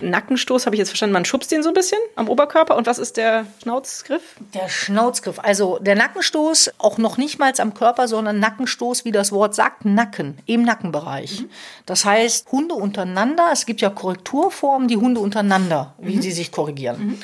Nackenstoß 0.01 0.65
habe 0.65 0.75
ich 0.75 0.79
jetzt 0.79 0.89
verstanden. 0.89 1.13
Man 1.13 1.25
schubst 1.25 1.51
den 1.51 1.63
so 1.63 1.69
ein 1.69 1.73
bisschen 1.73 1.99
am 2.15 2.27
Oberkörper. 2.27 2.75
Und 2.75 2.87
was 2.87 2.97
ist 2.97 3.17
der 3.17 3.45
Schnauzgriff? 3.61 4.35
Der 4.53 4.67
Schnauzgriff, 4.67 5.39
also 5.39 5.79
der 5.79 5.95
Nackenstoß, 5.95 6.71
auch 6.79 6.97
noch 6.97 7.17
nicht 7.17 7.39
mal 7.39 7.53
am 7.57 7.73
Körper, 7.73 8.07
sondern 8.07 8.39
Nackenstoß, 8.39 9.05
wie 9.05 9.11
das 9.11 9.31
Wort 9.31 9.53
sagt, 9.55 9.85
Nacken, 9.85 10.37
im 10.45 10.63
Nackenbereich. 10.63 11.45
Das 11.85 12.05
heißt, 12.05 12.51
Hunde 12.51 12.75
untereinander, 12.75 13.49
es 13.51 13.65
gibt 13.65 13.81
ja 13.81 13.89
Korrekturformen, 13.89 14.87
die 14.87 14.97
Hunde 14.97 15.19
untereinander, 15.19 15.93
wie 15.99 16.21
sie 16.21 16.31
sich 16.31 16.51
korrigieren. 16.51 17.21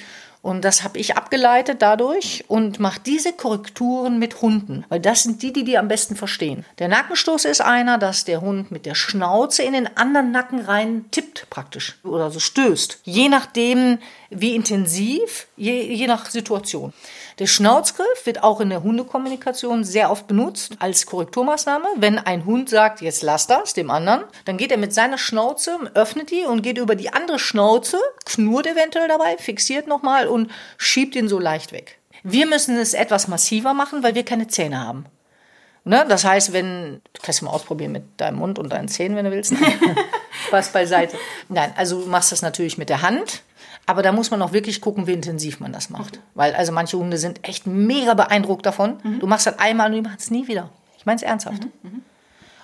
Und 0.48 0.64
das 0.64 0.86
habe 0.86 0.98
ich 0.98 1.18
abgeleitet 1.18 1.82
dadurch 1.82 2.46
und 2.48 2.80
mache 2.80 3.02
diese 3.06 3.34
Korrekturen 3.34 4.18
mit 4.18 4.42
Hunden, 4.42 4.86
weil 4.88 5.02
das 5.02 5.24
sind 5.24 5.44
die, 5.44 5.52
die 5.52 5.66
die 5.66 5.78
am 5.78 5.90
besten 5.90 6.16
verstehen. 6.16 6.64
Der 6.80 6.88
Nackenstoß 6.88 7.44
ist 7.44 7.60
einer, 7.60 7.98
dass 7.98 8.24
der 8.24 8.40
Hund 8.40 8.72
mit 8.72 8.86
der 8.86 8.96
Schnauze 8.96 9.64
in 9.64 9.74
den 9.74 9.98
anderen 9.98 10.32
Nacken 10.32 10.62
rein 10.62 11.04
tippt 11.12 11.50
praktisch 11.50 12.00
oder 12.06 12.32
so 12.32 12.40
stößt. 12.40 13.00
Je 13.04 13.28
nachdem, 13.28 13.98
wie 14.30 14.56
intensiv, 14.56 15.48
je, 15.58 15.82
je 15.82 16.08
nach 16.08 16.30
Situation. 16.30 16.94
Der 17.40 17.46
Schnauzgriff 17.46 18.26
wird 18.26 18.42
auch 18.42 18.62
in 18.62 18.70
der 18.70 18.82
Hundekommunikation 18.82 19.84
sehr 19.84 20.10
oft 20.10 20.28
benutzt 20.28 20.78
als 20.80 21.06
Korrekturmaßnahme. 21.06 21.86
Wenn 21.98 22.18
ein 22.18 22.46
Hund 22.46 22.70
sagt, 22.70 23.02
jetzt 23.02 23.22
lass 23.22 23.48
das 23.48 23.74
dem 23.74 23.92
anderen, 23.92 24.24
dann 24.46 24.58
geht 24.58 24.72
er 24.72 24.78
mit 24.78 24.94
seiner 24.94 25.18
Schnauze, 25.18 25.78
öffnet 25.94 26.32
die 26.32 26.46
und 26.46 26.64
geht 26.64 26.80
über 26.80 26.96
die 26.96 27.14
andere 27.14 27.38
Schnauze, 27.38 28.00
knurrt 28.26 28.66
eventuell 28.66 29.08
dabei, 29.08 29.38
fixiert 29.38 29.88
nochmal 29.88 30.28
und 30.28 30.37
schiebt 30.78 31.16
ihn 31.16 31.28
so 31.28 31.40
leicht 31.40 31.72
weg. 31.72 32.00
Wir 32.24 32.46
müssen 32.46 32.78
es 32.78 32.94
etwas 32.94 33.28
massiver 33.28 33.74
machen, 33.74 34.04
weil 34.04 34.16
wir 34.16 34.26
keine 34.26 34.48
Zähne 34.48 34.80
haben. 34.80 35.06
Ne? 35.84 36.06
Das 36.08 36.26
heißt, 36.26 36.52
wenn, 36.52 37.02
du 37.14 37.22
kannst 37.22 37.42
mal 37.42 37.52
ausprobieren 37.52 37.94
mit 37.94 38.04
deinem 38.18 38.40
Mund 38.40 38.60
und 38.60 38.70
deinen 38.74 38.90
Zähnen, 38.90 39.16
wenn 39.16 39.26
du 39.26 39.32
willst. 39.32 39.54
Spaß 40.48 40.74
beiseite. 40.74 41.18
Nein, 41.48 41.72
also 41.76 42.02
du 42.02 42.08
machst 42.08 42.32
das 42.32 42.42
natürlich 42.42 42.78
mit 42.78 42.90
der 42.90 43.02
Hand. 43.02 43.44
Aber 43.86 44.02
da 44.02 44.12
muss 44.12 44.30
man 44.30 44.42
auch 44.42 44.52
wirklich 44.52 44.82
gucken, 44.82 45.08
wie 45.08 45.14
intensiv 45.14 45.62
man 45.62 45.72
das 45.72 45.90
macht. 45.90 46.20
Weil 46.36 46.54
also 46.56 46.74
manche 46.74 46.98
Hunde 46.98 47.18
sind 47.18 47.48
echt 47.48 47.66
mega 47.68 48.16
beeindruckt 48.16 48.66
davon. 48.66 48.98
Du 49.20 49.28
machst 49.28 49.48
das 49.48 49.58
einmal 49.60 49.88
und 49.88 49.96
die 49.96 50.02
machen 50.02 50.18
es 50.20 50.30
nie 50.30 50.50
wieder. 50.50 50.70
Ich 50.98 51.06
meine 51.06 51.16
es 51.16 51.24
ernsthaft. 51.24 51.66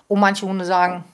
Und 0.10 0.20
manche 0.20 0.46
Hunde 0.46 0.66
sagen, 0.66 1.06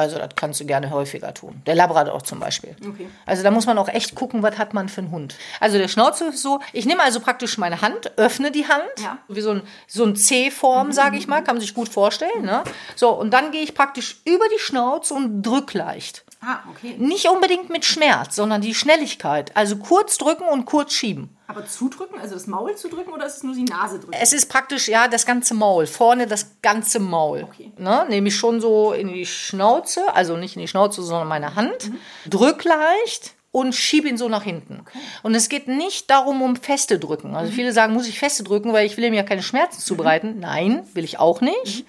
also 0.00 0.18
das 0.18 0.30
kannst 0.36 0.60
du 0.60 0.66
gerne 0.66 0.90
häufiger 0.90 1.32
tun. 1.34 1.62
Der 1.66 1.74
Labrador 1.74 2.22
zum 2.24 2.40
Beispiel. 2.40 2.74
Okay. 2.86 3.08
Also 3.26 3.42
da 3.42 3.50
muss 3.50 3.66
man 3.66 3.78
auch 3.78 3.88
echt 3.88 4.14
gucken, 4.14 4.42
was 4.42 4.58
hat 4.58 4.74
man 4.74 4.88
für 4.88 5.00
einen 5.02 5.10
Hund. 5.10 5.34
Also 5.60 5.78
der 5.78 5.88
Schnauze 5.88 6.26
ist 6.26 6.42
so, 6.42 6.60
ich 6.72 6.86
nehme 6.86 7.02
also 7.02 7.20
praktisch 7.20 7.56
meine 7.58 7.80
Hand, 7.82 8.18
öffne 8.18 8.50
die 8.50 8.66
Hand, 8.68 8.82
Ja. 9.02 9.18
wie 9.28 9.40
so 9.40 9.50
ein, 9.52 9.62
so 9.86 10.04
ein 10.04 10.16
C-Form, 10.16 10.92
sage 10.92 11.16
ich 11.16 11.26
mal, 11.28 11.42
kann 11.44 11.54
man 11.56 11.60
sich 11.60 11.74
gut 11.74 11.88
vorstellen. 11.88 12.42
Ne? 12.42 12.62
So, 12.96 13.10
und 13.10 13.30
dann 13.32 13.50
gehe 13.52 13.62
ich 13.62 13.74
praktisch 13.74 14.20
über 14.24 14.44
die 14.54 14.58
Schnauze 14.60 15.14
und 15.14 15.42
drück 15.42 15.74
leicht. 15.74 16.24
Ah, 16.42 16.60
okay. 16.70 16.96
Nicht 16.98 17.28
unbedingt 17.28 17.68
mit 17.68 17.84
Schmerz, 17.84 18.36
sondern 18.36 18.62
die 18.62 18.74
Schnelligkeit. 18.74 19.54
Also 19.54 19.76
kurz 19.76 20.16
drücken 20.16 20.44
und 20.44 20.64
kurz 20.64 20.94
schieben. 20.94 21.36
Aber 21.46 21.66
zudrücken, 21.66 22.18
also 22.18 22.34
das 22.34 22.46
Maul 22.46 22.76
zu 22.76 22.88
drücken 22.88 23.12
oder 23.12 23.26
ist 23.26 23.38
es 23.38 23.42
nur 23.42 23.54
die 23.54 23.64
Nase 23.64 23.98
drücken? 23.98 24.14
Es 24.18 24.32
ist 24.32 24.46
praktisch, 24.46 24.88
ja, 24.88 25.08
das 25.08 25.26
ganze 25.26 25.52
Maul. 25.52 25.86
Vorne 25.86 26.26
das 26.26 26.62
ganze 26.62 26.98
Maul. 26.98 27.42
Okay. 27.42 27.72
Ne? 27.76 28.06
Nehme 28.08 28.28
ich 28.28 28.36
schon 28.36 28.60
so 28.60 28.92
in 28.92 29.08
die 29.08 29.26
Schnauze, 29.26 30.14
also 30.14 30.36
nicht 30.36 30.56
in 30.56 30.62
die 30.62 30.68
Schnauze, 30.68 31.02
sondern 31.02 31.28
meine 31.28 31.56
Hand. 31.56 31.90
Drück 32.26 32.64
leicht 32.64 33.34
und 33.52 33.74
schiebe 33.74 34.08
ihn 34.08 34.16
so 34.16 34.28
nach 34.28 34.44
hinten. 34.44 34.84
Und 35.22 35.34
es 35.34 35.48
geht 35.48 35.68
nicht 35.68 36.08
darum, 36.10 36.40
um 36.40 36.56
feste 36.56 36.98
drücken. 36.98 37.34
Also 37.34 37.52
viele 37.52 37.72
sagen, 37.72 37.92
muss 37.92 38.08
ich 38.08 38.18
feste 38.18 38.44
drücken, 38.44 38.72
weil 38.72 38.86
ich 38.86 38.96
will 38.96 39.04
ihm 39.04 39.14
ja 39.14 39.24
keine 39.24 39.42
Schmerzen 39.42 39.80
zubereiten. 39.80 40.38
Nein, 40.38 40.86
will 40.94 41.04
ich 41.04 41.18
auch 41.18 41.40
nicht. 41.40 41.84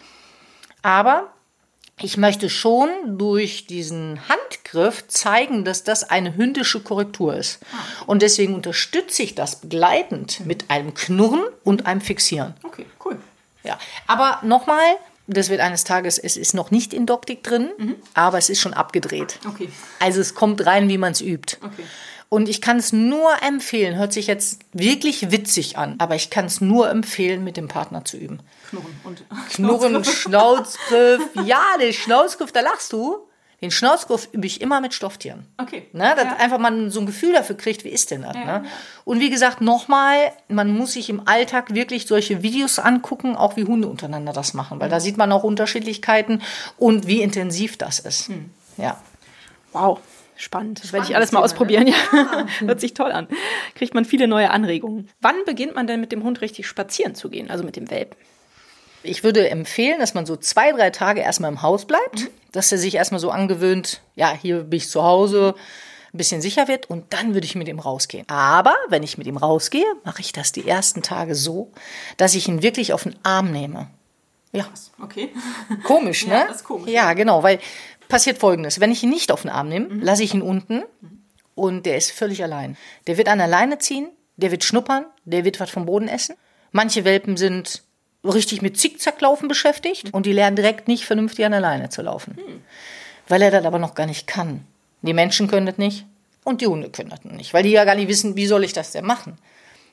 Aber 0.81 1.31
ich 2.01 2.17
möchte 2.17 2.49
schon 2.49 2.89
durch 3.17 3.67
diesen 3.67 4.19
Handgriff 4.27 5.07
zeigen, 5.07 5.63
dass 5.65 5.83
das 5.83 6.09
eine 6.09 6.35
hündische 6.35 6.79
Korrektur 6.81 7.35
ist. 7.35 7.59
Und 8.07 8.21
deswegen 8.21 8.55
unterstütze 8.55 9.23
ich 9.23 9.35
das 9.35 9.57
begleitend 9.57 10.45
mit 10.45 10.69
einem 10.69 10.93
Knurren 10.93 11.43
und 11.63 11.85
einem 11.85 12.01
Fixieren. 12.01 12.53
Okay, 12.63 12.85
cool. 13.05 13.17
Ja, 13.63 13.77
aber 14.07 14.39
nochmal, 14.43 14.95
das 15.27 15.49
wird 15.49 15.61
eines 15.61 15.83
Tages, 15.83 16.17
es 16.17 16.37
ist 16.37 16.53
noch 16.53 16.71
nicht 16.71 16.93
in 16.93 17.05
Doktik 17.05 17.43
drin, 17.43 17.69
aber 18.13 18.37
es 18.37 18.49
ist 18.49 18.59
schon 18.59 18.73
abgedreht. 18.73 19.39
Okay. 19.47 19.69
Also 19.99 20.19
es 20.19 20.33
kommt 20.33 20.65
rein, 20.65 20.89
wie 20.89 20.97
man 20.97 21.11
es 21.11 21.21
übt. 21.21 21.57
Okay. 21.61 21.83
Und 22.33 22.47
ich 22.47 22.61
kann 22.61 22.77
es 22.77 22.93
nur 22.93 23.29
empfehlen, 23.45 23.97
hört 23.97 24.13
sich 24.13 24.25
jetzt 24.27 24.61
wirklich 24.71 25.31
witzig 25.31 25.77
an, 25.77 25.95
aber 25.97 26.15
ich 26.15 26.29
kann 26.29 26.45
es 26.45 26.61
nur 26.61 26.89
empfehlen, 26.89 27.43
mit 27.43 27.57
dem 27.57 27.67
Partner 27.67 28.05
zu 28.05 28.15
üben. 28.15 28.39
Knurren 28.69 28.95
und 29.03 29.25
Knurren, 29.51 30.05
Schnauzgriff, 30.05 31.21
ja, 31.45 31.61
den 31.81 31.91
Schnauzgriff, 31.91 32.53
da 32.53 32.61
lachst 32.61 32.93
du. 32.93 33.17
Den 33.61 33.69
Schnauzgriff 33.69 34.29
übe 34.31 34.47
ich 34.47 34.61
immer 34.61 34.79
mit 34.79 34.93
Stofftieren. 34.93 35.45
Okay. 35.57 35.87
Ne, 35.91 36.13
dass 36.15 36.23
Ja. 36.23 36.37
einfach 36.37 36.57
man 36.57 36.89
so 36.89 37.01
ein 37.01 37.05
Gefühl 37.05 37.33
dafür 37.33 37.57
kriegt, 37.57 37.83
wie 37.83 37.89
ist 37.89 38.11
denn 38.11 38.21
das? 38.21 38.33
Ja, 38.33 38.39
ne? 38.45 38.51
ja. 38.63 38.71
Und 39.03 39.19
wie 39.19 39.29
gesagt, 39.29 39.59
nochmal, 39.59 40.31
man 40.47 40.73
muss 40.73 40.93
sich 40.93 41.09
im 41.09 41.27
Alltag 41.27 41.73
wirklich 41.75 42.07
solche 42.07 42.41
Videos 42.43 42.79
angucken, 42.79 43.35
auch 43.35 43.57
wie 43.57 43.65
Hunde 43.65 43.89
untereinander 43.89 44.31
das 44.31 44.53
machen, 44.53 44.79
weil 44.79 44.89
da 44.89 44.95
Mhm. 44.95 45.01
sieht 45.01 45.17
man 45.17 45.33
auch 45.33 45.43
Unterschiedlichkeiten 45.43 46.41
und 46.77 47.07
wie 47.07 47.21
intensiv 47.21 47.75
das 47.77 47.99
ist. 47.99 48.29
Mhm. 48.29 48.51
Ja. 48.77 48.99
Wow, 49.73 49.99
spannend. 50.41 50.83
Das 50.83 50.93
werde 50.93 51.07
ich 51.09 51.15
alles 51.15 51.31
mal 51.31 51.41
ausprobieren. 51.41 51.87
Ja. 51.87 52.45
Hört 52.59 52.79
sich 52.81 52.93
toll 52.93 53.11
an. 53.11 53.27
Kriegt 53.75 53.93
man 53.93 54.05
viele 54.05 54.27
neue 54.27 54.49
Anregungen. 54.51 55.09
Wann 55.21 55.35
beginnt 55.45 55.75
man 55.75 55.87
denn 55.87 55.99
mit 56.01 56.11
dem 56.11 56.23
Hund 56.23 56.41
richtig 56.41 56.67
spazieren 56.67 57.15
zu 57.15 57.29
gehen, 57.29 57.49
also 57.49 57.63
mit 57.63 57.75
dem 57.75 57.89
Welpen? 57.89 58.17
Ich 59.03 59.23
würde 59.23 59.49
empfehlen, 59.49 59.99
dass 59.99 60.13
man 60.13 60.25
so 60.25 60.35
zwei, 60.35 60.71
drei 60.73 60.91
Tage 60.91 61.21
erstmal 61.21 61.51
im 61.51 61.61
Haus 61.63 61.85
bleibt, 61.85 62.29
dass 62.51 62.71
er 62.71 62.77
sich 62.77 62.93
erstmal 62.95 63.19
so 63.19 63.31
angewöhnt, 63.31 64.01
ja, 64.15 64.31
hier 64.39 64.63
bin 64.63 64.77
ich 64.77 64.89
zu 64.89 65.01
Hause, 65.03 65.55
ein 66.13 66.17
bisschen 66.17 66.41
sicher 66.41 66.67
wird 66.67 66.89
und 66.89 67.11
dann 67.13 67.33
würde 67.33 67.45
ich 67.45 67.55
mit 67.55 67.67
ihm 67.67 67.79
rausgehen. 67.79 68.27
Aber 68.29 68.75
wenn 68.89 69.01
ich 69.01 69.17
mit 69.17 69.25
ihm 69.27 69.37
rausgehe, 69.37 69.85
mache 70.03 70.21
ich 70.21 70.33
das 70.33 70.51
die 70.51 70.67
ersten 70.67 71.01
Tage 71.01 71.33
so, 71.35 71.71
dass 72.17 72.35
ich 72.35 72.47
ihn 72.47 72.61
wirklich 72.61 72.93
auf 72.93 73.03
den 73.03 73.15
Arm 73.23 73.51
nehme. 73.51 73.87
Ja, 74.51 74.65
Okay. 75.01 75.29
komisch, 75.85 76.25
ne? 76.27 76.33
Ja, 76.33 76.47
das 76.47 76.57
ist 76.57 76.63
komisch, 76.65 76.91
Ja, 76.91 77.13
genau, 77.13 77.41
weil 77.41 77.59
passiert 78.11 78.37
folgendes, 78.37 78.79
wenn 78.79 78.91
ich 78.91 79.01
ihn 79.03 79.09
nicht 79.09 79.31
auf 79.31 79.41
den 79.41 79.49
Arm 79.51 79.69
nehme, 79.69 79.87
Mhm. 79.87 80.01
lasse 80.01 80.23
ich 80.23 80.33
ihn 80.33 80.41
unten 80.41 80.83
und 81.55 81.85
der 81.85 81.97
ist 81.97 82.11
völlig 82.11 82.43
allein. 82.43 82.77
Der 83.07 83.17
wird 83.17 83.27
an 83.27 83.39
der 83.39 83.47
Leine 83.47 83.79
ziehen, 83.79 84.09
der 84.37 84.51
wird 84.51 84.63
schnuppern, 84.63 85.05
der 85.25 85.45
wird 85.45 85.59
was 85.59 85.69
vom 85.69 85.85
Boden 85.85 86.07
essen. 86.07 86.35
Manche 86.71 87.03
Welpen 87.05 87.37
sind 87.37 87.83
richtig 88.23 88.61
mit 88.61 88.77
Zickzacklaufen 88.77 89.47
beschäftigt 89.47 90.13
und 90.13 90.25
die 90.25 90.31
lernen 90.33 90.55
direkt 90.55 90.87
nicht 90.87 91.05
vernünftig 91.05 91.43
an 91.45 91.51
der 91.51 91.61
Leine 91.61 91.89
zu 91.89 92.01
laufen. 92.03 92.35
Hm. 92.37 92.61
Weil 93.27 93.41
er 93.41 93.51
das 93.51 93.65
aber 93.65 93.79
noch 93.79 93.95
gar 93.95 94.05
nicht 94.05 94.27
kann. 94.27 94.65
Die 95.01 95.13
Menschen 95.13 95.47
können 95.47 95.65
das 95.65 95.77
nicht 95.79 96.05
und 96.43 96.61
die 96.61 96.67
Hunde 96.67 96.89
können 96.89 97.09
das 97.09 97.23
nicht, 97.23 97.53
weil 97.53 97.63
die 97.63 97.71
ja 97.71 97.83
gar 97.85 97.95
nicht 97.95 98.07
wissen, 98.07 98.35
wie 98.35 98.45
soll 98.45 98.63
ich 98.63 98.73
das 98.73 98.91
denn 98.91 99.05
machen. 99.05 99.37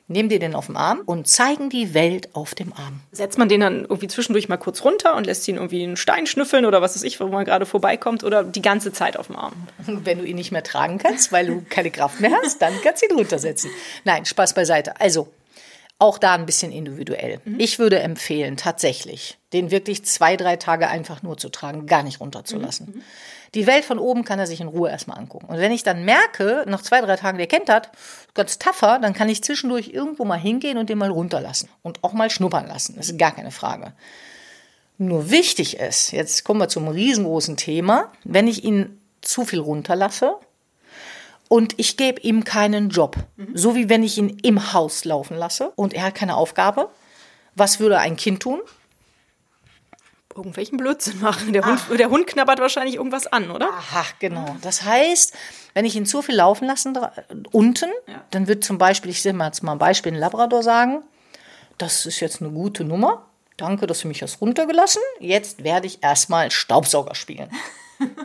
Nehmen 0.09 0.27
die 0.27 0.39
den 0.39 0.55
auf 0.55 0.65
den 0.65 0.75
Arm 0.75 1.01
und 1.05 1.27
zeigen 1.27 1.69
die 1.69 1.93
Welt 1.93 2.29
auf 2.33 2.55
dem 2.55 2.73
Arm. 2.73 3.01
Setzt 3.11 3.37
man 3.37 3.47
den 3.47 3.61
dann 3.61 3.81
irgendwie 3.81 4.07
zwischendurch 4.07 4.49
mal 4.49 4.57
kurz 4.57 4.83
runter 4.83 5.15
und 5.15 5.27
lässt 5.27 5.47
ihn 5.47 5.57
irgendwie 5.57 5.83
einen 5.83 5.97
Stein 5.97 6.25
schnüffeln 6.25 6.65
oder 6.65 6.81
was 6.81 6.95
weiß 6.95 7.03
ich, 7.03 7.19
wo 7.19 7.27
man 7.27 7.45
gerade 7.45 7.67
vorbeikommt 7.67 8.23
oder 8.23 8.43
die 8.43 8.63
ganze 8.63 8.91
Zeit 8.91 9.17
auf 9.17 9.27
dem 9.27 9.35
Arm? 9.35 9.53
Wenn 9.85 10.17
du 10.17 10.25
ihn 10.25 10.35
nicht 10.35 10.51
mehr 10.51 10.63
tragen 10.63 10.97
kannst, 10.97 11.31
weil 11.31 11.45
du 11.45 11.63
keine 11.69 11.91
Kraft 11.91 12.19
mehr 12.21 12.31
hast, 12.43 12.59
dann 12.59 12.73
kannst 12.83 13.03
du 13.03 13.05
ihn 13.05 13.17
runtersetzen. 13.17 13.69
Nein, 14.03 14.25
Spaß 14.25 14.55
beiseite. 14.55 14.99
Also, 14.99 15.27
auch 15.99 16.17
da 16.17 16.33
ein 16.33 16.45
bisschen 16.45 16.71
individuell. 16.71 17.41
Ich 17.57 17.77
würde 17.77 17.99
empfehlen, 17.99 18.57
tatsächlich, 18.57 19.37
den 19.53 19.69
wirklich 19.69 20.05
zwei, 20.05 20.37
drei 20.37 20.55
Tage 20.55 20.87
einfach 20.87 21.21
nur 21.23 21.37
zu 21.37 21.49
tragen, 21.49 21.85
gar 21.85 22.03
nicht 22.03 22.21
runterzulassen. 22.21 23.03
Die 23.55 23.67
Welt 23.67 23.85
von 23.85 23.99
oben 23.99 24.23
kann 24.23 24.39
er 24.39 24.47
sich 24.47 24.61
in 24.61 24.67
Ruhe 24.67 24.89
erstmal 24.89 25.17
angucken. 25.17 25.47
Und 25.47 25.57
wenn 25.57 25.71
ich 25.71 25.83
dann 25.83 26.05
merke, 26.05 26.63
nach 26.67 26.81
zwei, 26.81 27.01
drei 27.01 27.15
Tagen, 27.15 27.37
der 27.37 27.47
kennt 27.47 27.69
das, 27.69 27.83
ganz 28.33 28.59
tougher, 28.59 28.99
dann 28.99 29.13
kann 29.13 29.29
ich 29.29 29.43
zwischendurch 29.43 29.89
irgendwo 29.89 30.25
mal 30.25 30.39
hingehen 30.39 30.77
und 30.77 30.89
den 30.89 30.97
mal 30.97 31.09
runterlassen. 31.09 31.69
Und 31.81 32.03
auch 32.03 32.13
mal 32.13 32.29
schnuppern 32.29 32.67
lassen. 32.67 32.95
Das 32.95 33.09
ist 33.09 33.17
gar 33.17 33.31
keine 33.31 33.51
Frage. 33.51 33.93
Nur 34.97 35.31
wichtig 35.31 35.79
ist, 35.79 36.11
jetzt 36.11 36.43
kommen 36.43 36.59
wir 36.59 36.67
zum 36.67 36.87
riesengroßen 36.89 37.55
Thema, 37.55 38.11
wenn 38.25 38.47
ich 38.47 38.65
ihn 38.65 38.99
zu 39.21 39.45
viel 39.45 39.59
runterlasse 39.59 40.35
und 41.47 41.73
ich 41.77 41.95
gebe 41.95 42.21
ihm 42.21 42.43
keinen 42.43 42.89
Job, 42.89 43.15
so 43.53 43.75
wie 43.75 43.87
wenn 43.87 44.03
ich 44.03 44.17
ihn 44.17 44.37
im 44.43 44.73
Haus 44.73 45.05
laufen 45.05 45.37
lasse 45.37 45.71
und 45.75 45.93
er 45.93 46.03
hat 46.03 46.15
keine 46.15 46.35
Aufgabe, 46.35 46.89
was 47.55 47.79
würde 47.79 47.99
ein 47.99 48.17
Kind 48.17 48.41
tun? 48.41 48.59
Irgendwelchen 50.35 50.77
Blödsinn 50.77 51.19
machen. 51.21 51.53
Der 51.53 51.65
Hund, 51.65 51.81
der 51.97 52.09
Hund 52.09 52.27
knabbert 52.27 52.59
wahrscheinlich 52.59 52.95
irgendwas 52.95 53.27
an, 53.27 53.49
oder? 53.51 53.69
Aha, 53.69 54.05
genau. 54.19 54.55
Das 54.61 54.83
heißt, 54.83 55.33
wenn 55.73 55.85
ich 55.85 55.95
ihn 55.95 56.05
zu 56.05 56.21
viel 56.21 56.35
laufen 56.35 56.65
lasse 56.67 56.89
dra- 56.89 57.11
unten, 57.51 57.89
Ja. 58.07 58.23
dann 58.31 58.47
wird 58.47 58.63
zum 58.63 58.77
Beispiel, 58.77 59.11
ich 59.11 59.23
will 59.25 59.33
mal 59.33 59.47
jetzt 59.47 59.63
mal 59.63 59.71
ein 59.73 59.79
Beispiel, 59.79 60.11
ein 60.13 60.19
Labrador 60.19 60.61
sagen, 60.63 61.01
das 61.77 62.05
ist 62.05 62.19
jetzt 62.19 62.41
eine 62.41 62.51
gute 62.51 62.83
Nummer. 62.83 63.25
Danke, 63.57 63.87
dass 63.87 64.01
du 64.01 64.07
mich 64.07 64.21
hast 64.21 64.39
runtergelassen. 64.39 65.01
Jetzt 65.19 65.63
werde 65.63 65.87
ich 65.87 66.03
erstmal 66.03 66.51
Staubsauger 66.51 67.15
spielen. 67.15 67.49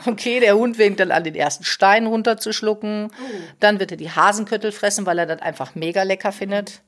Okay, 0.06 0.38
der 0.38 0.56
Hund 0.56 0.76
fängt 0.76 1.00
dann 1.00 1.10
an, 1.10 1.24
den 1.24 1.34
ersten 1.34 1.64
Stein 1.64 2.06
runterzuschlucken. 2.06 3.10
Dann 3.58 3.80
wird 3.80 3.90
er 3.90 3.96
die 3.96 4.08
Hasenköttel 4.08 4.70
fressen, 4.70 5.04
weil 5.04 5.18
er 5.18 5.26
das 5.26 5.42
einfach 5.42 5.74
mega 5.74 6.04
lecker 6.04 6.30
findet. 6.30 6.82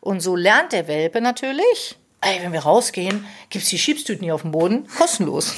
Und 0.00 0.18
so 0.18 0.34
lernt 0.34 0.72
der 0.72 0.88
Welpe 0.88 1.20
natürlich, 1.20 1.96
ey, 2.24 2.42
wenn 2.42 2.52
wir 2.52 2.60
rausgehen, 2.60 3.24
gibt's 3.50 3.68
die 3.68 3.78
Schiebstüten 3.78 4.24
hier 4.24 4.34
auf 4.34 4.42
dem 4.42 4.52
Boden, 4.52 4.86
kostenlos. 4.98 5.54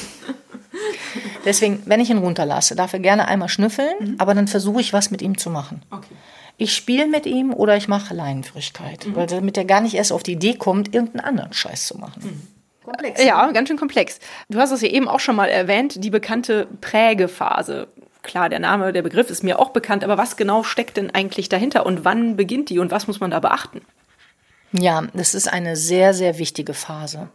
Deswegen, 1.45 1.83
wenn 1.87 2.01
ich 2.01 2.11
ihn 2.11 2.19
runterlasse, 2.19 2.75
darf 2.77 2.93
er 2.93 2.99
gerne 2.99 3.29
einmal 3.29 3.49
schnüffeln, 3.49 4.17
aber 4.19 4.35
dann 4.35 4.49
versuche 4.49 4.81
ich 4.81 4.93
was 4.93 5.11
mit 5.11 5.23
ihm 5.23 5.39
zu 5.39 5.51
machen. 5.51 5.83
Okay. 5.91 6.15
Ich 6.59 6.75
spiele 6.75 7.07
mit 7.07 7.27
ihm 7.27 7.53
oder 7.53 7.77
ich 7.77 7.87
mache 7.87 8.15
Leinenführigkeit, 8.15 9.15
weil 9.15 9.27
damit 9.27 9.59
er 9.59 9.67
gar 9.67 9.83
nicht 9.83 9.95
erst 9.95 10.13
auf 10.13 10.23
die 10.23 10.33
Idee 10.33 10.55
kommt, 10.55 10.95
irgendeinen 10.95 11.25
anderen 11.25 11.53
Scheiß 11.53 11.87
zu 11.87 11.99
machen. 11.99 12.49
Komplex. 12.83 13.23
Ja, 13.23 13.51
ganz 13.53 13.69
schön 13.69 13.77
komplex. 13.77 14.21
Du 14.49 14.59
hast 14.59 14.71
es 14.71 14.81
ja 14.81 14.89
eben 14.89 15.09
auch 15.09 15.21
schon 15.21 15.37
mal 15.37 15.49
erwähnt, 15.49 16.03
die 16.03 16.11
bekannte 16.11 16.67
Prägephase. 16.81 17.89
Klar, 18.23 18.49
der 18.49 18.59
Name, 18.59 18.93
der 18.93 19.03
Begriff 19.03 19.29
ist 19.29 19.45
mir 19.45 19.59
auch 19.59 19.71
bekannt, 19.71 20.03
aber 20.03 20.17
was 20.19 20.37
genau 20.37 20.63
steckt 20.63 20.97
denn 20.97 21.11
eigentlich 21.11 21.49
dahinter 21.49 21.85
und 21.85 22.05
wann 22.05 22.37
beginnt 22.37 22.71
die 22.71 22.79
und 22.79 22.91
was 22.91 23.07
muss 23.07 23.21
man 23.21 23.31
da 23.31 23.41
beachten? 23.41 23.83
Ja, 24.73 25.07
das 25.15 25.35
ist 25.35 25.51
eine 25.51 25.77
sehr, 25.77 26.13
sehr 26.13 26.39
wichtige 26.39 26.75
Phase. 26.75 27.29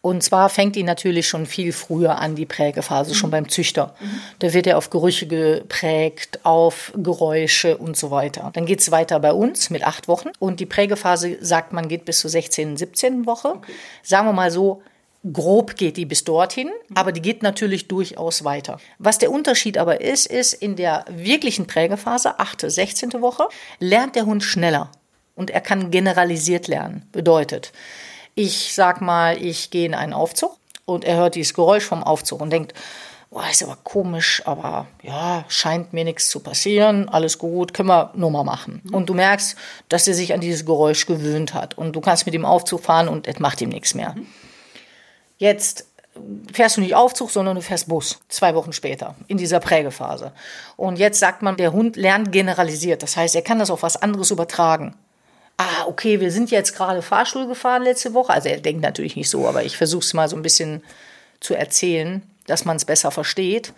Und 0.00 0.22
zwar 0.22 0.48
fängt 0.48 0.76
die 0.76 0.84
natürlich 0.84 1.26
schon 1.26 1.46
viel 1.46 1.72
früher 1.72 2.18
an, 2.18 2.36
die 2.36 2.46
Prägephase, 2.46 3.14
schon 3.14 3.32
beim 3.32 3.48
Züchter. 3.48 3.94
Da 4.38 4.52
wird 4.52 4.68
er 4.68 4.78
auf 4.78 4.90
Gerüche 4.90 5.26
geprägt, 5.26 6.40
auf 6.44 6.92
Geräusche 6.96 7.76
und 7.76 7.96
so 7.96 8.12
weiter. 8.12 8.50
Dann 8.54 8.64
geht's 8.64 8.92
weiter 8.92 9.18
bei 9.18 9.32
uns 9.32 9.70
mit 9.70 9.84
acht 9.84 10.06
Wochen. 10.06 10.30
Und 10.38 10.60
die 10.60 10.66
Prägephase, 10.66 11.38
sagt 11.40 11.72
man, 11.72 11.88
geht 11.88 12.04
bis 12.04 12.20
zur 12.20 12.30
16., 12.30 12.76
17. 12.76 13.26
Woche. 13.26 13.54
Sagen 14.04 14.28
wir 14.28 14.32
mal 14.32 14.52
so, 14.52 14.82
grob 15.32 15.74
geht 15.74 15.96
die 15.96 16.06
bis 16.06 16.22
dorthin, 16.22 16.70
aber 16.94 17.10
die 17.10 17.20
geht 17.20 17.42
natürlich 17.42 17.88
durchaus 17.88 18.44
weiter. 18.44 18.78
Was 19.00 19.18
der 19.18 19.32
Unterschied 19.32 19.78
aber 19.78 20.00
ist, 20.00 20.26
ist 20.26 20.52
in 20.52 20.76
der 20.76 21.04
wirklichen 21.10 21.66
Prägephase, 21.66 22.38
achte, 22.38 22.70
16. 22.70 23.20
Woche, 23.20 23.48
lernt 23.80 24.14
der 24.14 24.26
Hund 24.26 24.44
schneller 24.44 24.92
und 25.38 25.50
er 25.50 25.60
kann 25.60 25.92
generalisiert 25.92 26.66
lernen. 26.66 27.08
Bedeutet, 27.12 27.72
ich 28.34 28.74
sag 28.74 29.00
mal, 29.00 29.40
ich 29.40 29.70
gehe 29.70 29.86
in 29.86 29.94
einen 29.94 30.12
Aufzug 30.12 30.56
und 30.84 31.04
er 31.04 31.16
hört 31.16 31.36
dieses 31.36 31.54
Geräusch 31.54 31.84
vom 31.84 32.02
Aufzug 32.02 32.40
und 32.40 32.50
denkt, 32.50 32.74
boah, 33.30 33.44
ist 33.48 33.62
aber 33.62 33.78
komisch, 33.84 34.42
aber 34.46 34.88
ja, 35.02 35.44
scheint 35.48 35.92
mir 35.92 36.04
nichts 36.04 36.28
zu 36.28 36.40
passieren, 36.40 37.08
alles 37.08 37.38
gut, 37.38 37.72
können 37.72 37.88
wir 37.88 38.10
nur 38.14 38.32
mal 38.32 38.42
machen. 38.42 38.82
Und 38.90 39.08
du 39.08 39.14
merkst, 39.14 39.56
dass 39.88 40.08
er 40.08 40.14
sich 40.14 40.34
an 40.34 40.40
dieses 40.40 40.66
Geräusch 40.66 41.06
gewöhnt 41.06 41.54
hat 41.54 41.78
und 41.78 41.94
du 41.94 42.00
kannst 42.00 42.26
mit 42.26 42.34
dem 42.34 42.44
Aufzug 42.44 42.82
fahren 42.82 43.06
und 43.06 43.28
es 43.28 43.38
macht 43.38 43.60
ihm 43.60 43.68
nichts 43.68 43.94
mehr. 43.94 44.16
Jetzt 45.36 45.86
fährst 46.52 46.78
du 46.78 46.80
nicht 46.80 46.96
Aufzug, 46.96 47.30
sondern 47.30 47.54
du 47.54 47.62
fährst 47.62 47.88
Bus. 47.88 48.18
Zwei 48.28 48.56
Wochen 48.56 48.72
später, 48.72 49.14
in 49.28 49.36
dieser 49.36 49.60
Prägephase. 49.60 50.32
Und 50.76 50.98
jetzt 50.98 51.20
sagt 51.20 51.42
man, 51.42 51.56
der 51.56 51.72
Hund 51.72 51.94
lernt 51.94 52.32
generalisiert. 52.32 53.04
Das 53.04 53.16
heißt, 53.16 53.36
er 53.36 53.42
kann 53.42 53.60
das 53.60 53.70
auf 53.70 53.84
was 53.84 53.96
anderes 53.96 54.32
übertragen. 54.32 54.96
Ah, 55.58 55.86
okay, 55.86 56.20
wir 56.20 56.30
sind 56.30 56.50
jetzt 56.50 56.74
gerade 56.74 57.02
Fahrstuhl 57.02 57.46
gefahren 57.46 57.82
letzte 57.82 58.14
Woche. 58.14 58.32
Also 58.32 58.48
er 58.48 58.60
denkt 58.60 58.80
natürlich 58.82 59.16
nicht 59.16 59.28
so, 59.28 59.46
aber 59.46 59.64
ich 59.64 59.76
versuche 59.76 60.04
es 60.04 60.14
mal 60.14 60.28
so 60.28 60.36
ein 60.36 60.42
bisschen 60.42 60.82
zu 61.40 61.54
erzählen, 61.54 62.22
dass 62.46 62.64
man 62.64 62.76
es 62.76 62.84
besser 62.84 63.10
versteht. 63.10 63.74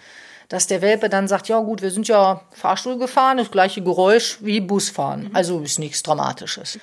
dass 0.51 0.67
der 0.67 0.83
Welpe 0.83 1.09
dann 1.09 1.29
sagt, 1.29 1.49
ja 1.49 1.61
gut, 1.61 1.81
wir 1.81 1.93
sind 1.93 2.09
ja 2.09 2.43
Fahrstuhl 2.51 2.99
gefahren, 2.99 3.39
das 3.39 3.53
gleiche 3.53 3.83
Geräusch 3.83 4.39
wie 4.41 4.61
Busfahren. 4.61 5.31
Also 5.33 5.61
ist 5.61 5.79
nichts 5.79 6.03
Dramatisches. 6.03 6.79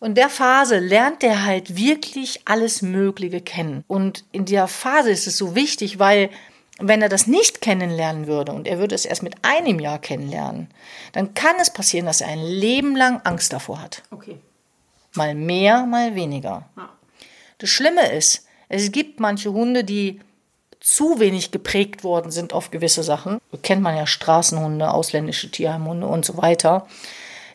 Und 0.00 0.08
in 0.08 0.14
der 0.16 0.28
Phase 0.28 0.80
lernt 0.80 1.22
der 1.22 1.44
halt 1.44 1.76
wirklich 1.76 2.40
alles 2.46 2.82
Mögliche 2.82 3.40
kennen. 3.40 3.84
Und 3.86 4.24
in 4.32 4.44
der 4.44 4.66
Phase 4.66 5.10
ist 5.10 5.28
es 5.28 5.38
so 5.38 5.54
wichtig, 5.54 6.00
weil 6.00 6.30
wenn 6.78 7.02
er 7.02 7.08
das 7.08 7.26
nicht 7.26 7.60
kennenlernen 7.60 8.26
würde 8.26 8.52
und 8.52 8.66
er 8.66 8.78
würde 8.78 8.94
es 8.94 9.04
erst 9.04 9.22
mit 9.22 9.34
einem 9.42 9.78
Jahr 9.80 9.98
kennenlernen, 9.98 10.68
dann 11.12 11.34
kann 11.34 11.56
es 11.60 11.70
passieren, 11.70 12.06
dass 12.06 12.20
er 12.20 12.28
ein 12.28 12.44
Leben 12.44 12.96
lang 12.96 13.20
Angst 13.24 13.52
davor 13.52 13.80
hat. 13.80 14.02
Okay. 14.10 14.38
Mal 15.14 15.34
mehr, 15.34 15.86
mal 15.86 16.14
weniger. 16.14 16.68
Ja. 16.76 16.90
Das 17.58 17.70
Schlimme 17.70 18.12
ist, 18.12 18.46
es 18.68 18.92
gibt 18.92 19.20
manche 19.20 19.52
Hunde, 19.52 19.84
die 19.84 20.20
zu 20.80 21.18
wenig 21.18 21.50
geprägt 21.50 22.04
worden 22.04 22.30
sind 22.30 22.52
auf 22.52 22.70
gewisse 22.70 23.02
Sachen. 23.02 23.40
Kennt 23.62 23.82
man 23.82 23.96
ja 23.96 24.06
Straßenhunde, 24.06 24.90
ausländische 24.90 25.50
Tierheimhunde 25.50 26.06
und 26.06 26.24
so 26.24 26.36
weiter. 26.36 26.86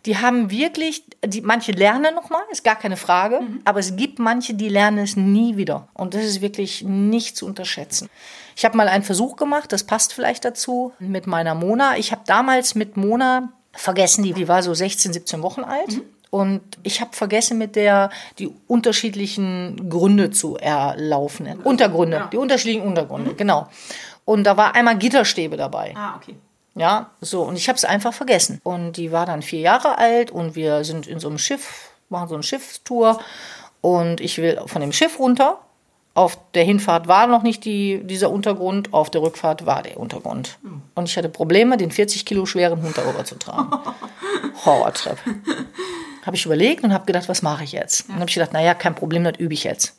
Die 0.06 0.18
haben 0.18 0.50
wirklich, 0.50 1.04
die, 1.26 1.42
manche 1.42 1.72
lernen 1.72 2.16
nochmal, 2.16 2.42
ist 2.52 2.64
gar 2.64 2.76
keine 2.76 2.98
Frage, 2.98 3.42
aber 3.64 3.80
es 3.80 3.96
gibt 3.96 4.18
manche, 4.20 4.54
die 4.56 4.70
lernen 4.70 5.00
es 5.00 5.16
nie 5.16 5.56
wieder. 5.58 5.88
Und 5.94 6.14
das 6.14 6.24
ist 6.26 6.42
wirklich 6.42 6.84
nicht 6.84 7.38
zu 7.38 7.46
unterschätzen. 7.46 8.10
Ich 8.56 8.66
habe 8.66 8.76
mal 8.76 8.88
einen 8.88 9.04
Versuch 9.04 9.36
gemacht, 9.36 9.72
das 9.72 9.84
passt 9.84 10.14
vielleicht 10.14 10.46
dazu, 10.46 10.94
mit 11.00 11.28
meiner 11.28 11.54
Mona. 11.56 11.98
Ich 11.98 12.12
habe 12.12 12.24
damals 12.26 12.74
mit 12.76 12.98
Mona 12.98 13.54
vergessen, 13.72 14.24
die, 14.24 14.34
die 14.34 14.48
war 14.48 14.64
so 14.64 14.74
16, 14.74 15.14
17 15.14 15.42
Wochen 15.44 15.64
alt. 15.64 16.02
Und 16.32 16.62
ich 16.84 17.02
habe 17.02 17.12
vergessen, 17.14 17.58
mit 17.58 17.76
der 17.76 18.10
die 18.40 18.50
unterschiedlichen 18.68 19.90
Gründe 19.90 20.32
zu 20.32 20.56
erlaufen. 20.58 21.60
Untergründe, 21.64 22.18
Ja. 22.18 22.28
die 22.28 22.38
unterschiedlichen 22.38 22.88
Untergründe, 22.88 23.34
genau. 23.36 23.68
Und 24.26 24.46
da 24.46 24.56
war 24.56 24.76
einmal 24.76 24.98
Gitterstäbe 24.98 25.58
dabei. 25.58 25.94
Ah, 25.96 26.16
okay. 26.16 26.36
Ja, 26.76 27.12
so. 27.20 27.44
Und 27.44 27.56
ich 27.56 27.68
habe 27.68 27.78
es 27.78 27.86
einfach 27.86 28.14
vergessen. 28.14 28.62
Und 28.64 28.94
die 28.94 29.12
war 29.12 29.26
dann 29.26 29.42
vier 29.42 29.60
Jahre 29.60 29.98
alt 29.98 30.32
und 30.32 30.56
wir 30.56 30.84
sind 30.84 31.08
in 31.08 31.20
so 31.20 31.28
einem 31.28 31.38
Schiff, 31.38 31.90
machen 32.10 32.30
so 32.30 32.36
eine 32.36 32.44
Schiffstour. 32.44 33.20
Und 33.82 34.22
ich 34.22 34.38
will 34.38 34.62
von 34.68 34.82
dem 34.82 34.94
Schiff 34.94 35.20
runter. 35.20 35.60
Auf 36.14 36.38
der 36.54 36.66
Hinfahrt 36.66 37.08
war 37.08 37.26
noch 37.26 37.42
nicht 37.42 37.64
die, 37.64 38.02
dieser 38.04 38.32
Untergrund, 38.32 38.94
auf 38.94 39.10
der 39.10 39.22
Rückfahrt 39.22 39.66
war 39.66 39.82
der 39.82 39.98
Untergrund. 39.98 40.60
Und 40.94 41.08
ich 41.08 41.18
hatte 41.18 41.30
Probleme, 41.30 41.78
den 41.78 41.90
40 41.90 42.26
Kilo 42.26 42.46
schweren 42.46 42.82
Hund 42.82 42.98
darüber 42.98 43.24
zu 43.24 43.36
tragen. 43.36 43.72
Horrortrip. 44.66 45.18
Habe 46.26 46.36
ich 46.36 46.46
überlegt 46.46 46.84
und 46.84 46.94
habe 46.94 47.06
gedacht, 47.06 47.30
was 47.30 47.42
mache 47.42 47.64
ich 47.64 47.72
jetzt? 47.72 48.10
Und 48.10 48.16
habe 48.16 48.28
ich 48.28 48.34
gedacht, 48.34 48.52
naja, 48.52 48.74
kein 48.74 48.94
Problem, 48.94 49.24
das 49.24 49.40
übe 49.40 49.54
ich 49.54 49.64
jetzt. 49.64 49.98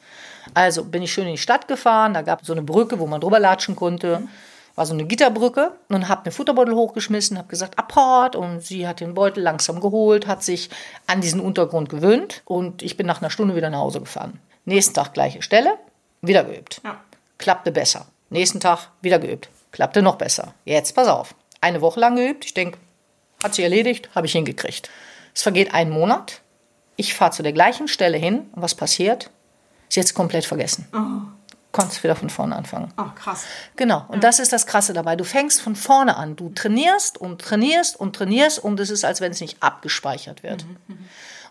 Also 0.52 0.84
bin 0.84 1.02
ich 1.02 1.12
schön 1.12 1.26
in 1.26 1.32
die 1.32 1.38
Stadt 1.38 1.66
gefahren, 1.66 2.12
da 2.12 2.22
gab 2.22 2.42
es 2.42 2.46
so 2.46 2.52
eine 2.52 2.62
Brücke, 2.62 2.98
wo 2.98 3.06
man 3.06 3.20
drüber 3.20 3.40
latschen 3.40 3.74
konnte. 3.74 4.28
War 4.74 4.86
so 4.86 4.94
eine 4.94 5.04
Gitterbrücke 5.04 5.72
und 5.88 6.08
habe 6.08 6.22
mir 6.24 6.32
Futterbeutel 6.32 6.74
hochgeschmissen, 6.74 7.36
habe 7.36 7.48
gesagt, 7.48 7.78
Apport 7.78 8.36
und 8.36 8.60
sie 8.60 8.88
hat 8.88 9.00
den 9.00 9.14
Beutel 9.14 9.42
langsam 9.42 9.80
geholt, 9.80 10.26
hat 10.26 10.42
sich 10.42 10.70
an 11.06 11.20
diesen 11.20 11.40
Untergrund 11.40 11.90
gewöhnt 11.90 12.42
und 12.46 12.82
ich 12.82 12.96
bin 12.96 13.06
nach 13.06 13.20
einer 13.20 13.30
Stunde 13.30 13.54
wieder 13.54 13.70
nach 13.70 13.80
Hause 13.80 14.00
gefahren. 14.00 14.40
Nächsten 14.64 14.94
Tag 14.94 15.12
gleiche 15.12 15.42
Stelle, 15.42 15.74
wieder 16.22 16.44
geübt. 16.44 16.80
Ja. 16.84 17.00
Klappte 17.38 17.72
besser. 17.72 18.06
Nächsten 18.30 18.60
Tag 18.60 18.90
wieder 19.02 19.18
geübt. 19.18 19.50
Klappte 19.72 20.00
noch 20.00 20.16
besser. 20.16 20.54
Jetzt 20.64 20.94
pass 20.94 21.08
auf. 21.08 21.34
Eine 21.60 21.80
Woche 21.80 22.00
lang 22.00 22.16
geübt. 22.16 22.44
Ich 22.44 22.54
denke, 22.54 22.78
hat 23.42 23.54
sich 23.54 23.64
erledigt, 23.64 24.08
habe 24.14 24.26
ich 24.26 24.32
hingekriegt. 24.32 24.88
Es 25.34 25.42
vergeht 25.42 25.74
ein 25.74 25.90
Monat. 25.90 26.40
Ich 26.96 27.14
fahre 27.14 27.32
zu 27.32 27.42
der 27.42 27.52
gleichen 27.52 27.88
Stelle 27.88 28.18
hin 28.18 28.50
und 28.52 28.62
was 28.62 28.74
passiert? 28.74 29.30
Sie 29.88 30.00
hat 30.00 30.06
es 30.06 30.14
komplett 30.14 30.44
vergessen. 30.44 30.86
Konntest 31.72 32.04
wieder 32.04 32.14
von 32.14 32.28
vorne 32.28 32.54
anfangen. 32.54 32.92
Oh, 32.98 33.10
krass. 33.14 33.44
Genau. 33.76 34.04
Und 34.08 34.22
das 34.24 34.38
ist 34.38 34.52
das 34.52 34.66
Krasse 34.66 34.92
dabei. 34.92 35.16
Du 35.16 35.24
fängst 35.24 35.62
von 35.62 35.74
vorne 35.74 36.16
an. 36.16 36.36
Du 36.36 36.50
trainierst 36.50 37.18
und 37.18 37.40
trainierst 37.40 37.98
und 37.98 38.14
trainierst 38.14 38.58
und 38.58 38.78
es 38.78 38.90
ist, 38.90 39.04
als 39.04 39.22
wenn 39.22 39.32
es 39.32 39.40
nicht 39.40 39.62
abgespeichert 39.62 40.42
wird. 40.42 40.66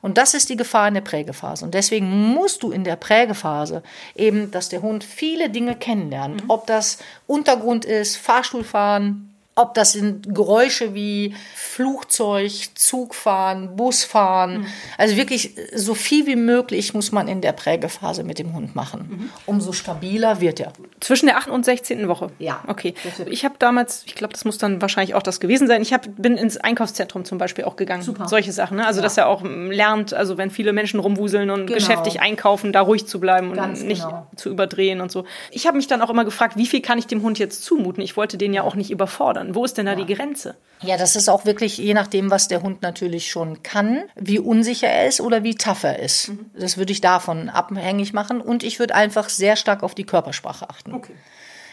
Und 0.04 0.18
das 0.18 0.34
ist 0.34 0.50
die 0.50 0.56
Gefahr 0.56 0.88
in 0.88 0.94
der 0.94 1.02
Prägephase. 1.02 1.66
Und 1.66 1.74
deswegen 1.74 2.08
musst 2.34 2.64
du 2.64 2.72
in 2.72 2.84
der 2.84 2.96
Prägephase 2.96 3.84
eben, 4.16 4.52
dass 4.52 4.70
der 4.70 4.82
Hund 4.82 5.04
viele 5.04 5.50
Dinge 5.50 5.76
kennenlernt. 5.76 6.44
Ob 6.48 6.68
das 6.68 7.00
Untergrund 7.28 7.86
ist, 7.86 8.18
Fahrstuhlfahren, 8.18 9.31
ob 9.56 9.74
das 9.74 9.92
sind 9.94 10.34
Geräusche 10.34 10.94
wie 10.94 11.36
Flugzeug, 11.56 12.52
Zugfahren, 12.76 13.76
Busfahren. 13.76 14.66
Also 14.98 15.16
wirklich 15.18 15.56
so 15.76 15.94
viel 15.94 16.26
wie 16.28 16.36
möglich 16.36 16.94
muss 16.94 17.12
man 17.12 17.28
in 17.28 17.42
der 17.42 17.52
Prägephase 17.52 18.24
mit 18.24 18.40
dem 18.40 18.54
Hund 18.54 18.76
machen. 18.76 19.32
Umso 19.46 19.72
stabiler 19.72 20.42
wird 20.42 20.60
er. 20.60 20.74
Zwischen 21.00 21.26
der 21.26 21.38
8. 21.38 21.50
und 21.50 21.66
16. 21.66 22.08
Woche. 22.08 22.30
Ja. 22.40 22.62
Okay. 22.68 22.94
Ich 23.26 23.44
habe 23.44 23.56
damals, 23.60 24.04
ich 24.06 24.16
glaube, 24.16 24.32
das 24.34 24.46
muss 24.46 24.58
dann 24.58 24.82
wahrscheinlich 24.82 25.16
auch 25.16 25.24
das 25.24 25.40
gewesen 25.40 25.68
sein. 25.68 25.82
Ich 25.82 25.92
hab, 25.94 26.06
bin 26.18 26.38
ins 26.38 26.58
Einkaufszentrum 26.58 27.26
zum 27.26 27.38
Beispiel 27.38 27.66
auch 27.66 27.76
gegangen. 27.76 28.04
Super. 28.04 28.28
Solche 28.28 28.52
Sachen. 28.52 28.78
Ne? 28.78 28.86
Also, 28.88 29.02
dass 29.02 29.18
er 29.18 29.28
auch 29.28 29.44
ähm, 29.44 29.72
lernt, 29.72 30.14
also 30.14 30.38
wenn 30.38 30.52
viele 30.52 30.72
Menschen 30.74 31.00
rumwuseln 31.00 31.50
und 31.50 31.62
Genau. 31.68 31.74
geschäftig 31.74 32.22
einkaufen, 32.22 32.72
da 32.74 32.82
ruhig 32.82 33.08
zu 33.08 33.20
bleiben 33.20 33.50
und 33.50 33.56
Ganz 33.58 33.82
nicht 33.84 34.04
genau. 34.04 34.28
zu 34.36 34.50
überdrehen 34.50 35.02
und 35.02 35.12
so. 35.12 35.26
Ich 35.52 35.68
habe 35.68 35.78
mich 35.78 35.88
dann 35.88 36.02
auch 36.02 36.10
immer 36.10 36.26
gefragt, 36.26 36.58
wie 36.58 36.68
viel 36.68 36.82
kann 36.82 36.98
ich 36.98 37.08
dem 37.08 37.22
Hund 37.22 37.40
jetzt 37.40 37.64
zumuten? 37.64 38.04
Ich 38.04 38.18
wollte 38.18 38.38
den 38.38 38.54
ja 38.54 38.64
auch 38.64 38.76
nicht 38.76 38.92
überfordern. 38.92 39.41
Wo 39.52 39.66
ist 39.66 39.78
denn 39.78 39.86
da 39.86 39.96
die 39.96 40.06
Grenze? 40.06 40.56
Ja, 40.82 40.98
das 40.98 41.16
ist 41.16 41.30
auch 41.30 41.46
wirklich 41.46 41.78
je 41.78 41.94
nachdem, 41.94 42.32
was 42.32 42.48
der 42.48 42.62
Hund 42.62 42.82
natürlich 42.82 43.30
schon 43.30 43.64
kann, 43.64 44.04
wie 44.16 44.40
unsicher 44.40 44.88
er 44.88 45.08
ist 45.08 45.22
oder 45.22 45.44
wie 45.44 45.56
tough 45.56 45.84
er 45.84 46.00
ist. 46.00 46.32
Das 46.58 46.78
würde 46.78 46.92
ich 46.92 47.02
davon 47.02 47.50
abhängig 47.50 48.14
machen 48.14 48.42
und 48.42 48.64
ich 48.64 48.80
würde 48.80 48.96
einfach 48.96 49.30
sehr 49.30 49.56
stark 49.56 49.84
auf 49.84 49.96
die 49.96 50.06
Körpersprache 50.06 50.70
achten. 50.70 50.94
Okay. 50.94 51.14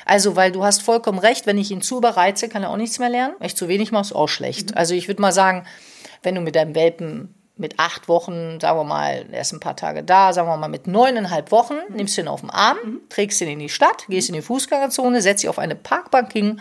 Also, 0.04 0.36
weil 0.36 0.52
du 0.52 0.64
hast 0.64 0.82
vollkommen 0.82 1.18
recht, 1.18 1.46
wenn 1.46 1.58
ich 1.58 1.70
ihn 1.70 1.82
zu 1.82 1.98
überreize, 1.98 2.48
kann 2.48 2.62
er 2.62 2.70
auch 2.70 2.76
nichts 2.78 2.98
mehr 2.98 3.10
lernen. 3.10 3.34
Wenn 3.38 3.46
ich 3.46 3.56
zu 3.56 3.68
wenig 3.68 3.92
mache, 3.92 4.02
ist 4.02 4.14
auch 4.14 4.28
schlecht. 4.28 4.74
Also 4.74 4.94
ich 4.94 5.06
würde 5.06 5.20
mal 5.20 5.32
sagen, 5.32 5.64
wenn 6.22 6.34
du 6.34 6.40
mit 6.40 6.56
deinem 6.56 6.74
Welpen 6.74 7.34
mit 7.58 7.78
acht 7.78 8.08
Wochen, 8.08 8.58
sagen 8.60 8.78
wir 8.78 8.84
mal, 8.84 9.26
er 9.30 9.40
ist 9.40 9.52
ein 9.52 9.60
paar 9.60 9.76
Tage 9.76 10.02
da, 10.02 10.32
sagen 10.32 10.48
wir 10.48 10.56
mal 10.56 10.68
mit 10.68 10.86
neuneinhalb 10.86 11.50
Wochen, 11.50 11.74
nimmst 11.90 12.16
du 12.16 12.22
ihn 12.22 12.28
auf 12.28 12.40
den 12.40 12.50
Arm, 12.50 13.00
trägst 13.08 13.40
ihn 13.40 13.48
in 13.48 13.58
die 13.58 13.68
Stadt, 13.68 14.06
gehst 14.08 14.28
in 14.28 14.34
die 14.34 14.42
Fußgängerzone, 14.42 15.20
setzt 15.20 15.44
ihn 15.44 15.50
auf 15.50 15.58
eine 15.58 15.74
Parkbank 15.74 16.32
hin 16.32 16.60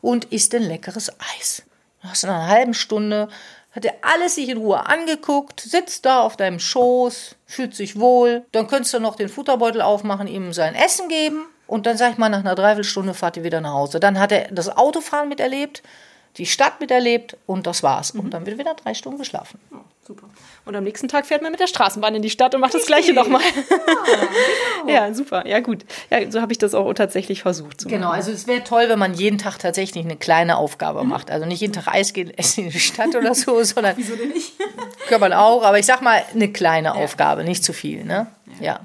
und 0.00 0.26
isst 0.26 0.54
ein 0.54 0.62
leckeres 0.62 1.10
Eis. 1.36 1.62
Hast 2.00 2.24
in 2.24 2.30
einer 2.30 2.46
halben 2.46 2.74
Stunde, 2.74 3.28
hat 3.72 3.84
er 3.84 3.94
alles 4.02 4.36
sich 4.36 4.48
in 4.48 4.58
Ruhe 4.58 4.86
angeguckt, 4.86 5.60
sitzt 5.60 6.04
da 6.04 6.22
auf 6.22 6.36
deinem 6.36 6.58
Schoß, 6.58 7.36
fühlt 7.46 7.74
sich 7.74 7.98
wohl. 7.98 8.44
Dann 8.52 8.66
könntest 8.66 8.94
du 8.94 9.00
noch 9.00 9.16
den 9.16 9.28
Futterbeutel 9.28 9.82
aufmachen, 9.82 10.26
ihm 10.26 10.52
sein 10.52 10.74
Essen 10.74 11.08
geben. 11.08 11.44
Und 11.66 11.86
dann 11.86 11.98
sag 11.98 12.12
ich 12.12 12.18
mal, 12.18 12.30
nach 12.30 12.40
einer 12.40 12.54
Dreiviertelstunde 12.54 13.14
fahrt 13.14 13.36
ihr 13.36 13.44
wieder 13.44 13.60
nach 13.60 13.74
Hause. 13.74 14.00
Dann 14.00 14.18
hat 14.18 14.32
er 14.32 14.48
das 14.50 14.74
Autofahren 14.74 15.28
miterlebt, 15.28 15.82
die 16.38 16.46
Stadt 16.46 16.80
miterlebt 16.80 17.36
und 17.46 17.66
das 17.66 17.82
war's. 17.82 18.12
Und 18.12 18.30
dann 18.32 18.46
wird 18.46 18.58
wieder 18.58 18.74
drei 18.74 18.94
Stunden 18.94 19.18
geschlafen. 19.18 19.58
Oh, 19.72 19.76
super. 20.06 20.26
Und 20.64 20.76
am 20.76 20.84
nächsten 20.84 21.08
Tag 21.08 21.26
fährt 21.26 21.42
man 21.42 21.50
mit 21.50 21.60
der 21.60 21.66
Straßenbahn 21.66 22.14
in 22.14 22.22
die 22.22 22.30
Stadt 22.30 22.54
und 22.54 22.60
macht 22.60 22.74
das 22.74 22.86
Gleiche 22.86 23.12
nochmal. 23.12 23.42
Ja, 24.86 25.12
super. 25.12 25.46
Ja, 25.46 25.60
gut. 25.60 25.84
Ja, 26.10 26.30
so 26.30 26.40
habe 26.40 26.52
ich 26.52 26.58
das 26.58 26.72
auch 26.74 26.92
tatsächlich 26.94 27.42
versucht. 27.42 27.80
zu 27.80 27.88
Genau, 27.88 28.06
machen. 28.08 28.16
also 28.16 28.30
es 28.32 28.46
wäre 28.46 28.64
toll, 28.64 28.84
wenn 28.88 28.98
man 28.98 29.12
jeden 29.14 29.36
Tag 29.38 29.58
tatsächlich 29.58 30.04
eine 30.04 30.16
kleine 30.16 30.56
Aufgabe 30.56 31.04
macht. 31.04 31.30
Also 31.30 31.44
nicht 31.46 31.60
jeden 31.60 31.72
Tag 31.74 31.88
Eis 31.88 32.12
gehen, 32.12 32.30
essen 32.36 32.64
in 32.64 32.70
die 32.70 32.80
Stadt 32.80 33.14
oder 33.14 33.34
so, 33.34 33.62
sondern 33.64 33.96
Wieso 33.96 34.14
denn 34.16 34.28
nicht? 34.28 34.52
kann 35.08 35.20
man 35.20 35.32
auch. 35.32 35.62
Aber 35.64 35.78
ich 35.78 35.86
sag 35.86 36.00
mal, 36.00 36.22
eine 36.32 36.50
kleine 36.52 36.94
Aufgabe, 36.94 37.44
nicht 37.44 37.64
zu 37.64 37.72
viel. 37.72 38.04
Ne? 38.04 38.28
Ja. 38.60 38.80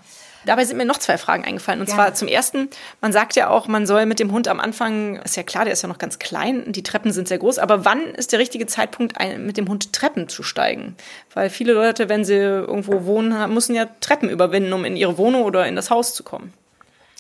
Dabei 0.46 0.66
sind 0.66 0.78
mir 0.78 0.86
noch 0.86 0.98
zwei 0.98 1.18
Fragen 1.18 1.44
eingefallen. 1.46 1.80
Und 1.82 1.88
zwar 1.90 2.14
zum 2.14 2.28
ersten, 2.28 2.70
man 3.02 3.12
sagt 3.14 3.36
ja 3.36 3.50
auch, 3.50 3.68
man 3.68 3.86
soll 3.88 4.06
mit 4.06 4.20
dem 4.20 4.32
Hund 4.32 4.48
am 4.48 4.60
Anfang, 4.60 5.18
ist 5.18 5.36
ja 5.38 5.44
klar, 5.44 5.64
der 5.66 5.74
ist 5.74 5.82
ja 5.82 5.90
noch 5.90 5.98
ganz 5.98 6.20
klein, 6.20 6.72
die 6.72 6.84
Treppen 6.84 7.12
sind 7.12 7.28
sehr 7.28 7.38
groß, 7.38 7.60
aber 7.60 7.86
wann 7.86 8.02
ist 8.16 8.32
der 8.32 8.40
richtige 8.40 8.66
Zeitpunkt, 8.68 9.18
ein- 9.20 9.46
mit 9.46 9.58
dem 9.58 9.68
Hund 9.70 9.94
Treppen 9.94 10.28
zu 10.30 10.44
steigen? 10.44 10.96
Weil 11.34 11.50
viele 11.50 11.74
Leute, 11.74 12.10
wenn 12.10 12.26
sie 12.26 12.36
irgendwo 12.36 13.06
wohnen, 13.06 13.54
müssen 13.54 13.76
ja 13.76 13.88
Treppen 14.02 14.30
überwinden, 14.30 14.74
um 14.74 14.86
in 14.86 14.96
ihre 14.96 15.18
Wohnung 15.18 15.44
oder 15.44 15.66
in 15.68 15.76
das 15.76 15.90
Haus 15.90 16.14
zu 16.14 16.24
kommen. 16.24 16.54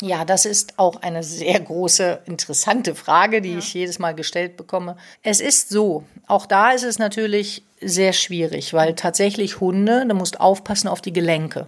Ja, 0.02 0.26
das 0.26 0.46
ist 0.46 0.74
auch 0.78 1.02
eine 1.02 1.24
sehr 1.24 1.60
große, 1.60 2.24
interessante 2.26 2.94
Frage, 2.96 3.42
die 3.42 3.58
ich 3.58 3.74
jedes 3.74 4.00
Mal 4.00 4.14
gestellt 4.14 4.58
bekomme. 4.58 4.98
Es 5.22 5.40
ist 5.40 5.70
so, 5.70 6.04
auch 6.28 6.46
da 6.46 6.72
ist 6.72 6.84
es 6.84 7.00
natürlich 7.00 7.64
sehr 7.86 8.14
schwierig, 8.14 8.74
weil 8.74 8.96
tatsächlich 8.96 9.60
Hunde, 9.60 10.06
du 10.08 10.16
musst 10.16 10.40
aufpassen 10.40 10.88
auf 10.88 11.02
die 11.02 11.14
Gelenke. 11.14 11.68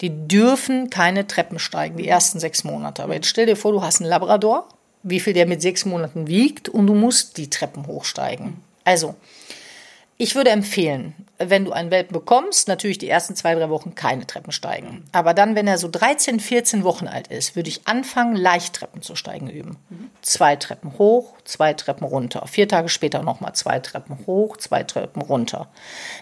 Die 0.00 0.10
dürfen 0.10 0.90
keine 0.90 1.26
Treppen 1.26 1.58
steigen, 1.58 1.96
die 1.96 2.08
ersten 2.08 2.40
sechs 2.40 2.64
Monate. 2.64 3.02
Aber 3.02 3.14
jetzt 3.14 3.28
stell 3.28 3.46
dir 3.46 3.56
vor, 3.56 3.72
du 3.72 3.82
hast 3.82 4.00
einen 4.00 4.10
Labrador, 4.10 4.68
wie 5.02 5.20
viel 5.20 5.32
der 5.32 5.46
mit 5.46 5.62
sechs 5.62 5.84
Monaten 5.84 6.26
wiegt 6.26 6.68
und 6.68 6.86
du 6.86 6.94
musst 6.94 7.36
die 7.36 7.50
Treppen 7.50 7.86
hochsteigen. 7.86 8.56
Also, 8.84 9.14
ich 10.22 10.36
würde 10.36 10.50
empfehlen, 10.50 11.14
wenn 11.38 11.64
du 11.64 11.72
einen 11.72 11.90
Welpen 11.90 12.14
bekommst, 12.14 12.68
natürlich 12.68 12.96
die 12.96 13.08
ersten 13.08 13.34
zwei, 13.34 13.56
drei 13.56 13.68
Wochen 13.70 13.96
keine 13.96 14.24
Treppen 14.24 14.52
steigen. 14.52 15.02
Aber 15.10 15.34
dann, 15.34 15.56
wenn 15.56 15.66
er 15.66 15.78
so 15.78 15.88
13, 15.90 16.38
14 16.38 16.84
Wochen 16.84 17.08
alt 17.08 17.26
ist, 17.26 17.56
würde 17.56 17.68
ich 17.68 17.88
anfangen, 17.88 18.36
Leichttreppen 18.36 19.02
zu 19.02 19.16
steigen 19.16 19.50
üben. 19.50 19.78
Zwei 20.20 20.54
Treppen 20.54 20.96
hoch, 20.96 21.34
zwei 21.42 21.72
Treppen 21.72 22.06
runter. 22.06 22.46
Vier 22.46 22.68
Tage 22.68 22.88
später 22.88 23.24
nochmal 23.24 23.54
zwei 23.54 23.80
Treppen 23.80 24.24
hoch, 24.24 24.58
zwei 24.58 24.84
Treppen 24.84 25.22
runter. 25.22 25.72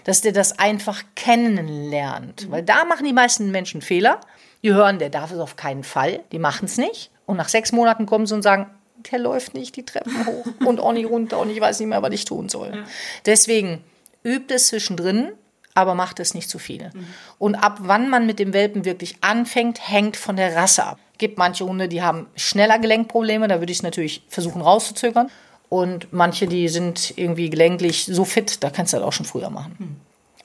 Dass 0.03 0.21
der 0.21 0.31
das 0.31 0.57
einfach 0.57 1.03
kennenlernt. 1.13 2.49
Weil 2.49 2.63
da 2.63 2.85
machen 2.85 3.05
die 3.05 3.13
meisten 3.13 3.51
Menschen 3.51 3.83
Fehler. 3.83 4.19
Die 4.63 4.73
hören, 4.73 4.97
der 4.97 5.11
darf 5.11 5.31
es 5.31 5.37
auf 5.37 5.57
keinen 5.57 5.83
Fall. 5.83 6.21
Die 6.31 6.39
machen 6.39 6.65
es 6.65 6.79
nicht. 6.79 7.11
Und 7.27 7.37
nach 7.37 7.49
sechs 7.49 7.71
Monaten 7.71 8.07
kommen 8.07 8.25
sie 8.25 8.33
und 8.33 8.41
sagen, 8.41 8.65
der 9.11 9.19
läuft 9.19 9.53
nicht 9.53 9.75
die 9.75 9.85
Treppen 9.85 10.25
hoch 10.25 10.45
und 10.65 10.79
auch 10.79 10.93
nicht 10.93 11.09
runter 11.09 11.39
und 11.39 11.49
ich 11.49 11.59
weiß 11.59 11.79
nicht 11.79 11.89
mehr, 11.89 12.01
was 12.01 12.13
ich 12.13 12.25
tun 12.25 12.49
soll. 12.49 12.71
Ja. 12.75 12.83
Deswegen 13.25 13.83
übt 14.23 14.53
es 14.53 14.67
zwischendrin, 14.67 15.31
aber 15.73 15.95
macht 15.95 16.19
es 16.19 16.33
nicht 16.33 16.49
zu 16.49 16.59
viel. 16.59 16.91
Mhm. 16.93 17.07
Und 17.37 17.55
ab 17.55 17.77
wann 17.81 18.09
man 18.09 18.25
mit 18.25 18.39
dem 18.39 18.53
Welpen 18.53 18.85
wirklich 18.85 19.17
anfängt, 19.21 19.87
hängt 19.89 20.17
von 20.17 20.35
der 20.35 20.55
Rasse 20.55 20.83
ab. 20.83 20.99
Es 21.13 21.17
gibt 21.17 21.37
manche 21.37 21.65
Hunde, 21.65 21.87
die 21.87 22.01
haben 22.01 22.27
schneller 22.35 22.79
Gelenkprobleme, 22.79 23.47
da 23.47 23.59
würde 23.59 23.71
ich 23.71 23.79
es 23.79 23.83
natürlich 23.83 24.23
versuchen 24.27 24.61
rauszuzögern. 24.61 25.29
Und 25.69 26.11
manche, 26.11 26.47
die 26.47 26.67
sind 26.67 27.13
irgendwie 27.17 27.49
gelenklich 27.49 28.05
so 28.05 28.25
fit, 28.25 28.61
da 28.63 28.69
kannst 28.69 28.91
du 28.91 28.97
das 28.97 29.05
auch 29.05 29.13
schon 29.13 29.25
früher 29.25 29.49
machen. 29.49 29.75
Mhm. 29.79 29.95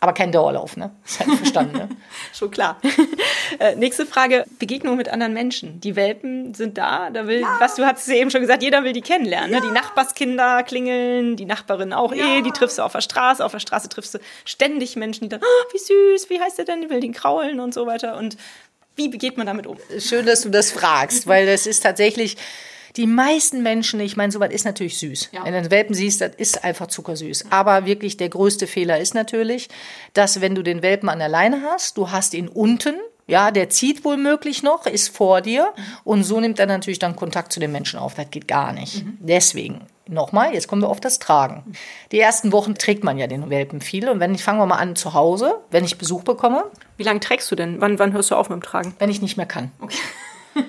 Aber 0.01 0.12
kein 0.12 0.31
Dauerlauf, 0.31 0.77
ne? 0.77 0.91
Ist 1.05 1.20
halt 1.20 1.31
verstanden, 1.33 1.79
ne? 1.79 1.89
Schon 2.33 2.51
klar. 2.51 2.79
äh, 3.59 3.76
nächste 3.76 4.07
Frage: 4.07 4.44
Begegnung 4.59 4.97
mit 4.97 5.09
anderen 5.09 5.32
Menschen. 5.32 5.80
Die 5.80 5.97
Welpen 5.97 6.55
sind 6.55 6.78
da. 6.78 7.11
Da 7.11 7.26
will, 7.26 7.40
ja. 7.40 7.57
was 7.61 7.76
du 7.76 7.84
hast 7.84 8.09
eben 8.09 8.30
schon 8.30 8.40
gesagt, 8.40 8.62
jeder 8.62 8.84
will 8.84 8.92
die 8.92 9.03
kennenlernen. 9.03 9.53
Ja. 9.53 9.61
Ne? 9.61 9.66
Die 9.66 9.72
Nachbarskinder 9.72 10.62
klingeln, 10.62 11.36
die 11.36 11.44
Nachbarin 11.44 11.92
auch 11.92 12.14
ja. 12.14 12.38
eh, 12.38 12.42
die 12.42 12.51
triffst 12.51 12.78
du 12.78 12.82
auf 12.82 12.92
der 12.92 13.01
Straße. 13.01 13.44
Auf 13.44 13.53
der 13.53 13.61
Straße 13.61 13.88
triffst 13.88 14.14
du 14.14 14.18
ständig 14.44 14.97
Menschen, 14.97 15.24
die 15.24 15.28
dann, 15.28 15.40
oh, 15.42 15.72
wie 15.72 15.78
süß, 15.78 16.30
wie 16.30 16.40
heißt 16.40 16.59
der 16.59 16.64
denn? 16.64 16.82
Die 16.82 16.90
will 16.90 17.01
den 17.01 17.12
kraulen 17.12 17.61
und 17.61 17.74
so 17.74 17.86
weiter. 17.86 18.16
Und 18.16 18.36
wie 18.97 19.11
geht 19.11 19.36
man 19.36 19.47
damit 19.47 19.66
um? 19.66 19.78
Schön, 19.99 20.26
dass 20.26 20.42
du 20.42 20.49
das 20.49 20.72
fragst, 20.72 21.26
weil 21.26 21.47
das 21.47 21.66
ist 21.66 21.82
tatsächlich 21.82 22.36
die 22.97 23.07
meisten 23.07 23.62
Menschen, 23.62 24.01
ich 24.01 24.16
meine, 24.16 24.32
sowas 24.32 24.51
ist 24.51 24.64
natürlich 24.64 24.99
süß. 24.99 25.30
Ja. 25.32 25.44
Wenn 25.44 25.53
du 25.53 25.59
einen 25.59 25.70
Welpen 25.70 25.94
siehst, 25.94 26.22
das 26.22 26.32
ist 26.36 26.64
einfach 26.64 26.86
zuckersüß. 26.86 27.47
Aber 27.51 27.84
wirklich 27.84 28.16
der 28.16 28.30
größte 28.30 28.66
Fehler 28.66 28.99
ist 28.99 29.14
natürlich, 29.14 29.68
dass 30.14 30.40
wenn 30.40 30.55
du 30.55 30.62
den 30.62 30.82
Welpen 30.82 31.11
an 31.11 31.18
der 31.18 31.28
Leine 31.28 31.62
hast, 31.62 31.99
du 31.99 32.11
hast 32.11 32.32
ihn 32.32 32.49
unten, 32.49 32.94
ja, 33.27 33.51
der 33.51 33.70
zieht 33.70 34.05
wohl 34.05 34.16
möglich 34.16 34.62
noch, 34.62 34.87
ist 34.87 35.09
vor 35.09 35.41
dir 35.41 35.72
und 36.05 36.24
so 36.24 36.41
nimmt 36.41 36.59
er 36.59 36.66
natürlich 36.66 36.99
dann 36.99 37.16
Kontakt 37.16 37.53
zu 37.53 37.61
den 37.61 37.72
Menschen 37.72 37.99
auf. 37.99 38.14
Das 38.14 38.31
geht 38.31 38.49
gar 38.49 38.72
nicht. 38.72 39.05
Mhm. 39.05 39.18
Deswegen 39.20 39.87
Nochmal, 40.09 40.55
jetzt 40.55 40.68
kommen 40.68 40.83
wir 40.83 40.89
auf 40.89 41.01
das 41.01 41.18
Tragen. 41.18 41.64
Die 42.12 42.20
ersten 42.20 42.53
Wochen 42.53 42.77
trägt 42.77 43.03
man 43.03 43.18
ja 43.18 43.27
den 43.27 43.51
Welpen 43.51 43.81
viel. 43.81 44.09
Und 44.09 44.20
wenn 44.20 44.35
ich, 44.35 44.45
fangen 44.45 44.61
wir 44.61 44.66
mal 44.66 44.77
an 44.77 44.95
zu 44.95 45.14
Hause, 45.14 45.57
wenn 45.70 45.85
ich 45.85 45.99
Besuch 45.99 46.22
bekomme. 46.22 46.64
Wie 46.97 47.03
lange 47.03 47.18
trägst 47.18 47.51
du 47.51 47.57
denn? 47.57 47.81
Wann, 47.81 47.99
wann 47.99 48.12
hörst 48.12 48.31
du 48.31 48.37
auf 48.37 48.49
mit 48.49 48.61
dem 48.61 48.62
Tragen? 48.62 48.95
Wenn 49.01 49.11
ich 49.11 49.20
nicht 49.20 49.37
mehr 49.37 49.47
kann. 49.47 49.72
Okay. 49.81 49.99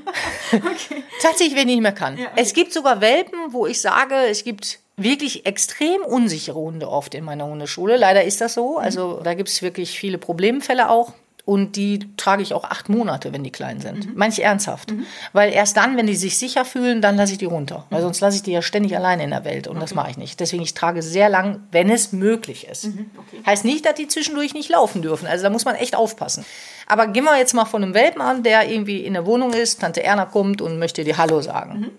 okay. 0.53 1.03
Tatsächlich, 1.21 1.55
wenn 1.55 1.69
ich 1.69 1.75
nicht 1.75 1.83
mehr 1.83 1.91
kann. 1.91 2.17
Ja, 2.17 2.25
okay. 2.25 2.41
Es 2.41 2.53
gibt 2.53 2.73
sogar 2.73 2.99
Welpen, 2.99 3.37
wo 3.51 3.67
ich 3.67 3.79
sage, 3.79 4.15
es 4.27 4.43
gibt 4.43 4.79
wirklich 4.97 5.45
extrem 5.45 6.01
unsichere 6.01 6.57
Hunde 6.57 6.89
oft 6.89 7.13
in 7.13 7.23
meiner 7.23 7.45
Hundeschule. 7.45 7.95
Leider 7.95 8.23
ist 8.23 8.41
das 8.41 8.55
so. 8.55 8.79
Also 8.79 9.21
da 9.23 9.35
gibt 9.35 9.49
es 9.49 9.61
wirklich 9.61 9.99
viele 9.99 10.17
Problemfälle 10.17 10.89
auch. 10.89 11.13
Und 11.47 11.77
die 11.77 11.99
trage 12.17 12.43
ich 12.43 12.53
auch 12.53 12.65
acht 12.65 12.89
Monate, 12.89 13.31
wenn 13.31 13.41
die 13.41 13.53
klein 13.53 13.79
sind. 13.79 14.05
Mhm. 14.05 14.11
Meine 14.15 14.33
ich 14.33 14.43
ernsthaft. 14.43 14.91
Mhm. 14.91 15.05
Weil 15.31 15.53
erst 15.53 15.77
dann, 15.77 15.95
wenn 15.95 16.05
die 16.05 16.17
sich 16.17 16.37
sicher 16.37 16.65
fühlen, 16.65 17.01
dann 17.01 17.15
lasse 17.15 17.31
ich 17.31 17.37
die 17.37 17.45
runter. 17.45 17.85
Weil 17.89 18.01
sonst 18.01 18.19
lasse 18.19 18.35
ich 18.35 18.43
die 18.43 18.51
ja 18.51 18.61
ständig 18.61 18.97
alleine 18.97 19.23
in 19.23 19.29
der 19.29 19.45
Welt. 19.45 19.65
Und 19.67 19.77
okay. 19.77 19.85
das 19.85 19.93
mache 19.95 20.11
ich 20.11 20.17
nicht. 20.17 20.41
Deswegen, 20.41 20.61
ich 20.61 20.73
trage 20.73 21.01
sehr 21.01 21.29
lang, 21.29 21.61
wenn 21.71 21.89
es 21.89 22.11
möglich 22.11 22.67
ist. 22.67 22.87
Mhm. 22.87 23.09
Okay. 23.17 23.41
Heißt 23.45 23.63
nicht, 23.63 23.85
dass 23.85 23.93
die 23.93 24.09
zwischendurch 24.09 24.55
nicht 24.55 24.67
laufen 24.67 25.01
dürfen. 25.01 25.25
Also 25.25 25.43
da 25.43 25.49
muss 25.49 25.63
man 25.63 25.75
echt 25.75 25.95
aufpassen. 25.95 26.43
Aber 26.85 27.07
gehen 27.07 27.23
wir 27.23 27.37
jetzt 27.37 27.53
mal 27.53 27.63
von 27.63 27.81
einem 27.81 27.93
Welpen 27.93 28.21
an, 28.21 28.43
der 28.43 28.69
irgendwie 28.69 29.05
in 29.05 29.13
der 29.13 29.25
Wohnung 29.25 29.53
ist, 29.53 29.79
Tante 29.79 30.03
Erna 30.03 30.25
kommt 30.25 30.61
und 30.61 30.79
möchte 30.79 31.05
dir 31.05 31.17
Hallo 31.17 31.39
sagen. 31.39 31.79
Mhm. 31.79 31.91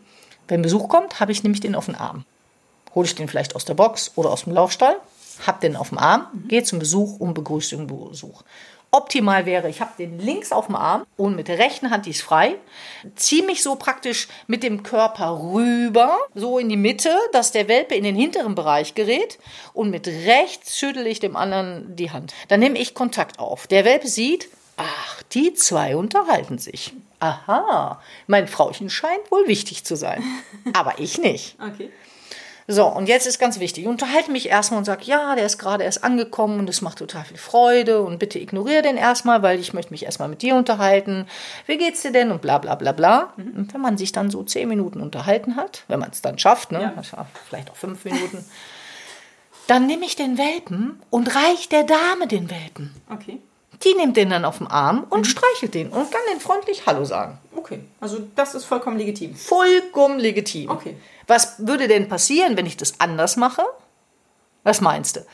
Wenn 0.46 0.60
Besuch 0.60 0.90
kommt, 0.90 1.20
habe 1.20 1.32
ich 1.32 1.42
nämlich 1.42 1.62
den 1.62 1.74
auf 1.74 1.86
den 1.86 1.94
Arm. 1.94 2.26
Hole 2.94 3.06
ich 3.06 3.14
den 3.14 3.28
vielleicht 3.28 3.56
aus 3.56 3.64
der 3.64 3.74
Box 3.74 4.12
oder 4.16 4.30
aus 4.30 4.44
dem 4.44 4.52
Laufstall, 4.52 4.96
hab 5.46 5.60
den 5.60 5.76
auf 5.76 5.90
dem 5.90 5.98
Arm, 5.98 6.26
gehe 6.48 6.62
zum 6.62 6.78
Besuch 6.78 7.18
und 7.18 7.34
begrüße 7.34 7.76
den 7.76 7.86
Besuch. 7.86 8.42
Optimal 8.90 9.44
wäre, 9.44 9.68
ich 9.68 9.82
habe 9.82 9.92
den 9.98 10.18
links 10.18 10.50
auf 10.50 10.66
dem 10.66 10.74
Arm 10.74 11.04
und 11.18 11.36
mit 11.36 11.48
der 11.48 11.58
rechten 11.58 11.90
Hand 11.90 12.06
die 12.06 12.10
ist 12.10 12.22
frei, 12.22 12.54
ziehe 13.16 13.44
mich 13.44 13.62
so 13.62 13.76
praktisch 13.76 14.28
mit 14.46 14.62
dem 14.62 14.82
Körper 14.82 15.38
rüber, 15.42 16.16
so 16.34 16.58
in 16.58 16.70
die 16.70 16.78
Mitte, 16.78 17.14
dass 17.32 17.52
der 17.52 17.68
Welpe 17.68 17.94
in 17.94 18.04
den 18.04 18.16
hinteren 18.16 18.54
Bereich 18.54 18.94
gerät 18.94 19.38
und 19.74 19.90
mit 19.90 20.06
rechts 20.06 20.78
schüttel 20.78 21.06
ich 21.06 21.20
dem 21.20 21.36
anderen 21.36 21.96
die 21.96 22.12
Hand. 22.12 22.32
Dann 22.48 22.60
nehme 22.60 22.78
ich 22.78 22.94
Kontakt 22.94 23.38
auf. 23.38 23.66
Der 23.66 23.84
Welpe 23.84 24.08
sieht, 24.08 24.48
ach, 24.78 25.22
die 25.34 25.52
zwei 25.52 25.94
unterhalten 25.94 26.56
sich. 26.56 26.94
Aha, 27.20 28.00
mein 28.26 28.48
Frauchen 28.48 28.88
scheint 28.88 29.30
wohl 29.30 29.46
wichtig 29.48 29.84
zu 29.84 29.96
sein, 29.96 30.24
aber 30.72 30.98
ich 30.98 31.18
nicht. 31.18 31.56
Okay. 31.60 31.90
So, 32.70 32.86
und 32.86 33.08
jetzt 33.08 33.26
ist 33.26 33.38
ganz 33.38 33.58
wichtig, 33.60 33.84
ich 33.84 33.88
unterhalte 33.88 34.30
mich 34.30 34.50
erstmal 34.50 34.76
und 34.76 34.84
sage, 34.84 35.04
ja, 35.04 35.34
der 35.34 35.46
ist 35.46 35.56
gerade 35.56 35.84
erst 35.84 36.04
angekommen 36.04 36.60
und 36.60 36.68
es 36.68 36.82
macht 36.82 36.98
total 36.98 37.24
viel 37.24 37.38
Freude 37.38 38.02
und 38.02 38.18
bitte 38.18 38.38
ignoriere 38.38 38.82
den 38.82 38.98
erstmal, 38.98 39.42
weil 39.42 39.58
ich 39.58 39.72
möchte 39.72 39.90
mich 39.90 40.04
erstmal 40.04 40.28
mit 40.28 40.42
dir 40.42 40.54
unterhalten. 40.54 41.26
Wie 41.64 41.78
geht's 41.78 42.02
dir 42.02 42.12
denn? 42.12 42.30
Und 42.30 42.42
bla 42.42 42.58
bla 42.58 42.74
bla 42.74 42.92
bla. 42.92 43.32
Mhm. 43.38 43.52
Und 43.56 43.74
wenn 43.74 43.80
man 43.80 43.96
sich 43.96 44.12
dann 44.12 44.30
so 44.30 44.42
zehn 44.42 44.68
Minuten 44.68 45.00
unterhalten 45.00 45.56
hat, 45.56 45.84
wenn 45.88 45.98
man 45.98 46.10
es 46.10 46.20
dann 46.20 46.38
schafft, 46.38 46.70
ne, 46.70 46.92
ja. 46.94 47.26
vielleicht 47.48 47.70
auch 47.70 47.76
fünf 47.76 48.04
Minuten, 48.04 48.44
dann 49.66 49.86
nehme 49.86 50.04
ich 50.04 50.16
den 50.16 50.36
Welpen 50.36 51.00
und 51.08 51.34
reich 51.34 51.70
der 51.70 51.84
Dame 51.84 52.26
den 52.26 52.50
Welpen. 52.50 52.94
Okay. 53.08 53.40
Die 53.84 53.94
nimmt 53.94 54.16
den 54.16 54.30
dann 54.30 54.44
auf 54.44 54.58
den 54.58 54.66
Arm 54.66 55.06
und 55.08 55.20
mhm. 55.20 55.24
streichelt 55.24 55.74
den 55.74 55.90
und 55.90 56.10
kann 56.10 56.20
den 56.32 56.40
freundlich 56.40 56.86
Hallo 56.86 57.04
sagen. 57.04 57.38
Okay, 57.54 57.80
also 58.00 58.18
das 58.34 58.54
ist 58.54 58.64
vollkommen 58.64 58.98
legitim. 58.98 59.34
Vollkommen 59.34 60.18
legitim. 60.18 60.70
Okay. 60.70 60.96
Was 61.26 61.66
würde 61.66 61.86
denn 61.86 62.08
passieren, 62.08 62.56
wenn 62.56 62.66
ich 62.66 62.76
das 62.76 62.98
anders 62.98 63.36
mache? 63.36 63.62
Was 64.64 64.80
meinst 64.80 65.16
du? 65.16 65.26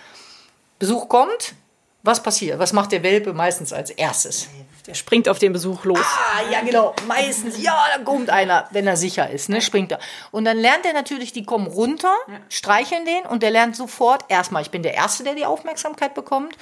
Besuch 0.78 1.08
kommt, 1.08 1.54
was 2.02 2.22
passiert? 2.22 2.58
Was 2.58 2.72
macht 2.72 2.92
der 2.92 3.02
Welpe 3.02 3.32
meistens 3.32 3.72
als 3.72 3.90
erstes? 3.90 4.48
Der 4.86 4.92
springt 4.92 5.30
auf 5.30 5.38
den 5.38 5.54
Besuch 5.54 5.84
los. 5.84 5.98
Ah, 5.98 6.42
ja, 6.52 6.60
genau. 6.60 6.94
Meistens, 7.08 7.62
ja, 7.62 7.74
da 7.96 8.02
kommt 8.02 8.28
einer, 8.28 8.68
wenn 8.70 8.86
er 8.86 8.98
sicher 8.98 9.30
ist, 9.30 9.48
ne, 9.48 9.62
springt 9.62 9.92
er. 9.92 9.98
Und 10.30 10.44
dann 10.44 10.58
lernt 10.58 10.84
er 10.84 10.92
natürlich, 10.92 11.32
die 11.32 11.44
kommen 11.44 11.66
runter, 11.66 12.14
streicheln 12.50 13.06
den 13.06 13.24
und 13.24 13.42
der 13.42 13.50
lernt 13.50 13.76
sofort 13.76 14.26
erstmal, 14.28 14.60
ich 14.60 14.70
bin 14.70 14.82
der 14.82 14.92
Erste, 14.92 15.24
der 15.24 15.34
die 15.34 15.46
Aufmerksamkeit 15.46 16.12
bekommt 16.12 16.54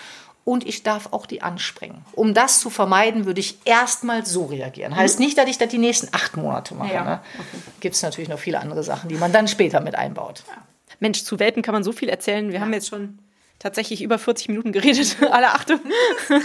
und 0.44 0.66
ich 0.66 0.82
darf 0.82 1.08
auch 1.12 1.26
die 1.26 1.42
anspringen. 1.42 2.04
Um 2.12 2.34
das 2.34 2.60
zu 2.60 2.70
vermeiden, 2.70 3.26
würde 3.26 3.40
ich 3.40 3.58
erstmal 3.64 4.26
so 4.26 4.46
reagieren. 4.46 4.96
Heißt 4.96 5.20
nicht, 5.20 5.38
dass 5.38 5.48
ich 5.48 5.58
das 5.58 5.68
die 5.68 5.78
nächsten 5.78 6.08
acht 6.12 6.36
Monate 6.36 6.74
mache. 6.74 6.92
Ja. 6.92 7.04
Ne? 7.04 7.20
Okay. 7.38 7.62
Gibt 7.80 7.94
es 7.94 8.02
natürlich 8.02 8.28
noch 8.28 8.38
viele 8.38 8.60
andere 8.60 8.82
Sachen, 8.82 9.08
die 9.08 9.14
man 9.14 9.32
dann 9.32 9.46
später 9.46 9.80
mit 9.80 9.94
einbaut. 9.94 10.42
Ja. 10.48 10.62
Mensch, 11.00 11.22
zu 11.24 11.38
Welpen 11.38 11.62
kann 11.62 11.74
man 11.74 11.84
so 11.84 11.92
viel 11.92 12.08
erzählen. 12.08 12.48
Wir 12.48 12.56
ja. 12.56 12.60
haben 12.60 12.72
jetzt 12.72 12.88
schon 12.88 13.18
tatsächlich 13.62 14.02
über 14.02 14.18
40 14.18 14.48
Minuten 14.48 14.72
geredet. 14.72 15.16
Alle 15.30 15.50
Achtung. 15.50 15.80
Krass, 16.26 16.42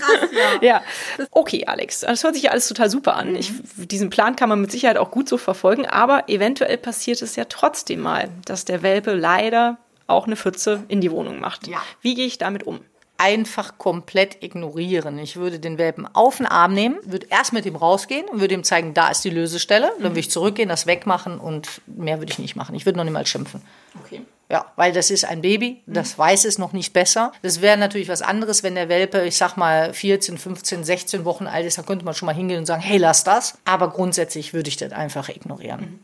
ja. 0.62 0.62
ja. 0.62 0.84
Okay, 1.32 1.66
Alex, 1.66 2.02
das 2.02 2.24
hört 2.24 2.36
sich 2.36 2.44
ja 2.44 2.52
alles 2.52 2.68
total 2.68 2.90
super 2.90 3.16
an. 3.16 3.32
Mhm. 3.32 3.36
Ich, 3.38 3.52
diesen 3.76 4.12
Plan 4.12 4.36
kann 4.36 4.50
man 4.50 4.62
mit 4.62 4.72
Sicherheit 4.72 4.98
auch 4.98 5.10
gut 5.10 5.28
so 5.28 5.38
verfolgen, 5.38 5.88
aber 5.88 6.30
eventuell 6.30 6.78
passiert 6.78 7.22
es 7.24 7.36
ja 7.36 7.46
trotzdem 7.46 8.02
mal, 8.02 8.30
dass 8.46 8.66
der 8.66 8.84
Welpe 8.84 9.14
leider 9.14 9.78
auch 10.06 10.28
eine 10.28 10.36
Pfütze 10.36 10.84
in 10.88 11.02
die 11.02 11.12
Wohnung 11.12 11.40
macht. 11.40 11.68
Ja. 11.68 11.82
Wie 12.02 12.14
gehe 12.14 12.28
ich 12.28 12.38
damit 12.38 12.64
um? 12.64 12.82
Einfach 13.18 13.78
komplett 13.78 14.44
ignorieren. 14.44 15.18
Ich 15.20 15.36
würde 15.36 15.60
den 15.60 15.78
Welpen 15.78 16.08
auf 16.14 16.38
den 16.38 16.46
Arm 16.46 16.74
nehmen, 16.74 16.98
würde 17.04 17.28
erst 17.30 17.54
mit 17.54 17.66
ihm 17.66 17.76
rausgehen 17.76 18.28
und 18.28 18.40
würde 18.40 18.54
ihm 18.54 18.64
zeigen, 18.64 18.94
da 18.94 19.10
ist 19.10 19.24
die 19.24 19.30
Lösestelle. 19.30 19.92
Dann 20.00 20.12
würde 20.12 20.20
ich 20.20 20.32
zurückgehen, 20.32 20.70
das 20.70 20.86
wegmachen 20.86 21.40
und 21.40 21.82
mehr 21.86 22.20
würde 22.20 22.32
ich 22.32 22.40
nicht 22.40 22.56
machen. 22.56 22.76
Ich 22.76 22.86
würde 22.86 22.98
noch 22.98 23.04
nicht 23.04 23.14
mal 23.14 23.26
schimpfen. 23.26 23.62
Okay. 24.04 24.22
Ja, 24.50 24.66
weil 24.78 24.94
das 24.94 25.12
ist 25.12 25.26
ein 25.26 25.42
Baby, 25.42 25.82
das 25.88 26.14
mhm. 26.14 26.20
weiß 26.20 26.46
es 26.46 26.58
noch 26.58 26.72
nicht 26.72 26.94
besser. 26.94 27.34
Das 27.42 27.60
wäre 27.60 27.78
natürlich 27.78 28.08
was 28.08 28.22
anderes, 28.22 28.64
wenn 28.64 28.76
der 28.76 28.88
Welpe, 28.88 29.26
ich 29.26 29.36
sag 29.36 29.58
mal, 29.58 29.94
14, 29.94 30.38
15, 30.38 30.86
16 30.86 31.26
Wochen 31.26 31.48
alt 31.48 31.66
ist, 31.66 31.78
dann 31.78 31.86
könnte 31.86 32.06
man 32.06 32.14
schon 32.14 32.28
mal 32.28 32.36
hingehen 32.36 32.60
und 32.60 32.66
sagen, 32.66 32.82
hey, 32.82 32.98
lass 32.98 33.26
das. 33.26 33.58
Aber 33.66 33.90
grundsätzlich 33.90 34.54
würde 34.54 34.70
ich 34.70 34.78
das 34.78 34.94
einfach 34.94 35.28
ignorieren. 35.28 35.82
Mhm. 35.82 36.00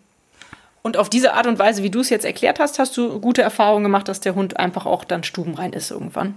Und 0.82 0.98
auf 0.98 1.10
diese 1.10 1.34
Art 1.34 1.48
und 1.48 1.58
Weise, 1.60 1.82
wie 1.82 1.90
du 1.90 2.02
es 2.02 2.10
jetzt 2.10 2.26
erklärt 2.26 2.60
hast, 2.60 2.78
hast 2.78 2.98
du 2.98 3.22
gute 3.22 3.42
Erfahrungen 3.42 3.84
gemacht, 3.84 4.10
dass 4.10 4.20
der 4.20 4.36
Hund 4.36 4.58
einfach 4.60 4.86
auch 4.86 5.06
dann 5.06 5.24
stubenrein 5.24 5.72
ist 5.72 5.90
irgendwann. 5.92 6.36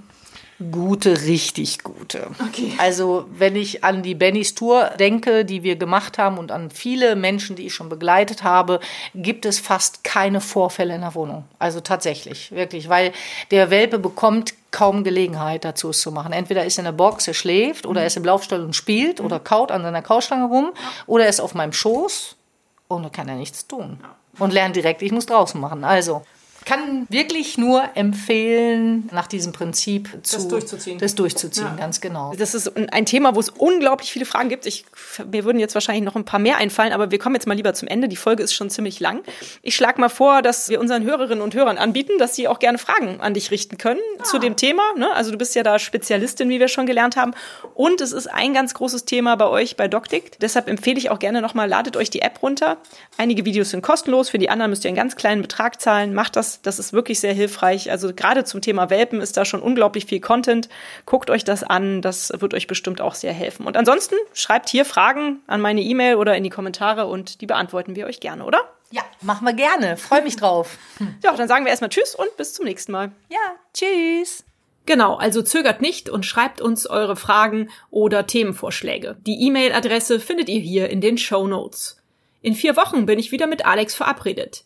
Gute, 0.70 1.22
richtig 1.26 1.82
gute. 1.82 2.30
Okay. 2.48 2.72
Also 2.78 3.26
wenn 3.30 3.56
ich 3.56 3.84
an 3.84 4.02
die 4.02 4.14
Bennys 4.14 4.54
Tour 4.54 4.90
denke, 4.98 5.44
die 5.44 5.62
wir 5.62 5.76
gemacht 5.76 6.16
haben 6.16 6.38
und 6.38 6.50
an 6.50 6.70
viele 6.70 7.14
Menschen, 7.14 7.56
die 7.56 7.66
ich 7.66 7.74
schon 7.74 7.90
begleitet 7.90 8.42
habe, 8.42 8.80
gibt 9.14 9.44
es 9.44 9.58
fast 9.58 10.02
keine 10.02 10.40
Vorfälle 10.40 10.94
in 10.94 11.02
der 11.02 11.14
Wohnung. 11.14 11.44
Also 11.58 11.80
tatsächlich, 11.80 12.52
wirklich, 12.52 12.88
weil 12.88 13.12
der 13.50 13.68
Welpe 13.68 13.98
bekommt 13.98 14.54
kaum 14.70 15.04
Gelegenheit 15.04 15.64
dazu 15.64 15.90
es 15.90 16.00
zu 16.00 16.10
machen. 16.10 16.32
Entweder 16.32 16.64
ist 16.64 16.78
er 16.78 16.80
in 16.80 16.84
der 16.86 16.92
Box, 16.92 17.28
er 17.28 17.34
schläft, 17.34 17.84
oder 17.84 18.00
er 18.00 18.06
ist 18.06 18.16
im 18.16 18.24
Laufstall 18.24 18.62
und 18.62 18.74
spielt 18.74 19.20
mhm. 19.20 19.26
oder 19.26 19.38
kaut 19.38 19.70
an 19.70 19.82
seiner 19.82 20.02
Kaustange 20.02 20.46
rum, 20.46 20.70
oder 21.06 21.24
er 21.24 21.30
ist 21.30 21.40
auf 21.40 21.54
meinem 21.54 21.74
Schoß 21.74 22.34
und 22.88 23.02
da 23.02 23.10
kann 23.10 23.28
er 23.28 23.36
nichts 23.36 23.66
tun. 23.66 24.00
Und 24.38 24.52
lernt 24.52 24.76
direkt, 24.76 25.02
ich 25.02 25.12
muss 25.12 25.26
draußen 25.26 25.60
machen. 25.60 25.84
Also 25.84 26.22
kann 26.66 27.06
wirklich 27.10 27.58
nur 27.58 27.84
empfehlen, 27.94 29.08
nach 29.12 29.28
diesem 29.28 29.52
Prinzip 29.52 30.08
zu, 30.24 30.36
das 30.36 30.48
durchzuziehen. 30.48 30.98
Das 30.98 31.14
durchzuziehen, 31.14 31.68
ja. 31.68 31.76
ganz 31.76 32.00
genau. 32.00 32.34
Das 32.36 32.56
ist 32.56 32.76
ein 32.76 33.06
Thema, 33.06 33.36
wo 33.36 33.40
es 33.40 33.50
unglaublich 33.50 34.10
viele 34.10 34.26
Fragen 34.26 34.48
gibt. 34.48 34.66
Ich, 34.66 34.84
mir 35.30 35.44
würden 35.44 35.60
jetzt 35.60 35.74
wahrscheinlich 35.74 36.04
noch 36.04 36.16
ein 36.16 36.24
paar 36.24 36.40
mehr 36.40 36.56
einfallen, 36.56 36.92
aber 36.92 37.12
wir 37.12 37.20
kommen 37.20 37.36
jetzt 37.36 37.46
mal 37.46 37.54
lieber 37.54 37.72
zum 37.72 37.86
Ende. 37.86 38.08
Die 38.08 38.16
Folge 38.16 38.42
ist 38.42 38.52
schon 38.52 38.68
ziemlich 38.68 38.98
lang. 38.98 39.22
Ich 39.62 39.76
schlage 39.76 40.00
mal 40.00 40.08
vor, 40.08 40.42
dass 40.42 40.68
wir 40.68 40.80
unseren 40.80 41.04
Hörerinnen 41.04 41.40
und 41.40 41.54
Hörern 41.54 41.78
anbieten, 41.78 42.18
dass 42.18 42.34
sie 42.34 42.48
auch 42.48 42.58
gerne 42.58 42.78
Fragen 42.78 43.20
an 43.20 43.32
dich 43.32 43.52
richten 43.52 43.78
können 43.78 44.00
ah. 44.18 44.24
zu 44.24 44.40
dem 44.40 44.56
Thema. 44.56 44.82
Ne? 44.96 45.14
Also 45.14 45.30
du 45.30 45.38
bist 45.38 45.54
ja 45.54 45.62
da 45.62 45.78
Spezialistin, 45.78 46.48
wie 46.48 46.58
wir 46.58 46.66
schon 46.66 46.86
gelernt 46.86 47.14
haben. 47.14 47.32
Und 47.74 48.00
es 48.00 48.10
ist 48.10 48.26
ein 48.26 48.54
ganz 48.54 48.74
großes 48.74 49.04
Thema 49.04 49.36
bei 49.36 49.46
euch 49.46 49.76
bei 49.76 49.86
DocDict. 49.86 50.42
Deshalb 50.42 50.66
empfehle 50.68 50.98
ich 50.98 51.10
auch 51.10 51.20
gerne 51.20 51.40
nochmal, 51.42 51.68
ladet 51.68 51.96
euch 51.96 52.10
die 52.10 52.22
App 52.22 52.42
runter. 52.42 52.78
Einige 53.18 53.44
Videos 53.44 53.70
sind 53.70 53.82
kostenlos, 53.82 54.30
für 54.30 54.38
die 54.38 54.50
anderen 54.50 54.70
müsst 54.70 54.84
ihr 54.84 54.88
einen 54.88 54.96
ganz 54.96 55.14
kleinen 55.14 55.42
Betrag 55.42 55.80
zahlen. 55.80 56.12
Macht 56.12 56.36
das, 56.56 56.62
das 56.62 56.78
ist 56.78 56.92
wirklich 56.92 57.20
sehr 57.20 57.32
hilfreich. 57.32 57.90
Also 57.90 58.12
gerade 58.14 58.44
zum 58.44 58.60
Thema 58.60 58.90
Welpen 58.90 59.20
ist 59.20 59.36
da 59.36 59.44
schon 59.44 59.60
unglaublich 59.60 60.06
viel 60.06 60.20
Content. 60.20 60.68
Guckt 61.04 61.30
euch 61.30 61.44
das 61.44 61.62
an, 61.62 62.02
das 62.02 62.32
wird 62.38 62.54
euch 62.54 62.66
bestimmt 62.66 63.00
auch 63.00 63.14
sehr 63.14 63.32
helfen. 63.32 63.66
Und 63.66 63.76
ansonsten 63.76 64.16
schreibt 64.32 64.68
hier 64.68 64.84
Fragen 64.84 65.40
an 65.46 65.60
meine 65.60 65.82
E-Mail 65.82 66.16
oder 66.16 66.36
in 66.36 66.44
die 66.44 66.50
Kommentare 66.50 67.06
und 67.06 67.40
die 67.40 67.46
beantworten 67.46 67.96
wir 67.96 68.06
euch 68.06 68.20
gerne, 68.20 68.44
oder? 68.44 68.60
Ja, 68.90 69.02
machen 69.20 69.44
wir 69.44 69.52
gerne. 69.52 69.96
Freue 69.96 70.22
mich 70.22 70.36
drauf. 70.36 70.78
Ja, 71.22 71.34
dann 71.34 71.48
sagen 71.48 71.64
wir 71.64 71.70
erstmal 71.70 71.90
Tschüss 71.90 72.14
und 72.14 72.36
bis 72.36 72.54
zum 72.54 72.64
nächsten 72.64 72.92
Mal. 72.92 73.10
Ja, 73.28 73.38
tschüss. 73.74 74.44
Genau, 74.86 75.16
also 75.16 75.42
zögert 75.42 75.80
nicht 75.80 76.08
und 76.08 76.24
schreibt 76.24 76.60
uns 76.60 76.86
eure 76.86 77.16
Fragen 77.16 77.70
oder 77.90 78.26
Themenvorschläge. 78.26 79.16
Die 79.26 79.46
E-Mail-Adresse 79.46 80.20
findet 80.20 80.48
ihr 80.48 80.60
hier 80.60 80.88
in 80.88 81.00
den 81.00 81.18
Show 81.18 81.46
Notes. 81.48 82.00
In 82.40 82.54
vier 82.54 82.76
Wochen 82.76 83.06
bin 83.06 83.18
ich 83.18 83.32
wieder 83.32 83.48
mit 83.48 83.66
Alex 83.66 83.96
verabredet. 83.96 84.65